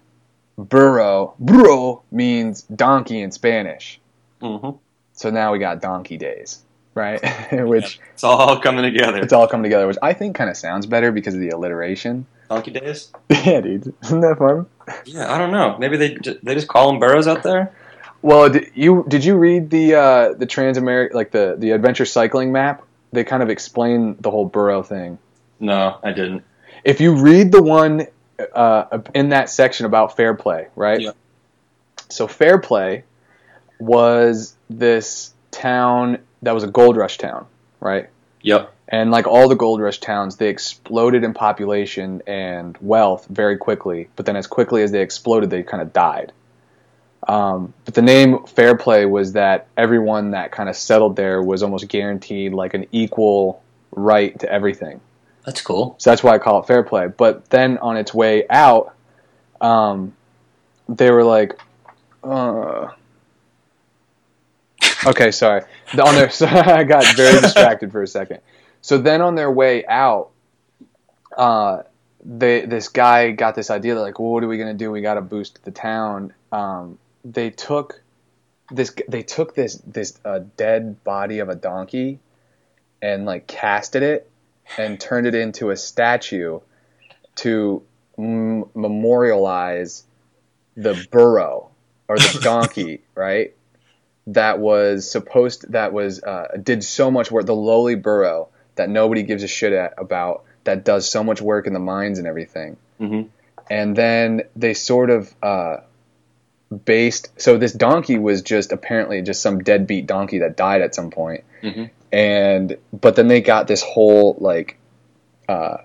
[0.57, 3.99] burro, burro means donkey in Spanish.
[4.41, 4.71] hmm
[5.15, 6.63] So now we got donkey days,
[6.95, 7.21] right?
[7.53, 9.19] which It's all coming together.
[9.19, 12.27] it's all coming together, which I think kind of sounds better because of the alliteration.
[12.49, 13.11] Donkey days.
[13.31, 13.95] yeah, dude.
[14.03, 14.67] Isn't that fun?
[15.07, 15.77] Yeah, I don't know.
[15.79, 17.73] Maybe they they just call them burros out there.
[18.21, 22.53] Well, did you did you read the uh, the Transamerica like the the adventure cycling
[22.53, 22.83] map?
[23.13, 25.19] They kind of explain the whole burro thing.
[25.61, 26.45] No, I didn't.
[26.85, 28.07] If you read the one
[28.55, 31.01] uh, in that section about fair play, right?
[31.01, 31.11] Yeah.
[32.09, 33.05] So fair play
[33.79, 37.47] was this town that was a gold rush town,
[37.81, 38.09] right?
[38.43, 38.73] Yep.
[38.89, 44.09] And like all the gold rush towns, they exploded in population and wealth very quickly.
[44.17, 46.33] But then, as quickly as they exploded, they kind of died.
[47.27, 51.63] Um, but the name Fair Play was that everyone that kind of settled there was
[51.63, 53.63] almost guaranteed like an equal
[53.93, 55.01] right to everything.
[55.47, 55.95] That's cool.
[55.99, 57.07] So that's why I call it Fair Play.
[57.07, 58.95] But then on its way out,
[59.61, 60.15] um,
[60.89, 61.59] they were like,
[62.25, 62.89] uh,
[65.07, 65.63] okay, sorry.
[65.93, 68.41] On their, I got very distracted for a second.
[68.81, 70.31] So then on their way out,
[71.37, 71.83] uh,
[72.25, 73.99] they this guy got this idea.
[74.01, 74.91] Like, well, what are we gonna do?
[74.91, 76.33] We got to boost the town.
[76.51, 78.03] Um, they took
[78.71, 78.95] this.
[79.09, 82.21] They took this this uh, dead body of a donkey,
[83.01, 84.31] and like casted it,
[84.79, 86.61] and turned it into a statue
[87.37, 87.83] to
[88.19, 90.05] m- memorialize
[90.77, 91.71] the burro
[92.09, 93.55] or the donkey, right?
[94.29, 97.47] That was supposed that was uh, did so much work.
[97.47, 101.67] The lowly burro that nobody gives a shit at, about that does so much work
[101.67, 102.77] in the mines and everything.
[103.01, 103.29] Mhm.
[103.69, 105.79] And then they sort of uh,
[106.85, 107.31] based.
[107.41, 111.45] So this donkey was just apparently just some deadbeat donkey that died at some point.
[111.63, 111.91] Mhm.
[112.13, 114.79] And but then they got this whole like
[115.49, 115.79] uh,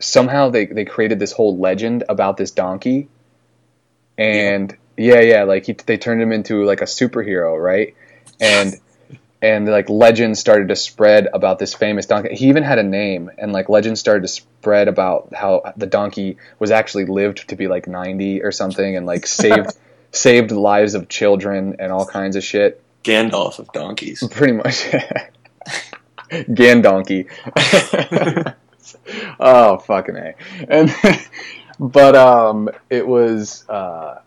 [0.00, 3.08] somehow they they created this whole legend about this donkey.
[4.16, 5.42] And yeah, yeah, yeah.
[5.44, 7.94] like he, they turned him into like a superhero, right?
[8.40, 8.74] And
[9.40, 12.34] and like legends started to spread about this famous donkey.
[12.34, 16.38] He even had a name, and like legends started to spread about how the donkey
[16.58, 19.76] was actually lived to be like ninety or something, and like saved
[20.10, 22.82] saved lives of children and all kinds of shit.
[23.04, 24.26] Gandalf of donkeys.
[24.30, 24.86] Pretty much,
[26.30, 27.28] Gandonkey.
[29.38, 30.34] oh fucking a!
[30.68, 30.92] And
[31.78, 34.18] but um, it was uh,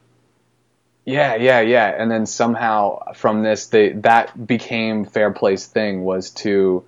[1.06, 1.88] yeah, yeah, yeah.
[1.88, 6.84] And then somehow from this, they that became Fair Play's thing was to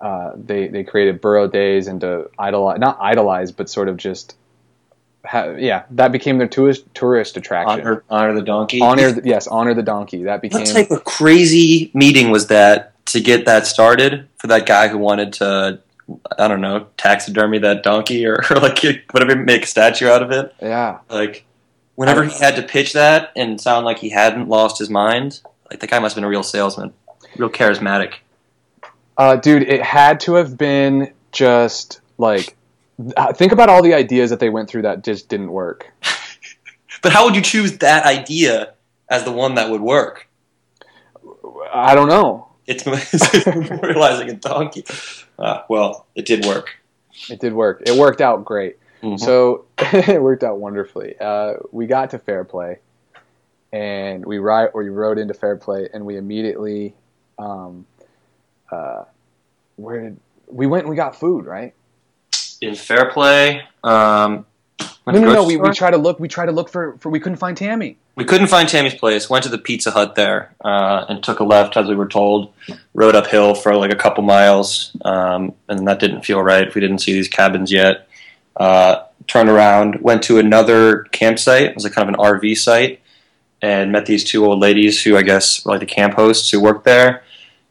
[0.00, 4.36] uh, they they created Burro Days and to idolize not idolize, but sort of just
[5.24, 7.80] ha- yeah, that became their tourist tourist attraction.
[7.80, 8.80] Honor, honor the donkey.
[8.80, 10.24] honor the, yes, honor the donkey.
[10.24, 14.66] That became What type of crazy meeting was that to get that started for that
[14.66, 15.80] guy who wanted to,
[16.38, 20.30] I don't know, taxidermy that donkey or, or like whatever, make a statue out of
[20.30, 20.54] it?
[20.60, 20.98] yeah.
[21.08, 21.44] Like,
[21.96, 25.40] whenever he had to pitch that and sound like he hadn't lost his mind,
[25.70, 26.92] like the guy must have been a real salesman,
[27.36, 28.14] real charismatic.
[29.18, 32.56] Uh, dude, it had to have been just like
[33.34, 35.92] think about all the ideas that they went through that just didn't work.
[37.02, 38.74] But how would you choose that idea
[39.08, 40.28] as the one that would work?
[41.72, 42.48] I don't know.
[42.66, 44.84] It's memorializing a donkey.
[45.38, 46.70] Uh, well, it did work.
[47.30, 47.82] It did work.
[47.86, 48.78] It worked out great.
[49.06, 49.20] Mhm.
[49.20, 51.14] So it worked out wonderfully.
[51.20, 52.78] Uh, we got to Fair Play,
[53.72, 56.94] and we ride or we rode into Fair Play, and we immediately,
[57.38, 57.86] um,
[58.70, 59.04] uh,
[59.76, 60.84] where did we went?
[60.84, 61.74] and We got food, right?
[62.60, 63.62] in fair play.
[63.84, 64.46] Um,
[65.06, 65.44] No, no, no.
[65.44, 66.18] We, we tried to look.
[66.18, 67.10] We tried to look for, for.
[67.10, 67.96] We couldn't find Tammy.
[68.16, 69.30] We couldn't find Tammy's place.
[69.30, 72.52] Went to the Pizza Hut there uh, and took a left as we were told.
[72.94, 76.74] Rode uphill for like a couple miles, um, and that didn't feel right.
[76.74, 78.05] We didn't see these cabins yet.
[78.56, 81.64] Uh, turned around, went to another campsite.
[81.64, 83.00] It was like kind of an RV site,
[83.60, 86.60] and met these two old ladies who I guess were like the camp hosts who
[86.60, 87.22] worked there,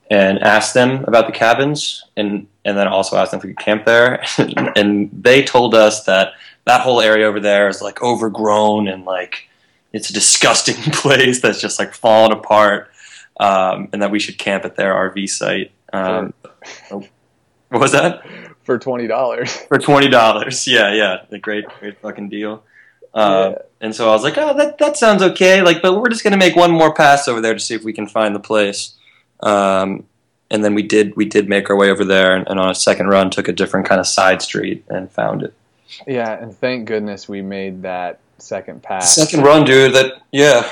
[0.10, 3.64] and asked them about the cabins, and and then also asked them if we could
[3.64, 4.24] camp there,
[4.76, 6.34] and they told us that
[6.66, 9.50] that whole area over there is like overgrown and like
[9.94, 12.92] it's a disgusting place that's just like falling apart,
[13.40, 15.72] um, and that we should camp at their RV site.
[15.94, 16.34] Um,
[16.90, 18.24] what was that?
[18.66, 19.56] For twenty dollars.
[19.68, 20.68] For twenty dollars.
[20.68, 22.64] Yeah, yeah, a great, great fucking deal.
[23.14, 23.62] Uh, Yeah.
[23.82, 25.62] And so I was like, oh, that that sounds okay.
[25.62, 27.94] Like, but we're just gonna make one more pass over there to see if we
[27.94, 28.96] can find the place.
[29.42, 30.06] Um,
[30.50, 32.76] and then we did we did make our way over there, and, and on a
[32.76, 35.54] second run took a different kind of side street and found it.
[36.08, 39.14] Yeah, and thank goodness we made that second pass.
[39.14, 39.94] Second run, dude.
[39.94, 40.68] That yeah.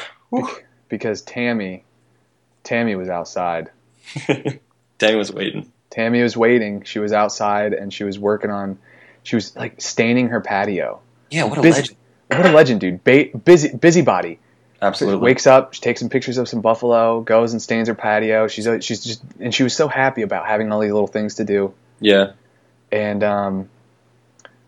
[0.89, 1.83] because Tammy,
[2.63, 3.69] Tammy was outside.
[4.97, 5.71] Tammy was waiting.
[5.93, 6.81] Tammy was waiting.
[6.83, 8.79] She was outside and she was working on.
[9.21, 11.01] She was like staining her patio.
[11.29, 11.97] Yeah, what a Busy- legend.
[12.29, 13.03] What a legend, dude!
[13.03, 14.39] Ba- busy, busybody.
[14.81, 15.23] Absolutely.
[15.23, 18.47] Wakes up, she takes some pictures of some buffalo, goes and stains her patio.
[18.47, 21.43] She's she's just and she was so happy about having all these little things to
[21.43, 21.73] do.
[21.99, 22.31] Yeah.
[22.91, 23.69] And um,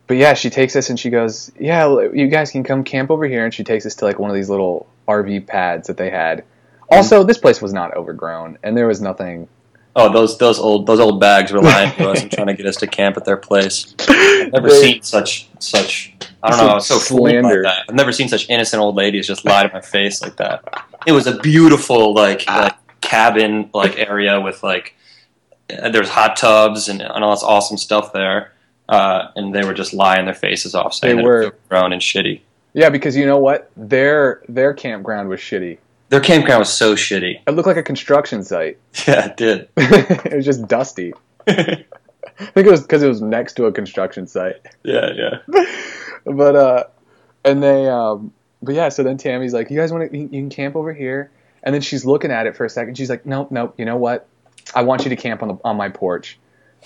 [0.06, 3.26] but yeah, she takes us and she goes, "Yeah, you guys can come camp over
[3.28, 6.12] here." And she takes us to like one of these little RV pads that they
[6.12, 6.44] had.
[6.88, 9.48] Also, this place was not overgrown, and there was nothing.
[9.98, 12.66] Oh, those those old those old bags were lying to us and trying to get
[12.66, 13.96] us to camp at their place.
[14.10, 16.14] I've never They- seen such such.
[16.44, 16.68] I don't know.
[16.68, 17.64] I was so fooled Slander.
[17.64, 17.86] that.
[17.90, 20.86] I've never seen such innocent old ladies just lie to my face like that.
[21.08, 24.96] It was a beautiful like like cabin like area with like
[25.72, 28.52] uh, there's hot tubs and, and all this awesome stuff there.
[28.88, 31.44] Uh, and they were just lying their faces off, saying They were.
[31.46, 32.42] overgrown and shitty.
[32.74, 33.72] Yeah, because you know what?
[33.78, 35.80] Their their campground was shitty.
[36.10, 37.42] Their campground was so shitty.
[37.48, 38.78] It looked like a construction site.
[39.08, 39.70] Yeah, it did.
[39.78, 41.14] it was just dusty.
[41.48, 41.84] I
[42.38, 44.56] think it was because it was next to a construction site.
[44.84, 45.66] yeah, yeah.
[46.26, 46.84] but uh,
[47.44, 48.90] and they um, but yeah.
[48.90, 50.18] So then Tammy's like, "You guys want to?
[50.18, 51.32] You can camp over here."
[51.64, 52.98] And then she's looking at it for a second.
[52.98, 53.76] She's like, "Nope, nope.
[53.78, 54.28] You know what?
[54.74, 56.40] I want you to camp on the on my porch."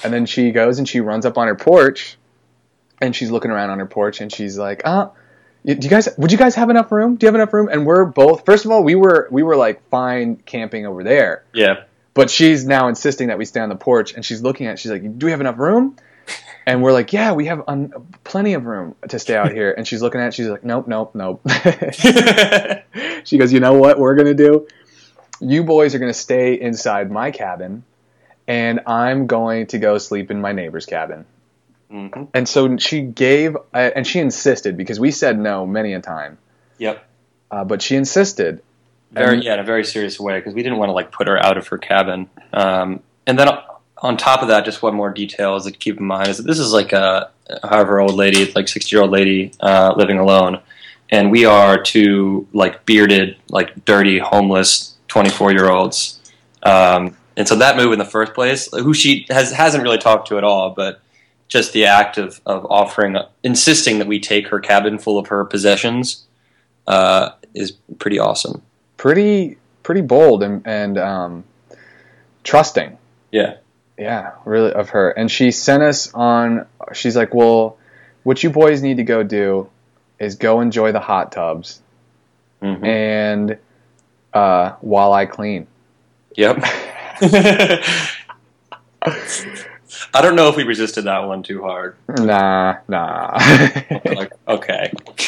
[0.04, 2.18] And then she goes and she runs up on her porch,
[3.02, 5.10] and she's looking around on her porch, and she's like, "Uh."
[5.66, 6.08] Do you guys?
[6.18, 7.16] Would you guys have enough room?
[7.16, 7.68] Do you have enough room?
[7.70, 8.46] And we're both.
[8.46, 11.84] First of all, we were we were like fine camping over there, Yeah.
[12.14, 14.74] but she's now insisting that we stay on the porch, and she's looking at.
[14.74, 15.98] it, She's like, "Do we have enough room?"
[16.66, 17.92] And we're like, "Yeah, we have un-
[18.24, 20.28] plenty of room to stay out here." And she's looking at.
[20.30, 21.42] it, She's like, "Nope, nope, nope."
[23.26, 24.68] she goes, "You know what we're gonna do?
[25.42, 27.84] You boys are gonna stay inside my cabin,
[28.48, 31.26] and I'm going to go sleep in my neighbor's cabin."
[31.90, 36.00] Hmm And so she gave, uh, and she insisted because we said no many a
[36.02, 36.38] time,
[36.78, 37.04] Yep.
[37.52, 38.62] uh, but she insisted.
[39.12, 41.28] Very And- yeah, in a very serious way because we didn't want to like put
[41.28, 42.30] her out of her cabin.
[42.54, 43.50] Um, and then
[43.98, 46.44] on top of that, just one more detail is to keep in mind is that
[46.48, 47.32] this is like a
[47.64, 50.62] however old lady, like sixty year old lady uh, living alone,
[51.10, 56.20] and we are two like bearded, like dirty, homeless twenty four year olds.
[56.64, 60.28] Um, and so that move in the first place, who she has hasn't really talked
[60.30, 61.02] to at all, but
[61.50, 65.44] just the act of, of offering, insisting that we take her cabin full of her
[65.44, 66.26] possessions,
[66.88, 68.62] uh, is pretty awesome.
[68.96, 71.44] Pretty, pretty bold and and um,
[72.44, 72.98] trusting.
[73.32, 73.58] Yeah.
[73.98, 75.10] Yeah, really of her.
[75.10, 76.66] And she sent us on.
[76.94, 77.78] She's like, well,
[78.24, 79.70] what you boys need to go do
[80.20, 81.82] is go enjoy the hot tubs
[82.62, 82.86] Mhm.
[82.86, 83.58] and
[84.34, 85.68] uh, while I clean.
[86.38, 86.64] Yep.
[90.14, 91.96] I don't know if we resisted that one too hard.
[92.08, 93.32] Nah, nah.
[94.06, 94.92] Like, okay.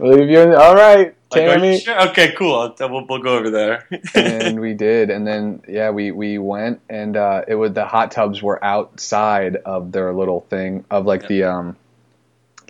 [0.00, 0.40] Leave you.
[0.40, 1.80] In, all right, Like, Tammy.
[1.80, 2.08] sure?
[2.10, 2.54] Okay, cool.
[2.54, 3.86] I'll, we'll, we'll go over there.
[4.14, 8.12] and we did, and then yeah, we we went, and uh, it was the hot
[8.12, 11.28] tubs were outside of their little thing of like Yep.
[11.28, 11.76] the um,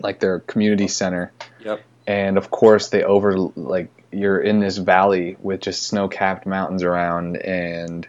[0.01, 1.33] like their community center.
[1.65, 1.83] Yep.
[2.07, 7.37] And of course, they over like you're in this valley with just snow-capped mountains around,
[7.37, 8.07] and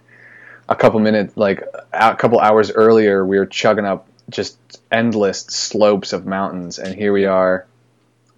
[0.69, 1.64] a couple minutes, like
[1.94, 4.57] a couple hours earlier, we were chugging up just
[4.91, 7.65] endless slopes of mountains, and here we are,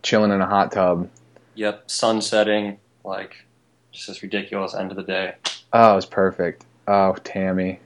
[0.03, 1.09] chilling in a hot tub.
[1.55, 1.89] yep.
[1.89, 2.77] Sun setting.
[3.03, 3.45] Like,
[3.91, 5.35] just this ridiculous end of the day.
[5.73, 6.65] Oh, it was perfect.
[6.87, 7.79] Oh, Tammy.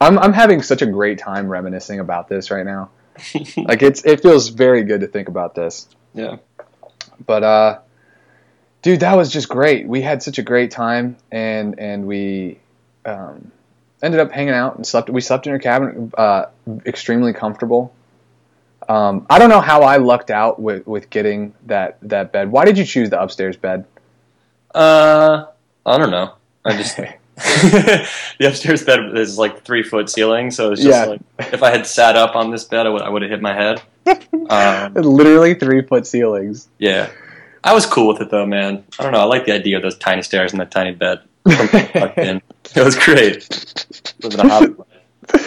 [0.00, 2.90] I'm I'm having such a great time reminiscing about this right now.
[3.56, 5.86] Like it's it feels very good to think about this.
[6.14, 6.36] yeah.
[7.24, 7.78] But uh
[8.82, 9.86] dude, that was just great.
[9.86, 12.58] We had such a great time and and we
[13.04, 13.50] um
[14.02, 16.46] ended up hanging out and slept we slept in her cabin uh
[16.86, 17.92] extremely comfortable.
[18.88, 22.50] Um, I don't know how I lucked out with, with getting that, that bed.
[22.50, 23.84] Why did you choose the upstairs bed?
[24.74, 25.46] Uh,
[25.86, 26.34] I don't know.
[26.64, 26.96] I just
[27.36, 28.08] the
[28.40, 31.04] upstairs bed is like three foot ceiling, so it's just Yeah.
[31.04, 31.20] like
[31.52, 33.54] if I had sat up on this bed, I would I would have hit my
[33.54, 33.82] head.
[34.50, 36.68] Um, Literally three foot ceilings.
[36.78, 37.08] yeah,
[37.62, 38.84] I was cool with it though, man.
[38.98, 39.20] I don't know.
[39.20, 41.20] I like the idea of those tiny stairs and that tiny bed.
[42.74, 42.80] tucked.
[42.80, 44.14] It was great.
[44.22, 44.88] Living a hobbit life.
[45.34, 45.38] I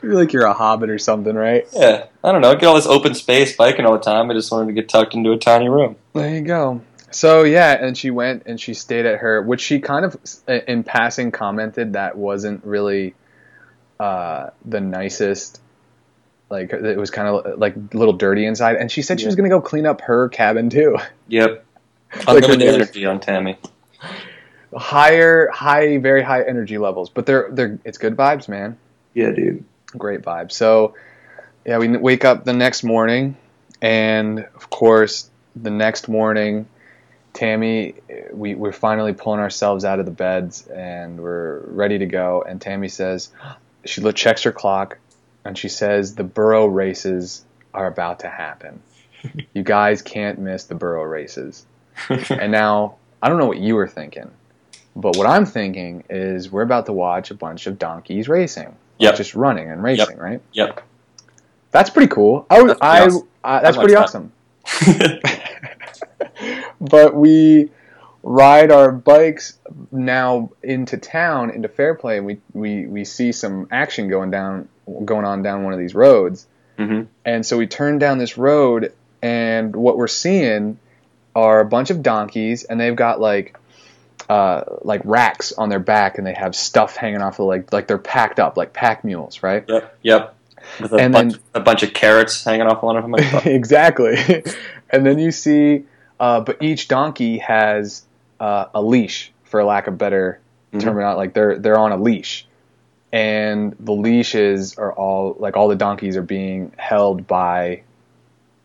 [0.00, 1.66] feel like you're a hobbit or something, right?
[1.72, 2.52] Yeah, I don't know.
[2.54, 4.30] Get all this open space, biking all the time.
[4.30, 5.96] I just wanted to get tucked into a tiny room.
[6.12, 6.82] There you go.
[7.10, 10.16] So yeah, and she went and she stayed at her, which she kind of
[10.48, 13.14] in passing commented that wasn't really
[14.00, 15.60] uh, the nicest.
[16.50, 19.36] Like it was kind of like a little dirty inside, and she said she was
[19.36, 20.96] gonna go clean up her cabin too.
[21.28, 21.64] Yep.
[22.14, 22.74] Like Unlimited her neighbors.
[22.88, 23.56] energy on Tammy.
[24.74, 28.78] Higher, high, very high energy levels, but they're they're it's good vibes, man.
[29.14, 29.64] Yeah, dude.
[29.90, 30.52] great vibes.
[30.52, 30.94] So,
[31.66, 33.36] yeah, we wake up the next morning,
[33.82, 36.66] and of course, the next morning,
[37.34, 37.94] Tammy,
[38.32, 42.42] we we're finally pulling ourselves out of the beds, and we're ready to go.
[42.42, 43.30] And Tammy says,
[43.84, 44.98] she checks her clock,
[45.44, 47.44] and she says the burro races
[47.74, 48.82] are about to happen.
[49.54, 51.66] you guys can't miss the burro races.
[52.08, 54.30] And now, I don't know what you were thinking,
[54.94, 59.16] but what I'm thinking is we're about to watch a bunch of donkeys racing Yep.
[59.16, 60.40] just running and racing, right?
[60.52, 60.80] Yep.
[61.72, 62.46] That's pretty cool.
[62.50, 63.28] I, That's pretty I, awesome.
[63.44, 64.32] I that's pretty like awesome.
[66.80, 67.70] but we
[68.22, 69.58] ride our bikes
[69.90, 74.68] now into town into Fairplay, and we, we, we see some action going down
[75.04, 76.46] going on down one of these roads.
[76.78, 78.92] hmm And so we turn down this road,
[79.22, 80.78] and what we're seeing
[81.34, 83.56] are a bunch of donkeys, and they've got like
[84.28, 87.86] uh, like racks on their back, and they have stuff hanging off of like like
[87.86, 89.64] they're packed up like pack mules, right?
[89.68, 89.98] Yep.
[90.02, 90.34] Yep.
[90.80, 93.14] With a And bunch, then- a bunch of carrots hanging off one of them.
[93.44, 94.16] exactly.
[94.90, 95.84] and then you see,
[96.20, 98.04] uh, but each donkey has
[98.40, 100.38] uh, a leash, for lack of better
[100.72, 100.80] Mhm.
[100.80, 101.16] terminology.
[101.18, 102.46] Like they're they're on a leash,
[103.12, 107.82] and the leashes are all like all the donkeys are being held by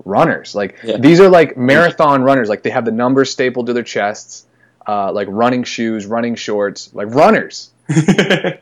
[0.06, 0.56] runners.
[0.56, 0.98] Like Yeah.
[0.98, 2.48] these are like marathon runners.
[2.50, 4.46] Like they have the numbers stapled to their chests,
[4.88, 7.72] uh, like running shoes, running shorts, like runners.
[7.90, 8.60] and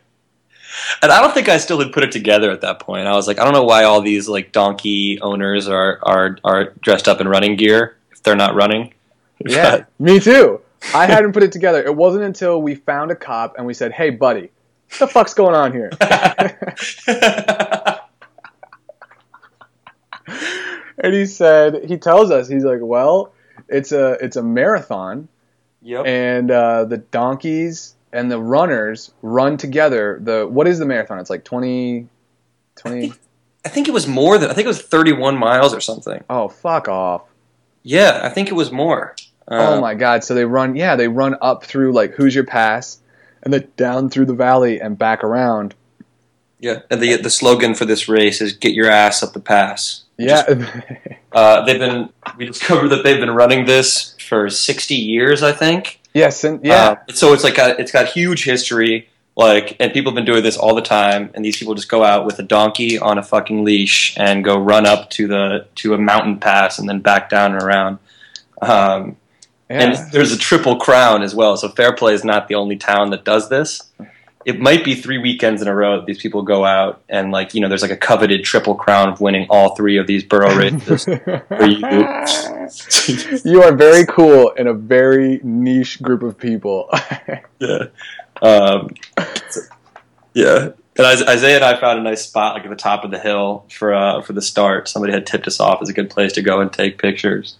[1.02, 3.08] I don't think I still had put it together at that point.
[3.08, 6.74] I was like, I don't know why all these like donkey owners are are are
[6.82, 8.94] dressed up in running gear if they're not running.
[9.46, 10.62] Yeah, me too.
[10.94, 11.84] I hadn't put it together.
[11.84, 14.50] It wasn't until we found a cop and we said, "Hey, buddy,
[14.90, 15.92] what the fuck's going on here?"
[20.98, 23.34] and he said, he tells us, he's like, "Well,
[23.68, 25.28] it's a it's a marathon,
[25.86, 26.06] yep.
[26.06, 30.20] and uh, the donkeys and the runners run together.
[30.22, 31.20] The what is the marathon?
[31.20, 32.08] It's like 20,
[32.76, 33.14] 20
[33.66, 36.24] I think it was more than I think it was 31 miles or something.
[36.30, 37.24] Oh, fuck off!
[37.84, 39.16] Yeah, I think it was more.
[39.48, 40.24] oh Uh, my god!
[40.24, 43.00] So they run, yeah, they run up through like Hoosier Pass,
[43.44, 45.76] and then down through the valley and back around.
[46.60, 50.04] Yeah, and the the slogan for this race is "Get your ass up the pass."
[50.18, 50.44] Yeah,
[51.32, 56.00] Uh, they've been we discovered that they've been running this for 60 years, I think.
[56.14, 56.96] yes, and yeah.
[57.08, 60.44] Uh, so it's like a, it's got huge history, like, and people have been doing
[60.44, 61.30] this all the time.
[61.34, 64.58] And these people just go out with a donkey on a fucking leash and go
[64.58, 68.00] run up to the to a mountain pass and then back down and around.
[68.62, 69.18] Um,
[69.70, 69.82] yeah.
[69.82, 71.58] And there's a triple crown as well.
[71.58, 73.82] So Fairplay is not the only town that does this.
[74.46, 77.56] It might be three weekends in a row that these people go out and like
[77.56, 80.56] you know there's like a coveted triple crown of winning all three of these burro
[80.56, 81.08] races.
[81.08, 81.20] You,
[83.52, 86.90] you are very cool in a very niche group of people.
[87.60, 87.86] yeah,
[88.42, 88.90] um,
[89.50, 89.62] so-
[90.34, 90.70] yeah.
[90.98, 93.20] And Is- Isaiah and I found a nice spot like at the top of the
[93.20, 94.88] hill for uh, for the start.
[94.88, 97.58] Somebody had tipped us off as a good place to go and take pictures.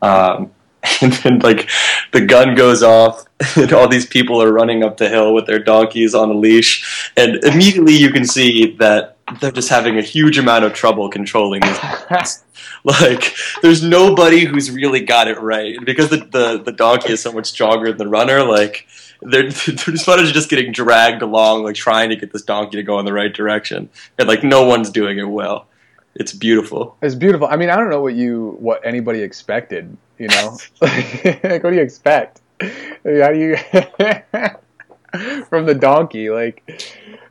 [0.00, 0.52] Um,
[1.02, 1.68] and then like
[2.12, 3.24] the gun goes off,
[3.56, 7.10] and all these people are running up the hill with their donkeys on a leash,
[7.16, 11.60] and immediately you can see that they're just having a huge amount of trouble controlling
[11.60, 11.78] these
[12.84, 17.32] like there's nobody who's really got it right because the, the, the donkey is so
[17.32, 18.86] much stronger than the runner like
[19.22, 22.98] they're, they're just just getting dragged along like trying to get this donkey to go
[22.98, 25.66] in the right direction and like no one's doing it well
[26.18, 27.46] it's beautiful It's beautiful.
[27.46, 29.96] I mean, I don't know what you what anybody expected.
[30.18, 32.40] You know, like what do you expect?
[32.60, 33.56] How do you
[35.44, 36.30] from the donkey?
[36.30, 36.56] Like,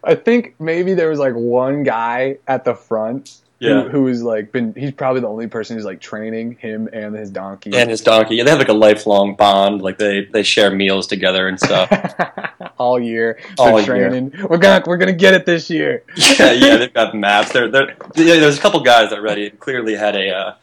[0.04, 4.24] I think maybe there was like one guy at the front yeah who, who was
[4.24, 4.74] like been.
[4.76, 7.76] He's probably the only person who's like training him and his donkey.
[7.76, 11.08] and his donkey yeah, they have like a lifelong bond like they they share meals
[11.08, 11.90] together and stuff
[12.78, 13.40] all year.
[13.58, 14.48] All They're year.
[14.48, 16.04] We're gonna we're gonna get it this year.
[16.40, 19.96] yeah yeah they've got maps they're, they're yeah, there's a couple guys that already clearly
[19.96, 20.56] had a uh,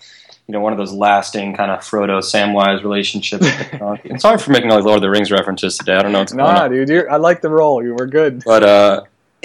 [0.47, 4.11] you know one of those lasting kind of Frodo Samwise relationships with the donkey.
[4.11, 6.21] And sorry for making all these Lord of the Rings references today I don't know
[6.21, 7.83] what's going on Nah, dude, you're, I like the role.
[7.83, 8.43] You were good.
[8.45, 9.03] But uh,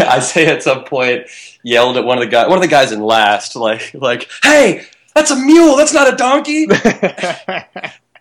[0.00, 1.26] Isaiah at some point
[1.66, 4.86] yelled at one of the guys, one of the guys in last, like, like, "Hey,
[5.14, 5.76] that's a mule.
[5.76, 6.66] That's not a donkey."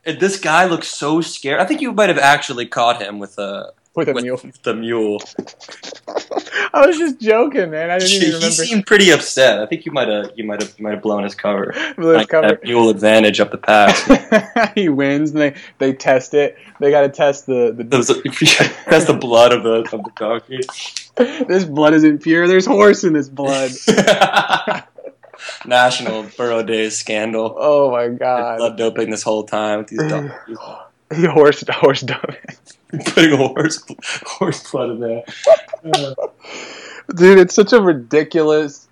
[0.08, 1.60] And this guy looks so scared.
[1.60, 4.40] I think you might have actually caught him with a With a with mule.
[4.64, 5.22] the mule.
[6.74, 7.90] I was just joking, man.
[7.90, 9.62] I didn't He, even he remember seemed pretty upset.
[9.62, 11.74] I think you might have you might have might have blown his cover.
[11.98, 12.48] Liz Like cover.
[12.50, 14.72] that mule advantage up the pass.
[14.76, 16.58] he wins, and they, they test it.
[16.82, 17.84] They got to test the, the
[18.90, 20.60] That's the blood of the of the donkey.
[21.48, 22.48] this blood isn't pure.
[22.48, 23.72] There's horse in this blood.
[25.66, 27.56] National Burro Days scandal.
[27.58, 28.58] Oh my god.
[28.58, 30.58] blood doping this whole time with these donkeys.
[31.16, 32.36] He horse horse dove.
[33.06, 33.84] putting horse
[34.26, 35.24] horse blood in there.
[37.16, 38.88] Dude, it's such a ridiculous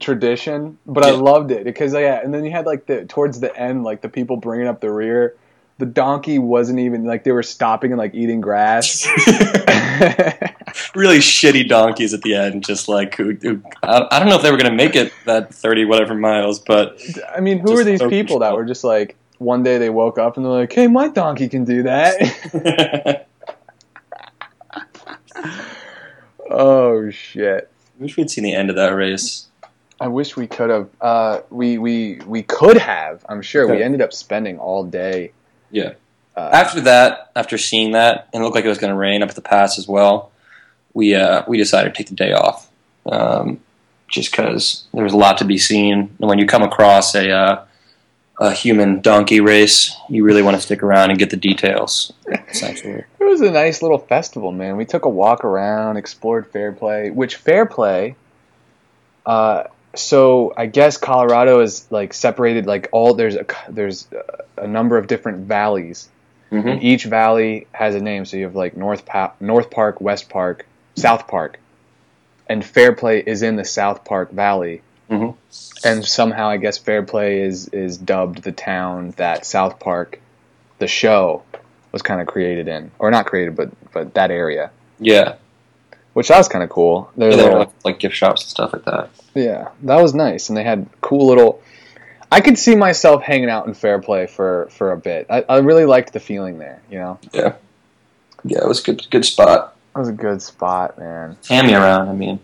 [0.00, 2.20] tradition, but I loved it because yeah.
[2.22, 4.90] And then you had like the towards the end, like the people bringing up the
[4.90, 5.36] rear.
[5.78, 9.06] The donkey wasn't even like they were stopping and like eating grass.
[10.94, 14.42] really shitty donkeys at the end, just like who, who I, I don't know if
[14.42, 17.00] they were going to make it that thirty whatever miles, but
[17.34, 20.18] I mean, who are these so people that were just like one day they woke
[20.18, 23.26] up and they're like, "Hey, my donkey can do that."
[26.50, 27.70] Oh shit.
[27.98, 29.46] I wish we'd seen the end of that race.
[30.00, 30.88] I wish we could have.
[31.00, 33.24] Uh, we we we could have.
[33.28, 35.32] I'm sure we ended up spending all day.
[35.70, 35.92] Yeah.
[36.36, 39.22] Uh, After that, after seeing that, and it looked like it was going to rain
[39.22, 40.30] up at the pass as well,
[40.94, 42.70] we uh, we decided to take the day off,
[43.06, 43.60] um,
[44.08, 46.16] just because there was a lot to be seen.
[46.18, 47.64] And when you come across a uh,
[48.40, 52.12] a human donkey race, you really want to stick around and get the details.
[52.48, 54.76] Essentially, It was a nice little festival, man.
[54.76, 58.16] We took a walk around, explored Fairplay, which Fairplay.
[59.24, 59.64] Uh,
[59.94, 62.66] so I guess Colorado is like separated.
[62.66, 64.08] Like all there's a there's
[64.56, 66.08] a number of different valleys.
[66.50, 68.24] hmm And each valley has a name.
[68.24, 71.58] So you have like North pa- North Park, West Park, South Park,
[72.48, 74.80] and Fairplay is in the South Park Valley.
[75.10, 75.34] Mhm.
[75.84, 80.20] And somehow, I guess Fairplay is is dubbed the town that South Park,
[80.78, 81.42] the show,
[81.92, 84.70] was kind of created in, or not created, but but that area,
[85.00, 85.34] yeah,
[86.12, 87.10] which that was kind of cool.
[87.16, 89.10] There were little, like, like gift shops and stuff like that.
[89.34, 91.60] yeah, that was nice, and they had cool little.
[92.32, 95.26] I could see myself hanging out in Fairplay for for a bit.
[95.28, 96.80] I, I really liked the feeling there.
[96.88, 97.54] You know, Yeah,
[98.44, 99.74] yeah, it was a good good spot.
[99.96, 101.36] it was a good spot, man.
[101.42, 102.38] Tammy around, I mean,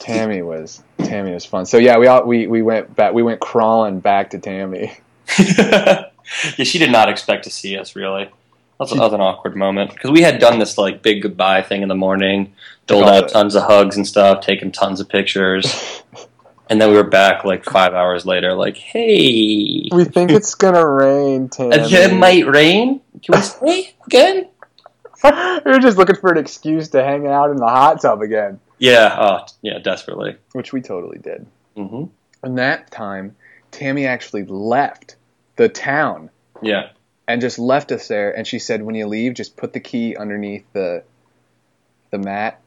[0.00, 1.66] Tammy was Tammy was fun.
[1.66, 4.96] So yeah, we all we, we went back we went crawling back to Tammy.
[5.38, 6.08] yeah,
[6.64, 7.96] she did not expect to see us.
[7.96, 8.32] Really, that
[8.78, 11.82] was, that was an awkward moment because we had done this like big goodbye thing
[11.82, 12.54] in the morning,
[12.86, 16.02] doled out tons of hugs and stuff, taken tons of pictures,
[16.70, 18.54] and then we were back like five hours later.
[18.54, 21.76] Like, hey, We think it's gonna rain, Tammy.
[21.76, 23.00] it might rain.
[23.22, 24.48] Can we stay again?
[25.24, 28.58] we were just looking for an excuse to hang out in the hot tub again,
[28.82, 30.36] Yeah, oh, yeah, desperately.
[30.54, 31.46] which we totally did.
[31.76, 32.06] hmm
[32.42, 33.36] And that time,
[33.70, 35.14] Tammy actually left
[35.54, 36.30] the town
[36.60, 36.88] Yeah,
[37.28, 38.36] and just left us there.
[38.36, 41.04] And she said, "When you leave, just put the key underneath the
[42.10, 42.60] the mat."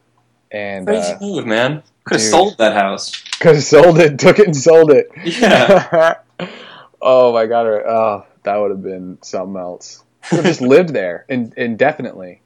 [0.51, 1.83] And crazy uh, move, man.
[2.05, 3.21] Could have sold that house.
[3.41, 5.09] cause sold it, took it and sold it.
[5.25, 6.15] Yeah,
[7.01, 7.65] oh my god!
[7.67, 10.01] Oh, that would have been something else.
[10.31, 12.39] Just lived there in, indefinitely.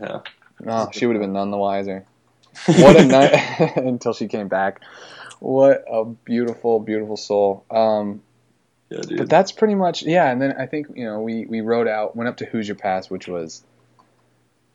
[0.00, 0.20] yeah.
[0.66, 2.06] Oh, she would have been none the wiser.
[2.66, 4.80] What a night until she came back.
[5.40, 7.64] What a beautiful, beautiful soul.
[7.70, 8.22] Um,
[8.90, 9.28] Yeah, but dude.
[9.28, 10.30] that's pretty much yeah.
[10.30, 13.10] And then I think you know we we rode out, went up to Hoosier Pass,
[13.10, 13.62] which was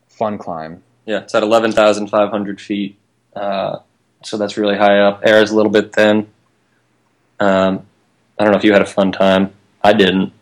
[0.08, 0.82] fun climb.
[1.06, 2.96] Yeah, it's at 11,500 feet.
[3.34, 3.78] Uh,
[4.22, 5.22] so that's really high up.
[5.24, 6.28] Air is a little bit thin.
[7.40, 7.86] Um,
[8.38, 9.52] I don't know if you had a fun time.
[9.82, 10.32] I didn't.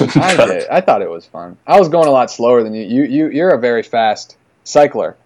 [0.00, 0.68] I did.
[0.68, 1.56] I thought it was fun.
[1.66, 2.84] I was going a lot slower than you.
[2.84, 5.16] You you you're a very fast cycler.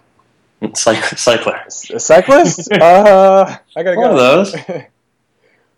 [0.62, 1.60] Cyc- cycler.
[1.94, 2.72] A cyclist?
[2.72, 4.40] uh, I gotta One go.
[4.40, 4.56] of those.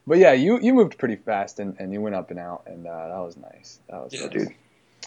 [0.07, 2.87] but yeah, you you moved pretty fast and, and you went up and out, and
[2.87, 3.79] uh, that was nice.
[3.91, 4.31] That was Yeah, good.
[4.33, 4.49] dude.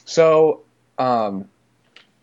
[0.05, 0.61] So,
[0.97, 1.49] um,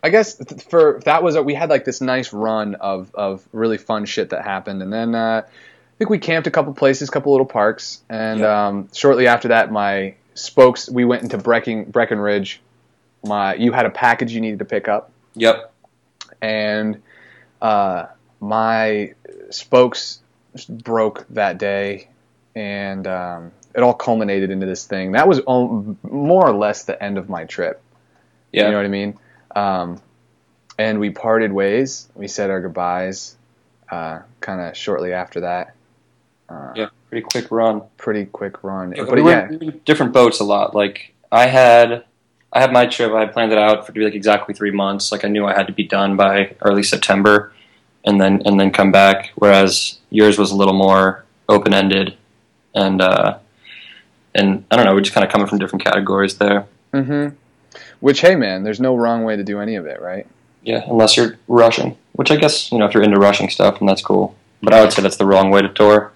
[0.03, 3.79] I guess th- for that was we had like this nice run of of really
[3.79, 7.13] fun shit that happened, and then uh, I think we camped a couple places, a
[7.13, 8.67] couple little parks, and Yeah.
[8.69, 12.61] um, shortly after that, my spokes we went into Brecken Breckenridge.
[13.25, 15.73] My you had a package you needed to pick up Yep.
[16.41, 17.03] and
[17.61, 18.07] uh,
[18.41, 19.15] my
[19.51, 20.21] spokes
[20.69, 22.09] broke that day,
[22.55, 25.13] and um, it all culminated into this thing.
[25.13, 27.81] That was al- more or less the end of my trip.
[28.53, 28.65] Yeah.
[28.67, 29.19] You know what I mean?
[29.55, 30.01] Um,
[30.79, 32.09] and we parted ways.
[32.15, 33.37] We said our goodbyes,
[33.91, 35.75] uh, kind of shortly after that.
[36.49, 36.87] Uh, Yeah.
[37.11, 37.83] Pretty quick run.
[37.97, 39.51] Pretty quick run, Yeah, but we yeah,
[39.85, 40.77] different boats a lot.
[40.77, 42.05] Like I had,
[42.53, 43.13] I had my trip.
[43.13, 45.13] I had planned it out for to be like exactly three months.
[45.13, 47.53] Like I knew I had to be done by early September,
[48.05, 49.31] and then and then come back.
[49.37, 52.17] Whereas yours was a little more open ended,
[52.75, 53.39] and uh,
[54.35, 54.95] and I don't know.
[54.95, 56.67] We're just kind of coming from different categories there.
[56.93, 57.37] Mm-hmm.
[58.01, 60.27] Which, hey, man, there's no wrong way to do any of it, right?
[60.63, 63.89] Yeah, unless you're rushing, which I guess you know if you're into rushing stuff, and
[63.89, 64.35] that's cool.
[64.63, 66.13] But I would say that's the wrong way to tour.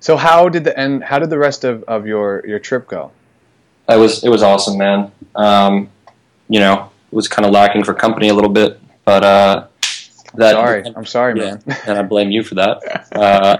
[0.00, 1.04] So, how did the end?
[1.04, 3.12] How did the rest of, of your your trip go?
[3.88, 5.10] It was it was awesome, man.
[5.34, 5.88] Um,
[6.48, 9.66] you know, it was kind of lacking for company a little bit, but uh,
[10.34, 11.56] that sorry, I'm sorry, Yeah.
[11.66, 11.76] man.
[11.86, 13.06] and I blame you for that.
[13.18, 13.56] Uh,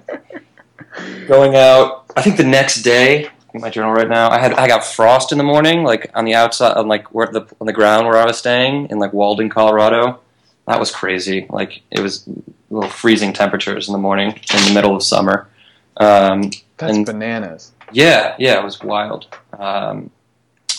[1.26, 4.84] going out, I think the next day, my journal right now, I had I got
[4.84, 8.06] frost in the morning, like on the outside, on like where the on the ground
[8.06, 10.20] where I was staying in like Walden, Colorado.
[10.66, 11.46] That was crazy.
[11.48, 12.28] Like it was
[12.70, 15.48] little freezing temperatures in the morning in the middle of summer.
[15.96, 17.72] Um, That's And- bananas.
[17.92, 19.26] yeah, yeah, it was wild.
[19.58, 20.10] Um,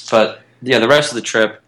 [0.10, 1.62] but yeah, the rest of the trip,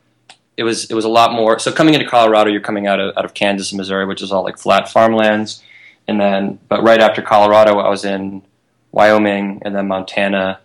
[0.57, 1.59] it was it was a lot more.
[1.59, 4.31] So coming into Colorado, you're coming out of out of Kansas and Missouri, which is
[4.31, 5.63] all like flat farmlands,
[6.07, 8.41] and then but right after Colorado, I was in
[8.91, 10.59] Wyoming and then Montana,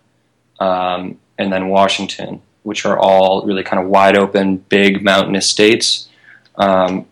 [0.59, 6.09] um, and then Washington, which are all really kind of wide open, big mountainous states.
[6.57, 7.07] Um,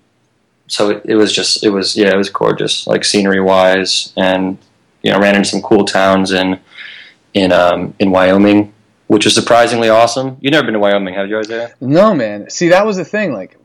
[0.66, 4.58] so it, it was just it was yeah it was gorgeous like scenery wise and
[5.02, 6.58] you know ran into some cool towns in
[7.34, 8.73] in um, in Wyoming,
[9.06, 10.36] which is surprisingly awesome.
[10.40, 11.74] You've never been to Wyoming, have you, Isaiah?
[11.80, 12.50] No, man.
[12.50, 13.32] See, that was the thing.
[13.32, 13.56] Like,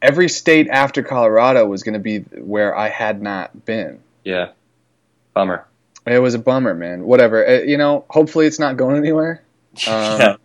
[0.00, 4.00] every state after Colorado was going to be where I had not been.
[4.24, 4.50] Yeah,
[5.34, 5.66] bummer.
[6.06, 7.04] It was a bummer, man.
[7.04, 7.46] Whatever.
[7.46, 9.42] Uh, you know, hopefully it's not going anywhere.
[9.88, 10.36] Um, yeah.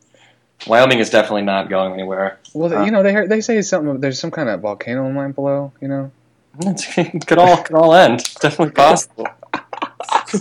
[0.67, 2.39] Wyoming is definitely not going anywhere.
[2.53, 3.99] Well, Uh, you know, they heard, they say something.
[3.99, 5.73] There's some kind of volcano line below.
[5.81, 6.11] You know.
[6.61, 8.21] it could all could all end.
[8.21, 9.27] It's definitely possible.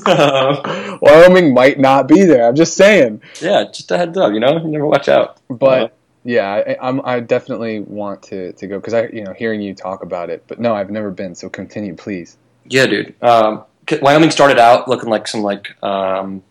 [1.01, 2.48] Wyoming might not be there.
[2.48, 3.22] I'm just saying.
[3.40, 4.32] yeah, just a heads up.
[4.32, 5.38] You know, you never watch out.
[5.48, 5.88] But Uh,
[6.24, 9.74] yeah, I, I'm I definitely want to to go because I you know hearing you
[9.74, 10.44] talk about it.
[10.48, 11.34] But no, I've never been.
[11.34, 12.36] So continue, please.
[12.64, 13.14] Yeah, dude.
[13.22, 13.64] Um,
[14.02, 16.43] Wyoming started out looking like some like um,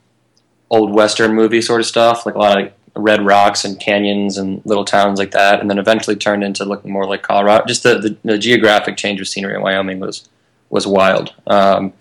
[0.70, 4.62] old western movie sort of stuff, like a lot of red rocks and canyons and
[4.66, 7.66] little towns like that, and then eventually turned into looking more like Colorado.
[7.66, 10.30] Just the, the, the geographic change of scenery in Wyoming was
[10.70, 11.34] was wild.
[11.48, 11.94] Um,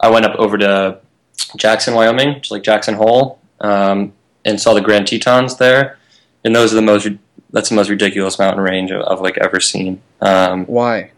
[0.00, 1.00] I went up over to
[1.56, 4.12] Jackson, Wyoming, just like Jackson Hole, um,
[4.44, 5.98] and saw the Grand Tetons there,
[6.44, 7.08] and those are the most.
[7.50, 10.02] That's the most ridiculous mountain range I've, I've like ever seen.
[10.20, 11.12] Um, Why?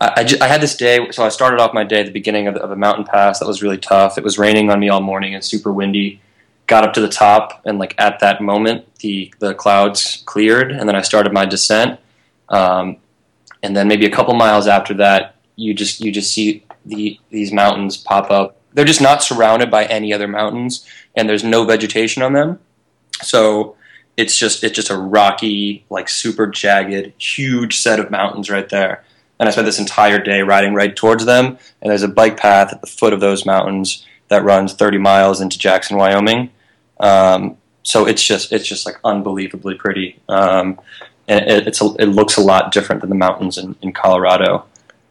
[0.00, 2.12] I, I, ju- I had this day, so I started off my day at the
[2.12, 4.18] beginning of, the, of a mountain pass that was really tough.
[4.18, 6.20] It was raining on me all morning and super windy.
[6.66, 10.88] Got up to the top, and like at that moment, the the clouds cleared, and
[10.88, 12.00] then I started my descent.
[12.48, 12.96] Um,
[13.62, 17.52] and then maybe a couple miles after that, you just you just see the these
[17.52, 18.60] mountains pop up.
[18.72, 22.58] They're just not surrounded by any other mountains, and there's no vegetation on them.
[23.22, 23.76] So
[24.16, 29.04] it's just it's just a rocky, like super jagged, huge set of mountains right there
[29.38, 31.58] and I spent this entire day riding right towards them.
[31.80, 35.40] And there's a bike path at the foot of those mountains that runs 30 miles
[35.40, 36.50] into Jackson, Wyoming.
[36.98, 40.80] Um, so it's just it's just like unbelievably pretty, um,
[41.28, 44.64] and it, it's a, it looks a lot different than the mountains in, in Colorado.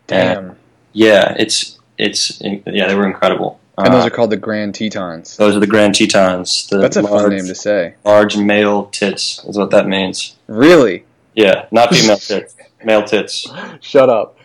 [0.07, 0.57] Damn.
[0.97, 3.59] Yeah, it's it's yeah they were incredible.
[3.77, 5.35] and those Uh, are called the Grand Tetons.
[5.37, 6.67] those are the Grand Tetons.
[6.67, 7.95] The That's a large, fun name to say.
[8.05, 10.35] Large male tits is what that means.
[10.47, 11.03] Really?
[11.35, 13.45] Yeah, not female tits, male tits.
[13.81, 14.37] Shut up.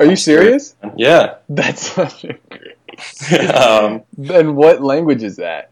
[0.00, 0.76] Are you serious?
[0.96, 1.38] Yeah.
[1.48, 2.76] That's such a great.
[3.50, 5.70] um, Then what language is that?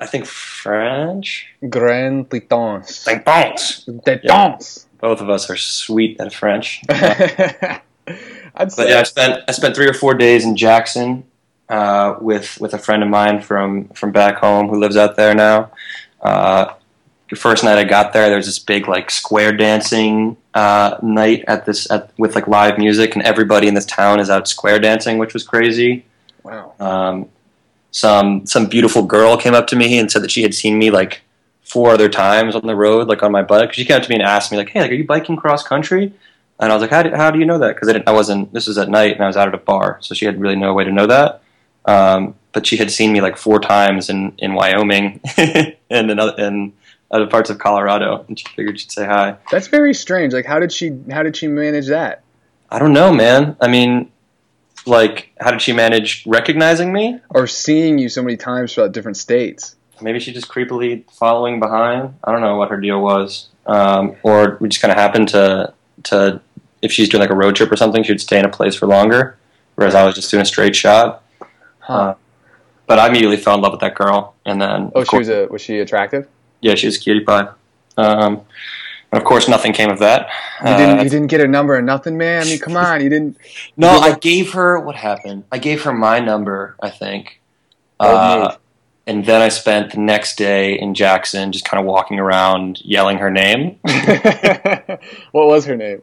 [0.00, 1.46] I think French.
[1.68, 3.06] Grand Tetons.
[3.06, 3.88] Like bones.
[4.04, 4.86] Tetons.
[5.00, 6.82] Both of us are sweet at French.
[8.58, 11.24] I'd But yeah, I spent I spent three or four days in Jackson
[11.68, 15.34] uh, with with a friend of mine from from back home who lives out there
[15.34, 15.70] now.
[16.20, 16.74] Uh,
[17.30, 21.44] the first night I got there, there was this big like square dancing uh, night
[21.46, 24.80] at this at, with like live music, and everybody in this town is out square
[24.80, 26.04] dancing, which was crazy.
[26.42, 26.74] Wow.
[26.80, 27.28] Um,
[27.90, 30.90] some some beautiful girl came up to me and said that she had seen me
[30.90, 31.22] like
[31.62, 33.72] four other times on the road, like on my bike.
[33.72, 35.62] She came up to me and asked me like, "Hey, like, are you biking cross
[35.62, 36.12] country?"
[36.60, 38.52] And I was like, "How do, how do you know that?" Because I I wasn't.
[38.52, 40.56] This was at night, and I was out at a bar, so she had really
[40.56, 41.42] no way to know that.
[41.84, 46.34] Um, but she had seen me like four times in in Wyoming and in other,
[46.38, 46.72] in
[47.10, 49.36] other parts of Colorado, and she figured she'd say hi.
[49.50, 50.32] That's very strange.
[50.32, 50.98] Like, how did she?
[51.10, 52.22] How did she manage that?
[52.70, 53.56] I don't know, man.
[53.60, 54.10] I mean,
[54.84, 57.20] like, how did she manage recognizing me?
[57.30, 59.76] Or seeing you so many times throughout different states?
[60.02, 62.14] maybe she just creepily following behind.
[62.24, 65.72] I don't know what her deal was, um, or we just kind of happened to
[66.04, 66.40] to
[66.82, 68.86] if she's doing like a road trip or something, she'd stay in a place for
[68.86, 69.36] longer,
[69.74, 71.22] whereas I was just doing a straight shot.
[71.80, 71.92] Huh.
[71.92, 72.14] Uh,
[72.86, 75.28] but I immediately fell in love with that girl, and then oh, she course- was
[75.28, 75.46] a.
[75.48, 76.26] Was she attractive?
[76.60, 77.48] yeah, she was a cutie pie.
[77.96, 78.40] Um,
[79.10, 80.28] and of course, nothing came of that.
[80.60, 80.98] You didn't.
[80.98, 82.42] Uh, you didn't get her number or nothing, man.
[82.42, 83.02] I mean, come on.
[83.02, 83.36] You didn't.
[83.76, 85.44] no, you I gave her what happened.
[85.50, 87.40] I gave her my number, I think.
[88.00, 88.58] Uh, move.
[89.08, 93.16] And then I spent the next day in Jackson just kind of walking around yelling
[93.16, 93.78] her name.
[95.32, 96.02] what was her name?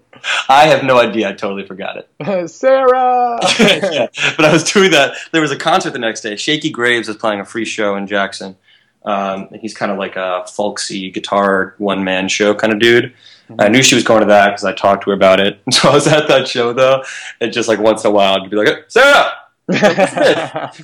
[0.49, 1.30] I have no idea.
[1.30, 2.49] I totally forgot it.
[2.49, 3.38] Sarah.
[3.60, 5.14] yeah, but I was doing that.
[5.32, 6.36] There was a concert the next day.
[6.36, 8.57] Shakey Graves was playing a free show in Jackson.
[9.03, 13.14] Um, he's kind of like a folksy guitar one man show kind of dude.
[13.60, 15.60] I knew she was going to that because I talked to her about it.
[15.72, 17.03] So I was at that show though,
[17.40, 19.32] and just like once in a while, I'd be like, "Hey, Sarah,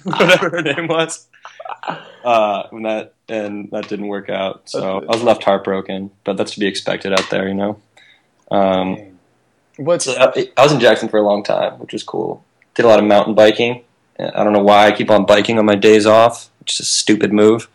[0.04, 1.28] whatever her name was.
[2.24, 4.70] Uh, and that and that didn't work out.
[4.70, 7.82] So I was left heartbroken, but that's to be expected out there, you know.
[8.52, 9.18] Um,
[9.78, 12.44] What's so I, I was in Jackson for a long time, which was cool.
[12.76, 13.84] Did a lot of mountain biking.
[14.20, 16.86] I don't know why I keep on biking on my days off, which is a
[16.86, 17.68] stupid move.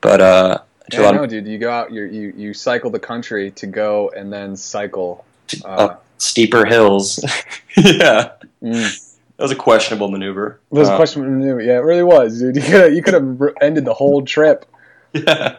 [0.00, 0.58] But uh,
[0.92, 1.46] I Yeah, lot no, of dude.
[1.46, 1.92] You go out.
[1.92, 5.24] You you you cycle the country to go and then cycle.
[5.64, 7.22] Uh, up steeper hills.
[7.76, 8.32] yeah,
[8.62, 9.11] mm.
[9.42, 10.60] That was a questionable maneuver.
[10.70, 11.60] That was a questionable maneuver.
[11.60, 12.54] Yeah, it really was, dude.
[12.54, 14.66] You could have, you could have ended the whole trip.
[15.14, 15.58] Yeah,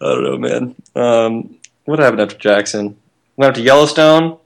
[0.00, 0.74] I don't know, man.
[0.96, 2.96] Um, what happened after Jackson?
[3.36, 4.38] Went up to Yellowstone.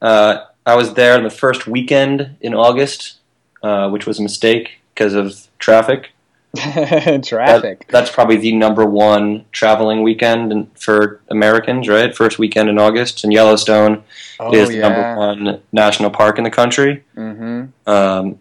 [0.00, 3.18] Uh, I was there on the first weekend in August,
[3.62, 6.12] uh, which was a mistake because of traffic.
[7.24, 7.80] Traffic.
[7.80, 12.14] That- that's probably the number one traveling weekend for Americans, right?
[12.14, 14.04] First weekend in August, and Yellowstone
[14.40, 17.04] oh is the number one national park in the country.
[17.14, 18.38] hmm Um,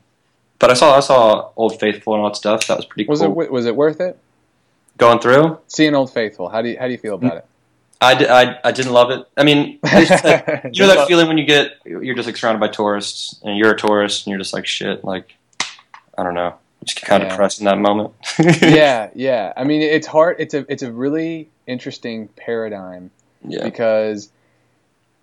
[0.60, 2.68] but I saw I saw Old Faithful and all that stuff.
[2.68, 3.42] That was pretty Was cool.
[3.42, 4.18] it was it worth it?
[4.98, 6.50] Going through, Seeing Old Faithful.
[6.50, 7.46] How do you how do you feel about it?
[8.04, 9.26] I, I, I didn't love it.
[9.38, 12.60] I mean, just like- you know that feeling when you get you're just like surrounded
[12.60, 15.04] by tourists and you're a tourist and you're just like shit.
[15.06, 15.34] Like
[16.18, 17.34] I don't know, just get kind of Yeah.
[17.34, 18.14] depressed in that moment.
[18.62, 19.54] yeah, yeah.
[19.56, 20.38] I mean, it's hard.
[20.40, 23.12] It's a it's a really interesting paradigm
[23.48, 24.30] yeah, because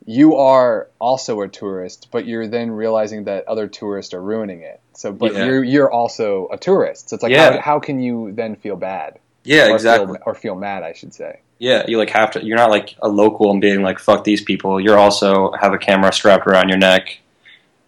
[0.07, 4.81] you are also a tourist, but you're then realizing that other tourists are ruining it.
[4.95, 5.45] So, but Yeah.
[5.47, 7.11] you're you're also a tourist.
[7.11, 7.53] So it's like Yeah.
[7.57, 9.19] how, how can you then feel bad?
[9.45, 10.15] yeah, or exactly.
[10.15, 11.41] Feel, or feel mad, I should say.
[11.59, 12.45] Yeah, you like have to.
[12.45, 14.79] You're not like a local and being like fuck these people.
[14.81, 17.19] You're also have a camera strapped around your neck,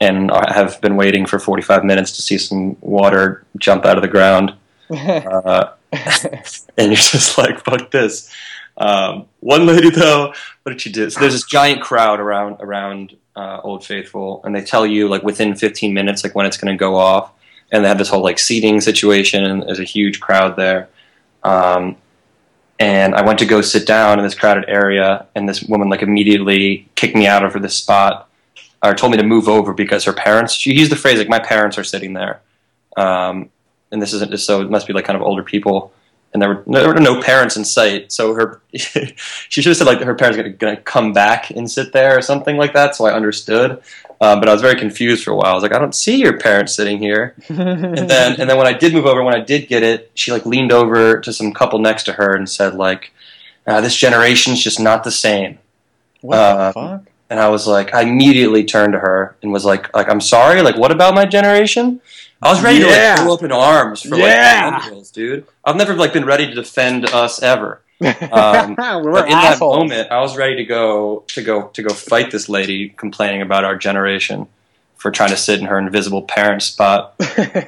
[0.01, 4.02] and I have been waiting for 45 minutes to see some water jump out of
[4.02, 4.55] the ground.
[4.93, 8.32] Uh, and you're just like, fuck this.
[8.77, 10.32] Um, one lady though,
[10.62, 11.10] what did she do?
[11.10, 15.22] So there's this giant crowd around around uh, Old Faithful, and they tell you like
[15.22, 17.32] within 15 minutes like when it's going to go off,
[17.70, 20.89] and they have this whole like seating situation, and there's a huge crowd there.
[21.43, 21.97] Um,
[22.78, 26.02] and I went to go sit down in this crowded area, and this woman like
[26.02, 28.30] immediately kicked me out of this spot,
[28.82, 30.55] or told me to move over because her parents.
[30.55, 32.40] She used the phrase like, "My parents are sitting there,"
[32.97, 33.51] um,
[33.90, 34.61] and this isn't just so.
[34.62, 35.93] It must be like kind of older people,
[36.32, 38.11] and there were there were no parents in sight.
[38.11, 41.70] So her, she should have said like her parents are going to come back and
[41.70, 42.94] sit there or something like that.
[42.94, 43.82] So I understood,
[44.20, 45.52] um, but I was very confused for a while.
[45.52, 48.66] I was like, I don't see your parents sitting here and then and then when
[48.66, 51.52] I did move over, when I did get it, she like leaned over to some
[51.52, 53.12] couple next to her and said like,
[53.66, 55.59] uh, "This generation's just not the same."
[56.20, 57.10] what uh, the fuck?
[57.31, 60.62] And I was like, I immediately turned to her and was like, like I'm sorry,
[60.62, 62.01] like what about my generation?
[62.43, 62.86] I was ready Yeah.
[62.86, 64.70] to like throw up in arms for Yeah.
[64.82, 65.47] like millennials, dude.
[65.65, 67.82] I've never like been ready to defend us ever.
[68.01, 69.74] Um, But in assholes.
[69.74, 73.43] that moment, I was ready to go to go to go fight this lady complaining
[73.43, 74.47] about our generation
[74.97, 77.15] for trying to sit in her invisible parent spot.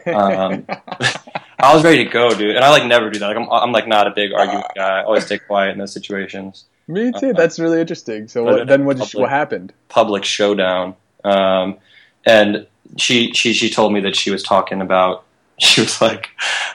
[0.07, 0.65] Um,
[1.59, 3.27] I was ready to go, dude, and I like never do that.
[3.29, 5.01] Like I'm, I'm like not a big argument guy.
[5.01, 6.65] I always stay quiet in those situations.
[6.89, 7.33] Me too.
[7.33, 8.29] That's really interesting.
[8.29, 9.73] So what, then what, public- what happened?
[9.89, 10.95] Public showdown,
[11.25, 11.79] um,
[12.27, 15.25] and she she she told me that she was talking about.
[15.59, 16.31] She was like,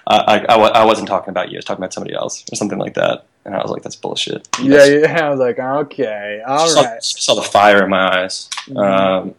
[0.06, 1.58] I, I, I wasn't talking about you.
[1.58, 3.26] I was talking about somebody else or something like that.
[3.44, 4.48] And I was like, that's bullshit.
[4.62, 5.26] Yeah, yeah.
[5.26, 7.04] I was like, okay, all saw, right.
[7.04, 8.50] saw the fire in my eyes.
[8.68, 8.78] Mhm.
[8.78, 9.36] Um,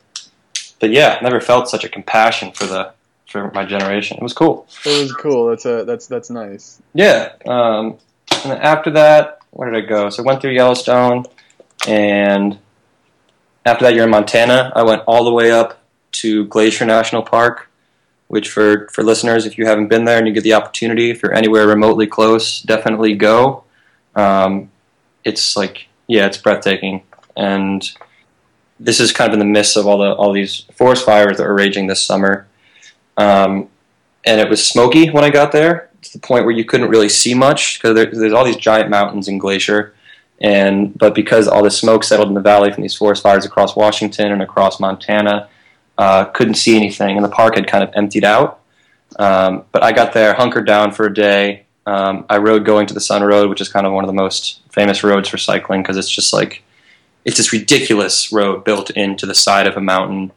[0.80, 2.92] but yeah, never felt such a compassion for the
[3.28, 4.16] for my generation.
[4.16, 4.66] It was cool.
[4.84, 5.48] It was cool.
[5.48, 6.82] That's a that's that's nice.
[6.94, 7.32] Yeah.
[7.46, 7.98] Um,
[8.44, 10.10] and after that, where did I go?
[10.10, 11.24] So I went through Yellowstone,
[11.86, 12.58] and
[13.64, 14.72] after that, you're in Montana.
[14.74, 17.70] I went all the way up to Glacier National Park,
[18.28, 21.22] which for for listeners, if you haven't been there and you get the opportunity, if
[21.22, 23.64] you're anywhere remotely close, definitely go.
[24.14, 24.70] Um,
[25.24, 27.02] it's like yeah, it's breathtaking,
[27.36, 27.88] and
[28.80, 31.46] this is kind of in the midst of all the all these forest fires that
[31.46, 32.46] are raging this summer.
[33.16, 33.68] Um,
[34.24, 37.08] and it was smoky when I got there to the point where you couldn't really
[37.08, 39.94] see much because there, there's all these giant mountains and Glacier,
[40.40, 43.76] and but because all the smoke settled in the valley from these forest fires across
[43.76, 45.48] Washington and across Montana,
[45.96, 48.60] uh, couldn't see anything, and the park had kind of emptied out.
[49.18, 51.66] Um, but I got there, hunkered down for a day.
[51.86, 54.14] Um, I rode going to the Sun Road, which is kind of one of the
[54.14, 56.62] most famous roads for cycling because it's just like
[57.24, 60.30] it's this ridiculous road built into the side of a mountain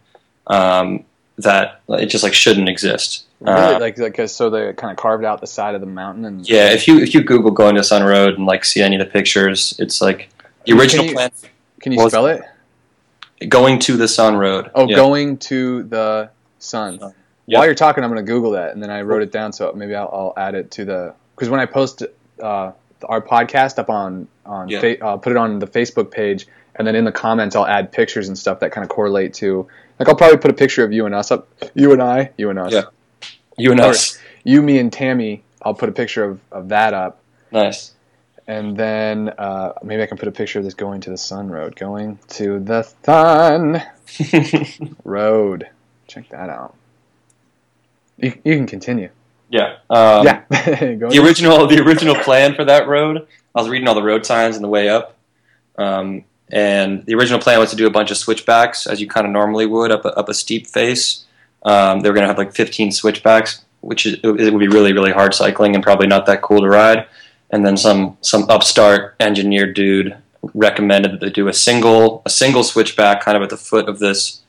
[0.48, 1.03] um,
[1.38, 3.26] that it just like shouldn't exist.
[3.42, 6.26] Really, Uh, like like so they kind of carved out the side of the mountain
[6.26, 8.96] and yeah, if you if you Google going to Sun Road and like see any
[8.98, 10.30] of the pictures, it's like
[10.66, 11.32] the Can original you- plan
[11.82, 12.44] Can you spell it?
[13.50, 14.70] going to the Sun Road.
[14.76, 14.96] Oh, Yeah.
[14.96, 17.00] going to the sun.
[17.00, 17.14] Sun.
[17.48, 19.74] While you're talking, I'm going to Google that, and then I wrote it down, so
[19.76, 22.04] maybe I'll, I'll add it to the because when I post
[22.42, 22.72] uh,
[23.04, 24.80] our podcast up on on Yeah.
[24.82, 26.46] fa- uh, put it on the Facebook page,
[26.76, 29.68] and then in the comments I'll add pictures and stuff that kind of correlate to.
[30.00, 32.50] Like I'll probably put a picture of you and us up, you and I, you
[32.52, 32.84] and us, Yeah.
[33.62, 34.18] You and us.
[34.44, 35.44] you, me, and Tammy.
[35.62, 37.20] I'll put a picture of, of that up,
[37.52, 37.94] Nice.
[38.48, 41.50] and then uh, maybe I can put a picture of this going to the sun
[41.50, 43.84] road, going to the sun
[45.04, 45.68] road.
[46.08, 46.76] Check that out.
[48.18, 49.10] You, you can continue.
[49.50, 49.78] yeah.
[49.90, 50.42] Um, yeah.
[50.50, 53.28] The original the original plan for that road.
[53.56, 55.16] I was reading all the road signs on the way up,
[55.78, 59.26] um, and the original plan was to do a bunch of switchbacks as you kind
[59.28, 61.26] of normally would up a, up a steep face.
[61.64, 64.94] Um, they were going to have like 15 switchbacks, which is, it would be really
[64.94, 67.08] really hard cycling and probably not that cool to ride.
[67.52, 70.16] And then some some upstart engineer dude
[70.54, 74.00] recommended that they do a single a single switchback kind of at the foot of
[74.00, 74.42] this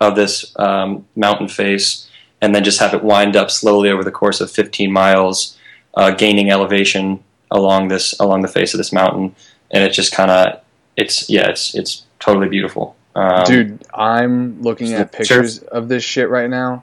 [0.00, 2.08] of this um, mountain face
[2.42, 5.56] and then just have it wind up slowly over the course of 15 miles,
[5.94, 9.34] uh, gaining elevation along this along the face of this mountain,
[9.70, 10.60] and it just kind of
[10.96, 12.96] it's yeah it's it's totally beautiful.
[13.14, 15.58] Um, Dude, I'm looking at pictures.
[15.60, 16.82] of this shit right now.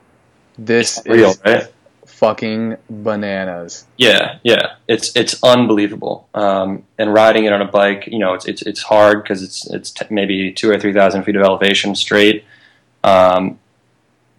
[0.58, 1.68] This it's real, is right?
[2.06, 3.86] fucking bananas.
[3.96, 6.28] Yeah, yeah, it's it's unbelievable.
[6.34, 9.68] Um, and riding it on a bike, you know, it's it's it's hard because it's
[9.70, 12.44] it's t- maybe two or three thousand feet of elevation straight.
[13.02, 13.58] Um,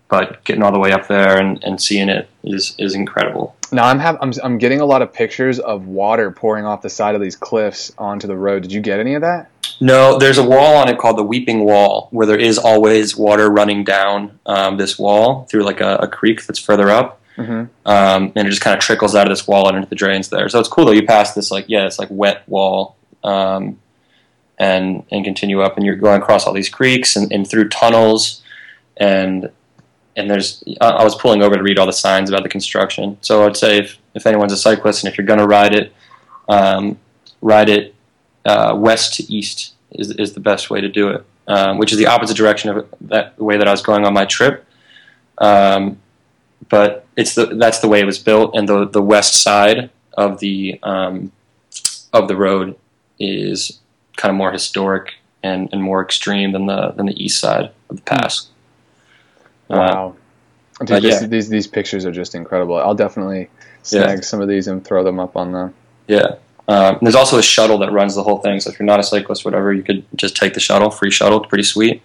[0.09, 3.55] but getting all the way up there and, and seeing it is is incredible.
[3.71, 6.89] Now I'm have I'm I'm getting a lot of pictures of water pouring off the
[6.89, 8.63] side of these cliffs onto the road.
[8.63, 9.49] Did you get any of that?
[9.79, 13.49] No, there's a wall on it called the Weeping Wall, where there is always water
[13.49, 17.19] running down um, this wall through like a, a creek that's further up.
[17.37, 17.89] Mm-hmm.
[17.89, 20.29] um, and it just kind of trickles out of this wall and into the drains
[20.29, 20.49] there.
[20.49, 20.91] So it's cool though.
[20.91, 23.79] You pass this like yeah, it's like wet wall, um,
[24.59, 28.43] and and continue up, and you're going across all these creeks and, and through tunnels,
[28.97, 29.49] and
[30.15, 33.17] and there's I was pulling over to read all the signs about the construction.
[33.21, 35.93] So I'd say if if anyone's a cyclist and if you're going to ride it,
[36.49, 36.99] um,
[37.41, 37.95] ride it
[38.45, 41.97] uh, west to east is is the best way to do it, um, which is
[41.97, 44.65] the opposite direction of that the way that I was going on my trip.
[45.37, 45.99] Um,
[46.69, 50.39] but it's the that's the way it was built, and the the west side of
[50.39, 51.31] the um,
[52.13, 52.77] of the road
[53.19, 53.79] is
[54.17, 55.13] kind of more historic
[55.43, 58.47] and, and more extreme than the than the east side of the pass.
[58.47, 58.60] Uh,
[59.77, 60.15] Wow.
[60.85, 61.27] Dude, this, yeah.
[61.27, 62.77] these these pictures are just incredible.
[62.77, 63.49] I'll definitely
[63.83, 65.73] snag some of these and throw them up on the.
[66.07, 66.35] yeah.
[66.67, 68.59] Um, there's also a shuttle that runs the whole thing.
[68.59, 71.41] So if you're not a cyclist, whatever, you could just take the shuttle, free shuttle.
[71.41, 72.01] It's pretty sweet.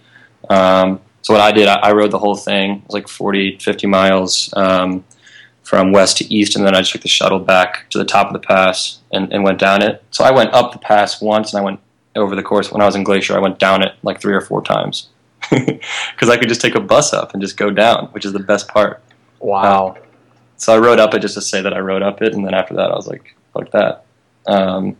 [0.49, 2.71] Um, so what I did, I, I rode the whole thing.
[2.71, 5.05] It was like 40, 50 miles um,
[5.63, 8.27] from west to east, and then I just took the shuttle back to the top
[8.27, 10.03] of the pass and, and went down it.
[10.11, 11.79] So I went up the pass once, and I went
[12.15, 12.71] over the course.
[12.71, 15.09] When I was in Glacier, I went down it like three or four times
[16.11, 18.39] because I could just take a bus up and just go down, which is the
[18.39, 19.01] best part.
[19.39, 19.97] Wow.
[20.57, 22.53] So I rode up it just to say that I rode up it, and then
[22.53, 24.05] after that, I was like, "Fuck that."
[24.47, 24.97] Um,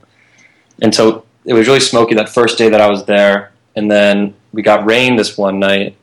[0.81, 4.35] and so it was really smoky that first day that I was there, and then
[4.51, 5.95] we got rain this one night,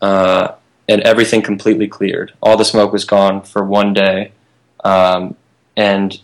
[0.00, 0.52] uh,
[0.88, 2.32] and everything completely cleared.
[2.40, 4.32] All the smoke was gone for one day,
[4.84, 5.34] um,
[5.76, 6.20] and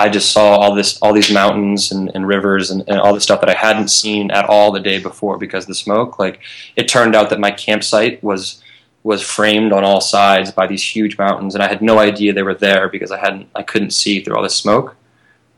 [0.00, 3.20] I just saw all this, all these mountains and, and rivers and, and all the
[3.20, 6.18] stuff that I hadn't seen at all the day before because of the smoke.
[6.18, 6.40] Like
[6.74, 8.62] it turned out that my campsite was
[9.02, 12.42] was framed on all sides by these huge mountains, and I had no idea they
[12.42, 14.94] were there because I hadn't, I couldn't see through all the smoke.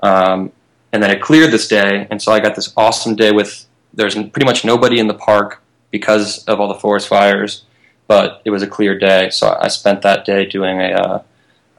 [0.00, 0.52] Um,
[0.92, 4.14] and then it cleared this day, and so I got this awesome day with there's
[4.14, 7.64] pretty much nobody in the park because of all the forest fires,
[8.06, 11.22] but it was a clear day, so I spent that day doing a, uh,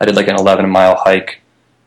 [0.02, 1.42] I did like an 11 mile hike,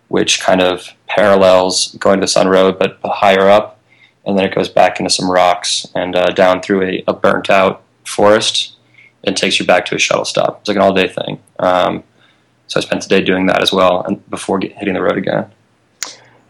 [0.09, 3.81] which kind of parallels going to the Sun Road, but higher up,
[4.25, 7.51] and then it goes back into some rocks and uh, down through a, a burnt
[7.51, 8.77] out forest
[9.25, 10.61] and takes you back to a shuttle stop.
[10.61, 11.41] It's like an all day thing.
[11.59, 12.05] Um,
[12.69, 15.19] so I spent the day doing that as well, and before get, hitting the road
[15.19, 15.51] again.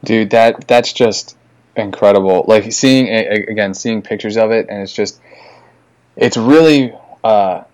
[0.04, 1.36] Dude, that that's just
[1.76, 2.44] incredible.
[2.46, 5.20] Like seeing again, seeing pictures of it, and it's just,
[6.16, 7.64] it's really uh,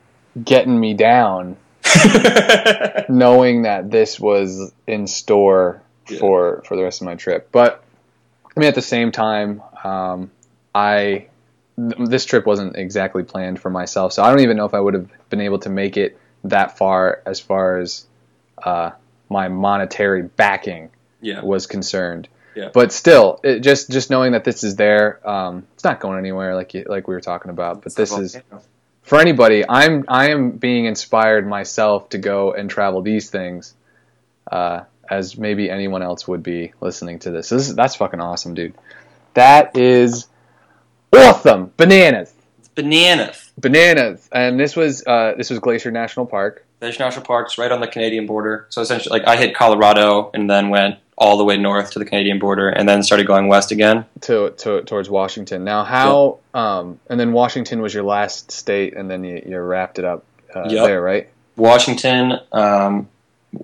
[0.42, 1.56] getting me down,
[3.08, 6.18] knowing that this was in store Yeah.
[6.18, 7.48] for for the rest of my trip.
[7.52, 7.82] But
[8.56, 10.30] I mean, at the same time, um,
[10.74, 11.26] I
[11.76, 14.80] th- this trip wasn't exactly planned for myself, so I don't even know if I
[14.80, 18.04] would have been able to make it that far as far as
[18.62, 18.90] uh,
[19.28, 20.90] my monetary backing
[21.20, 22.28] yeah, was concerned.
[22.54, 22.68] Yeah.
[22.72, 26.54] But still, it, just just knowing that this is there, um, it's not going anywhere
[26.54, 27.82] like you, like we were talking about.
[27.82, 28.36] But this is
[29.02, 29.64] for anybody.
[29.68, 33.74] I'm I am being inspired myself to go and travel these things,
[34.50, 37.48] uh, as maybe anyone else would be listening to this.
[37.50, 38.74] this is, that's fucking awesome, dude.
[39.34, 40.26] That is
[41.12, 41.72] awesome.
[41.76, 42.32] Bananas,
[42.74, 43.50] bananas.
[43.58, 44.28] bananas.
[44.32, 46.64] And this was uh, this was Glacier National Park.
[46.80, 48.66] Fish National Park's right on the Canadian border.
[48.70, 52.04] So essentially, like I hit Colorado and then went all the way north to the
[52.04, 54.04] Canadian border, and then started going west again.
[54.22, 55.62] to, to towards Washington.
[55.62, 56.38] Now, how?
[56.54, 60.24] Um, and then Washington was your last state, and then you, you wrapped it up
[60.56, 60.84] uh, Yep.
[60.86, 61.28] there, right?
[61.56, 63.08] Washington um,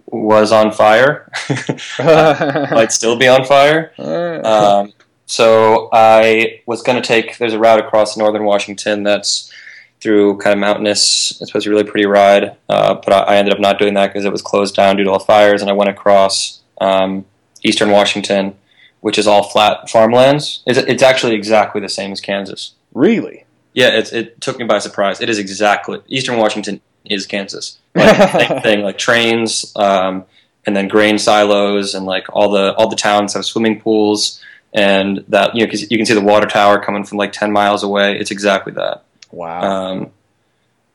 [0.06, 1.28] was on fire.
[1.98, 3.92] Might still be on fire.
[4.44, 4.92] Um,
[5.28, 7.36] so I was going to take.
[7.38, 9.52] There's a route across northern Washington that's
[10.00, 11.32] through kind of mountainous.
[11.40, 13.78] It's supposed to be a really pretty ride, uh, but I, I ended up not
[13.78, 15.60] doing that because it was closed down due to all the fires.
[15.60, 17.26] And I went across um,
[17.62, 18.56] eastern Washington,
[19.00, 20.62] which is all flat farmlands.
[20.66, 22.74] It's, it's actually exactly the same as Kansas.
[22.94, 23.44] really?
[23.74, 25.20] Yeah, it's, it took me by surprise.
[25.20, 27.78] It is exactly Eastern Washington is Kansas.
[27.94, 30.24] Like, same thing, like trains, um,
[30.66, 34.42] and then grain silos, and like all the all the towns have swimming pools,
[34.74, 37.52] and that you know because you can see the water tower coming from like ten
[37.52, 38.18] miles away.
[38.18, 39.04] It's exactly that.
[39.30, 39.60] Wow.
[39.62, 40.10] Um,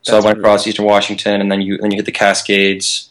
[0.02, 2.12] So That's I went really- across Eastern Washington, and then you then you hit the
[2.12, 3.10] Cascades,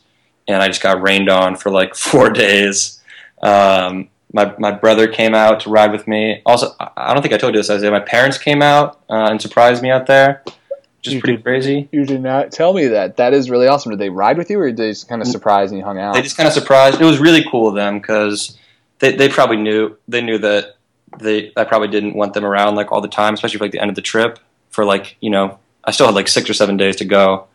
[0.48, 3.00] and I just got rained on for like four days.
[3.42, 6.42] Um, my my brother came out to ride with me.
[6.46, 7.90] Also, I I don't think I told you this, Isaiah.
[7.90, 11.44] My parents came out uh, and surprised me out there, which is pretty did.
[11.44, 11.88] crazy.
[11.92, 13.16] You did not tell me that.
[13.18, 13.90] That is really awesome.
[13.90, 15.98] Did they ride with you, or did they just kind of surprise and you hung
[15.98, 16.14] out?
[16.14, 17.00] They just kind of surprised.
[17.00, 18.56] It was really cool of them because
[19.02, 20.76] they they probably knew they knew that
[21.20, 23.80] they I probably didn't want them around like all the time, especially for like the
[23.80, 24.38] end of the trip.
[24.70, 27.46] For like you know, I still had like six or seven days to go.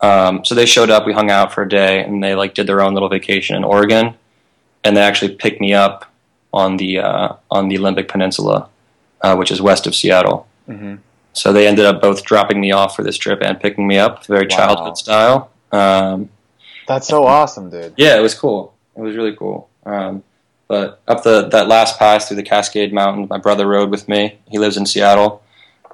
[0.00, 1.04] Um, so they showed up.
[1.06, 3.64] We hung out for a day, and they like did their own little vacation in
[3.64, 4.14] Oregon,
[4.84, 6.10] and they actually picked me up
[6.52, 8.68] on the uh, on the Olympic Peninsula,
[9.22, 10.46] uh, which is west of Seattle.
[10.66, 10.94] hmm
[11.32, 14.24] So they ended up both dropping me off for this trip and picking me up,
[14.26, 14.56] very Wow.
[14.56, 15.50] childhood style.
[15.72, 16.28] Um,
[16.86, 17.94] That's so awesome, dude.
[17.96, 18.72] yeah, it was cool.
[18.96, 19.68] It was really cool.
[19.84, 20.22] Um,
[20.74, 24.38] but up the that last pass through the Cascade Mountains, my brother rode with me.
[24.48, 25.40] He lives in Seattle.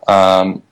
[0.09, 0.63] Um,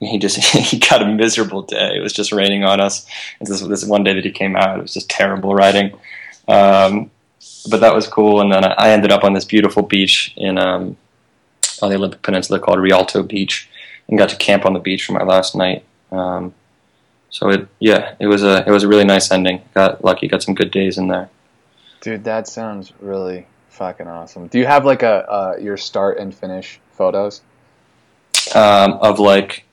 [0.00, 0.38] he just
[0.70, 1.96] he got a miserable day.
[1.96, 3.06] It was just raining on us.
[3.38, 5.92] And this this one day that he came out, it was just terrible riding.
[6.48, 7.10] Um,
[7.70, 8.40] but that was cool.
[8.40, 10.96] And then I, ended up on this beautiful beach in um,
[11.82, 13.68] on the Olympic Peninsula called Rialto Beach,
[14.08, 15.84] and got to camp on the beach for my last night.
[16.10, 16.54] Um,
[17.28, 19.60] so it yeah, it was a it was a really nice ending.
[19.74, 21.28] Got lucky, got some good days in there.
[22.00, 23.46] Dude, that sounds really
[23.78, 24.48] fucking awesome.
[24.48, 27.40] Do you have like a uh, your start and finish photos?
[28.54, 29.64] Um, of like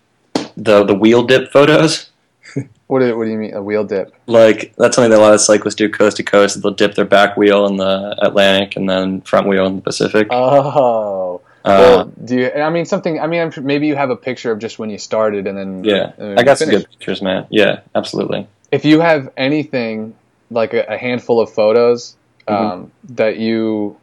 [0.56, 2.10] the the wheel dip photos.
[2.88, 4.14] What do, what do you mean a wheel dip?
[4.28, 6.62] Like that's something that a lot of cyclists do coast to coast.
[6.62, 10.28] They'll dip their back wheel in the Atlantic and then front wheel in the Pacific.
[10.30, 12.52] Oh, Uh, well, do you?
[12.52, 13.20] I mean, something.
[13.20, 15.84] I mean, maybe you have a picture of just when you started and then.
[15.84, 17.48] yeah, and I got some good pictures, man.
[17.50, 18.48] Yeah, absolutely.
[18.72, 20.14] If you have anything
[20.52, 22.16] like a, a handful of photos
[22.48, 23.16] um, Mm-hmm.
[23.16, 23.98] that you,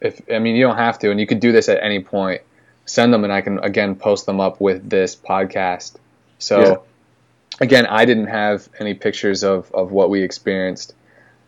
[0.00, 2.42] if I mean, you don't have to, and you could do this at any point.
[2.86, 5.96] Send them, and I can again post them up with this podcast.
[6.38, 6.76] So, Yeah.
[7.60, 10.94] again, I didn't have any pictures of of what we experienced,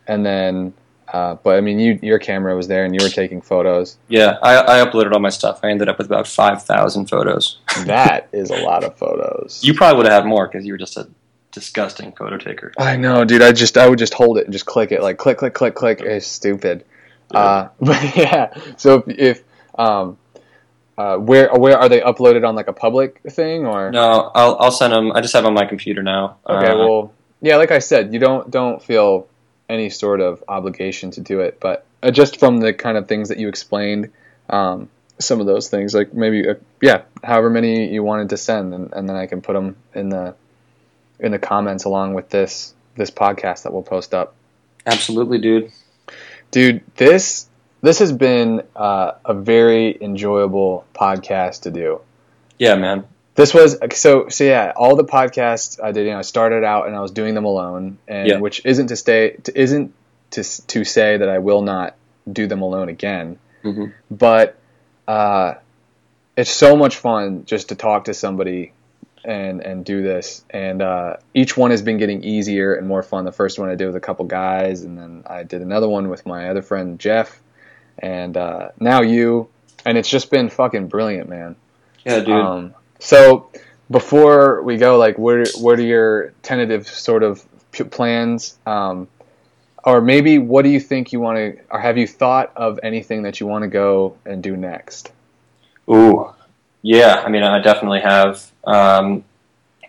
[0.07, 0.73] and then.
[1.11, 3.97] Uh, but I mean, you your camera was there and you were taking photos.
[4.07, 5.59] Yeah, I, I uploaded all my stuff.
[5.61, 7.59] I ended up with about five thousand photos.
[7.85, 9.59] That is a lot of photos.
[9.63, 11.07] You probably would have had more because you were just a
[11.53, 12.73] disgusting photo taker.
[12.77, 13.41] I know, dude.
[13.41, 15.75] I just I would just hold it and just click it, like click, click, click,
[15.75, 16.01] click.
[16.01, 16.83] It's stupid.
[17.31, 18.53] Uh, but yeah.
[18.75, 19.43] So if, if
[19.77, 20.17] um,
[20.97, 23.91] uh, where where are they uploaded on like a public thing or?
[23.91, 25.11] No, I'll I'll send them.
[25.13, 26.37] I just have them on my computer now.
[26.47, 26.71] Okay.
[26.71, 27.55] Uh, well, yeah.
[27.55, 29.27] Like I said, you don't don't feel
[29.69, 33.29] any sort of obligation to do it, but uh, just from the kind of things
[33.29, 34.11] that you explained,
[34.49, 34.89] um,
[35.19, 38.93] some of those things, like maybe uh, yeah, however many you wanted to send, and,
[38.93, 40.35] and then I can put them in the
[41.23, 44.35] in the comments along with this this podcast that we'll post up.
[44.85, 45.71] absolutely, dude.
[46.51, 47.47] dude this
[47.81, 51.99] this has been uh, a very enjoyable podcast to do
[52.59, 53.05] Yeah, man.
[53.35, 56.85] this was so so yeah all the podcasts i did you know i started out
[56.87, 58.37] and i was doing them alone and Yeah.
[58.39, 59.93] which isn't to stay to, isn't
[60.31, 61.95] to, to say that i will not
[62.31, 64.55] do them alone again hmm but
[65.07, 65.55] uh,
[66.37, 68.71] it's so much fun just to talk to somebody
[69.25, 70.43] and and do this.
[70.49, 73.25] And uh, each one has been getting easier and more fun.
[73.25, 76.09] The first one i did with a couple guys and then i did another one
[76.09, 77.39] with my other friend jeff.
[77.99, 79.49] And uh, now you
[79.85, 81.55] and it's just been fucking brilliant man.
[82.05, 82.29] Yeah, dude.
[82.29, 83.49] um, so
[83.89, 88.57] before we go like what are, what are your tentative sort of p- plans?
[88.65, 89.07] Um,
[89.85, 93.23] or maybe what do you think you want to or have you thought of anything
[93.23, 95.11] that you want to go and do next?
[95.89, 96.33] Ooh,
[96.83, 97.23] yeah.
[97.25, 98.51] I mean, I definitely have.
[98.65, 99.23] Um,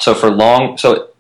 [0.01, 1.11] so for long, so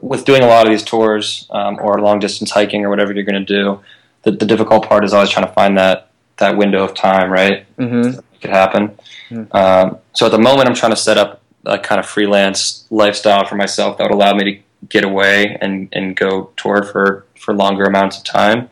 [0.00, 3.24] with doing a lot of these tours um, or long distance hiking or whatever you're
[3.24, 3.80] going to do,
[4.22, 6.08] the, the difficult part is always trying to find that
[6.38, 7.66] that window of time, right?
[7.76, 8.18] mm-hmm.
[8.40, 8.98] It happen.
[9.30, 9.54] Mhm.
[9.54, 13.46] Um, so at the moment, I'm trying to set up a kind of freelance lifestyle
[13.46, 17.54] for myself that would allow me to get away and, and go tour for, for
[17.54, 18.68] longer amounts of time.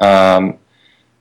[0.00, 0.58] Um,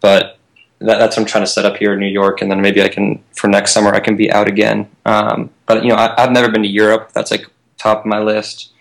[0.02, 0.35] but
[0.80, 2.82] that, that's what I'm trying to set up here in New York, and then maybe
[2.82, 4.90] I can for next summer I can be out again.
[5.06, 7.12] Um, but you know, I, I've never been to Europe.
[7.14, 7.46] That's like
[7.78, 8.72] top of my list.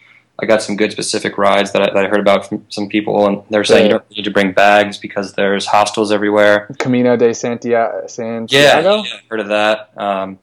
[0.40, 3.26] I got some good specific rides that I, that I heard about from some people,
[3.26, 6.68] and they're saying you don't need to bring bags because there's hostels everywhere.
[6.78, 9.02] camino de santiago, Yeah, santiago?
[9.02, 9.90] yeah, heard of that.
[9.96, 10.38] Um,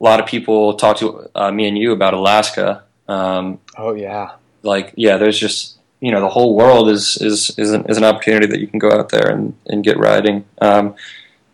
[0.00, 2.84] a lot of people talk to uh, me and you about Alaska.
[3.08, 7.70] Um, oh yeah like, yeah, there's just you know the whole world is is is
[7.72, 10.44] an, is an opportunity that you can go out there and, and get riding.
[10.60, 10.94] Um,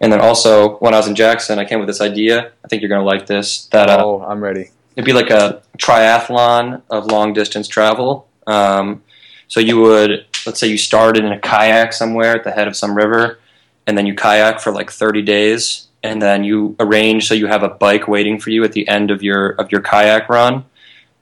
[0.00, 2.52] and then also when I was in Jackson, I came with this idea.
[2.64, 3.66] I think you're gonna like this.
[3.66, 8.26] That uh, oh i'm ready it'd be like a triathlon of long distance travel.
[8.48, 9.04] Um,
[9.46, 12.74] so you would, let's say you started in a kayak somewhere at the head of
[12.74, 13.38] some river,
[13.86, 17.62] and then you kayak for like 30 days, and then you arrange so you have
[17.62, 20.64] a bike waiting for you at the end of your of your kayak run,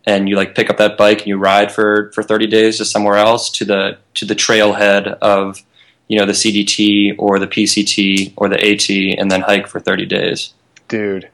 [0.07, 2.85] and you like pick up that bike and you ride for for 30 days to
[2.85, 5.63] somewhere else to the to the trailhead of
[6.09, 8.89] you know the CDT or the PCT or the AT
[9.19, 10.55] and then hike for 30 days.
[10.89, 11.29] Dude,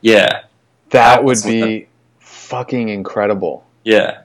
[0.00, 0.42] Yeah, that
[0.90, 1.86] That would be
[2.18, 3.64] fucking incredible.
[3.84, 4.22] yeah,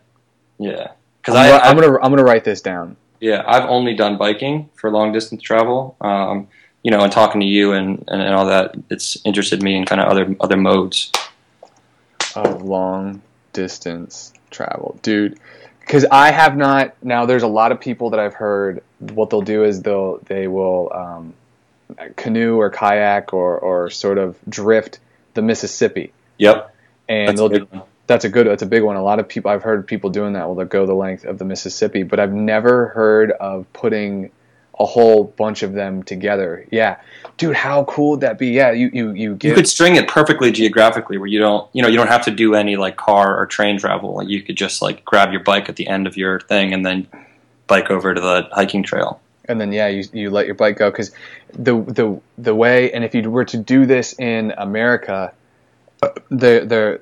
[0.58, 0.92] yeah.
[1.22, 2.98] Because I'm, I, I'm gonna I'm gonna write this down.
[3.20, 5.96] yeah I've only done biking for long distance travel.
[6.02, 6.48] Um,
[6.84, 9.86] you know, and talking to you and, and, and all that, it's interested me in
[9.86, 11.12] kind of other other modes.
[12.36, 13.22] of long
[13.54, 15.40] distance travel, dude.
[15.80, 16.94] Because I have not.
[17.04, 18.84] Now, there's a lot of people that I've heard.
[19.00, 21.34] What they'll do is they'll they will um,
[22.16, 25.00] canoe or kayak or or sort of drift
[25.34, 26.74] the Mississippi, Yep,
[27.10, 27.82] and that's a they'll good one.
[28.08, 28.96] that's a good that's a big one.
[28.96, 30.48] A lot of people I've heard people doing that.
[30.48, 34.32] Will they'll go the length of the Mississippi, but I've never heard of putting
[34.80, 36.66] a whole bunch of them together.
[36.72, 36.98] Yeah,
[37.42, 38.50] dude, how cool would that be?
[38.50, 41.88] Yeah, you you you You could string it perfectly geographically, where you don't, you know,
[41.88, 44.16] you don't have to do any like car or train travel.
[44.16, 46.86] Like, you could just like grab your bike at the end of your thing and
[46.86, 47.08] then
[47.66, 49.20] bike over to the hiking trail.
[49.46, 51.12] and then yeah, you you let your bike go because
[51.54, 55.34] the the the way and if you were to do this in America,
[56.30, 57.02] there there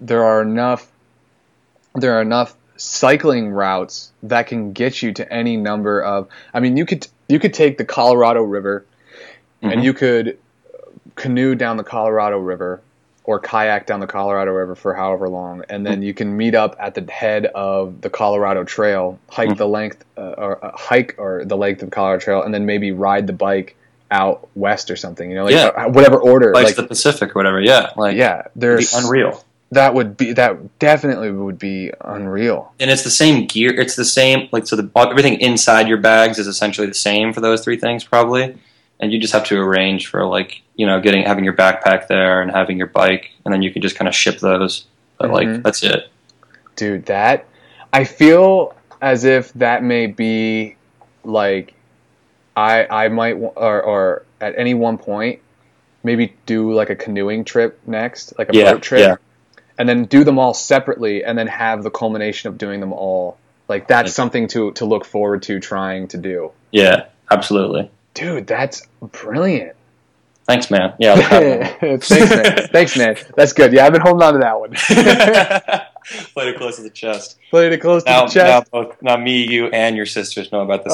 [0.00, 0.90] there are enough
[1.94, 6.26] there are enough cycling routes that can get you to any number of.
[6.52, 8.84] I mean, you could you could take the Colorado River
[9.62, 9.84] and Mhm.
[9.84, 10.38] you could
[11.16, 12.80] canoe down the Colorado River
[13.24, 16.74] or kayak down the Colorado River for however long, and then you can meet up
[16.80, 21.44] at the head of the Colorado Trail, hike the length uh, or uh, hike or
[21.44, 23.76] the length of Colorado Trail, and then maybe ride the bike
[24.10, 25.30] out west or something.
[25.30, 25.66] You know, like Yeah.
[25.68, 26.52] uh, whatever order.
[26.52, 27.60] Like, Like, the Pacific or whatever.
[27.60, 29.44] Yeah, like yeah, there's unreal.
[29.70, 32.72] that would be that definitely would be unreal.
[32.80, 33.70] And it's the same gear.
[33.70, 34.48] It's the same.
[34.50, 38.02] Like so, the everything inside your bags is essentially the same for those three things,
[38.02, 38.56] probably.
[39.02, 42.40] And you just have to arrange for like you know getting having your backpack there
[42.40, 44.86] and having your bike, and then you can just kind of ship those.
[45.18, 45.32] But Mhm.
[45.34, 46.08] like that's it.
[46.76, 47.44] dude that
[47.92, 50.76] i feel as if that may be
[51.24, 51.74] like
[52.56, 55.40] i i might or, or at any one point
[56.02, 59.16] maybe do like a canoeing trip next like a Yeah, boat trip yeah.
[59.78, 63.36] and then do them all separately and then have the culmination of doing them all
[63.68, 67.90] like that's something to to look forward to trying to do Yeah, absolutely.
[68.14, 69.74] Dude that's brilliant
[70.44, 70.92] Thanks, man.
[70.98, 71.12] Yeah.
[71.12, 71.98] I'll have one.
[72.00, 74.72] thanks man thanks man that's good yeah i've been holding on to that one
[76.34, 77.38] Played it close to the chest.
[77.50, 78.34] played it close to the chest
[78.72, 80.92] now, both, now, me, you, and your sisters know about this.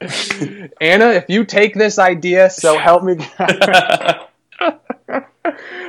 [0.00, 0.70] Know.
[0.80, 3.16] Anna, if you take this idea, so help me.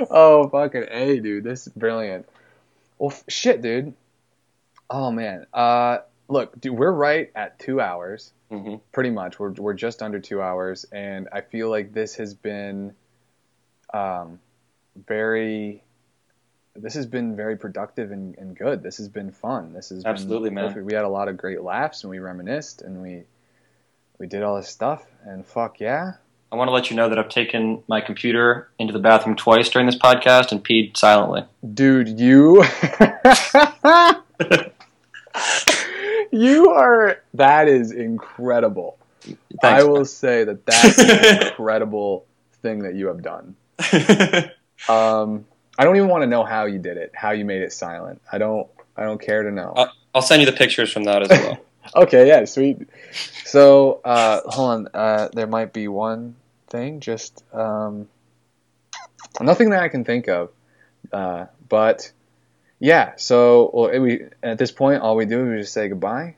[0.10, 1.44] oh, fucking A, dude.
[1.46, 2.28] This is brilliant.
[2.98, 3.94] Well, shit, dude.
[4.90, 5.46] Oh, man.
[5.54, 6.00] Uh,
[6.30, 9.38] look, dude, we're right at two hours, hmm pretty much.
[9.40, 12.94] We're, we're just under two hours, and I feel like this has been
[13.94, 14.40] um,
[14.96, 15.84] very.
[16.76, 18.82] This has been very productive and, and good.
[18.84, 19.74] This has been fun.
[19.74, 20.68] This has Absolutely, been man.
[20.70, 20.86] perfect.
[20.86, 23.24] We had a lot of great laughs and we reminisced and we
[24.18, 26.14] we did all this stuff and fuck yeah.
[26.52, 29.68] I want to let you know that I've taken my computer into the bathroom twice
[29.70, 31.44] during this podcast and peed silently.
[31.74, 32.64] Dude, you
[36.46, 38.98] you are that is incredible.
[39.28, 39.86] I Thanks.
[39.86, 42.26] will say that that's an incredible
[42.62, 43.56] thing that you have done.
[44.88, 45.46] Um,
[45.78, 48.22] I don't even want to know how you did it, how you made it silent.
[48.32, 49.74] I don't I don't care to know.
[49.76, 51.60] Uh, I'll send you the pictures from that as well.
[51.96, 52.88] Okay, yeah, sweet.
[53.46, 54.88] So, uh, hold on.
[54.94, 56.36] Uh, there might be one
[56.68, 58.08] thing, just um,
[59.42, 60.52] nothing that I can think of.
[61.12, 62.12] Uh, but
[62.80, 66.36] yeah, so well, we at this point, all we do is just say goodbye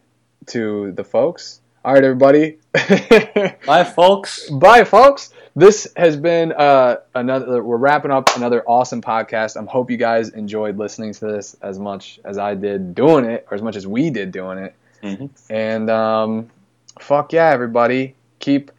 [0.47, 1.59] to the folks.
[1.83, 2.57] All right, everybody.
[3.65, 4.49] Bye, folks.
[4.49, 5.33] Bye, folks.
[5.55, 7.63] This has been uh, another.
[7.63, 9.57] We're wrapping up another awesome podcast.
[9.61, 13.47] I hope you guys enjoyed listening to this as much as I did doing it,
[13.49, 14.75] or as much as we did doing it.
[15.03, 15.29] Mhm.
[15.49, 16.51] And um,
[16.99, 18.71] fuck yeah, everybody, keep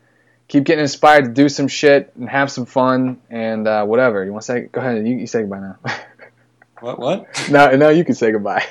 [0.48, 4.24] keep getting inspired to do some shit and have some fun and uh, whatever.
[4.24, 4.60] You want to say?
[4.70, 5.06] Go ahead.
[5.06, 5.78] You, you say goodbye now.
[6.82, 6.98] What?
[6.98, 7.48] What?
[7.50, 8.66] now, now you can say goodbye.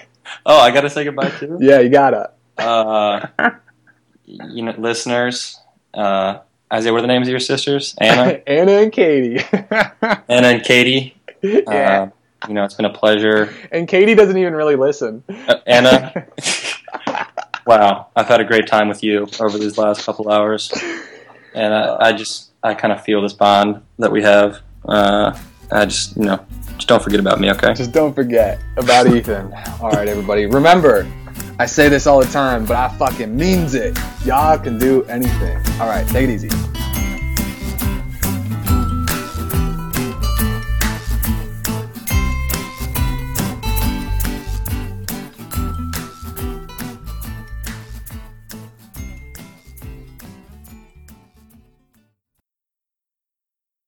[0.45, 1.57] Oh, I gotta say goodbye too.
[1.61, 2.31] Yeah, you gotta.
[2.57, 3.27] Uh,
[4.25, 5.57] you know, listeners.
[5.93, 6.39] Uh,
[6.71, 7.95] Isaiah, what are the names of your sisters?
[7.99, 9.43] Anna, Anna and Katie.
[10.29, 11.15] Anna, and Katie.
[11.41, 11.61] yeah.
[12.03, 12.09] Uh,
[12.47, 13.53] you know, it's been a pleasure.
[13.71, 15.23] and Katie doesn't even really listen.
[15.29, 16.27] Uh, Anna,
[17.65, 20.71] wow, I've had a great time with you over these last couple hours,
[21.53, 24.59] and I, I just I kind of feel this bond that we have.
[24.87, 25.37] Uh,
[25.71, 26.45] I just you know
[26.81, 27.75] just don't forget about me, okay?
[27.75, 29.53] Just don't forget about Ethan.
[29.79, 30.47] All right, everybody.
[30.47, 31.07] Remember,
[31.59, 33.99] I say this all the time, but I fucking means it.
[34.25, 35.57] Y'all can do anything.
[35.79, 36.49] All right, take it easy.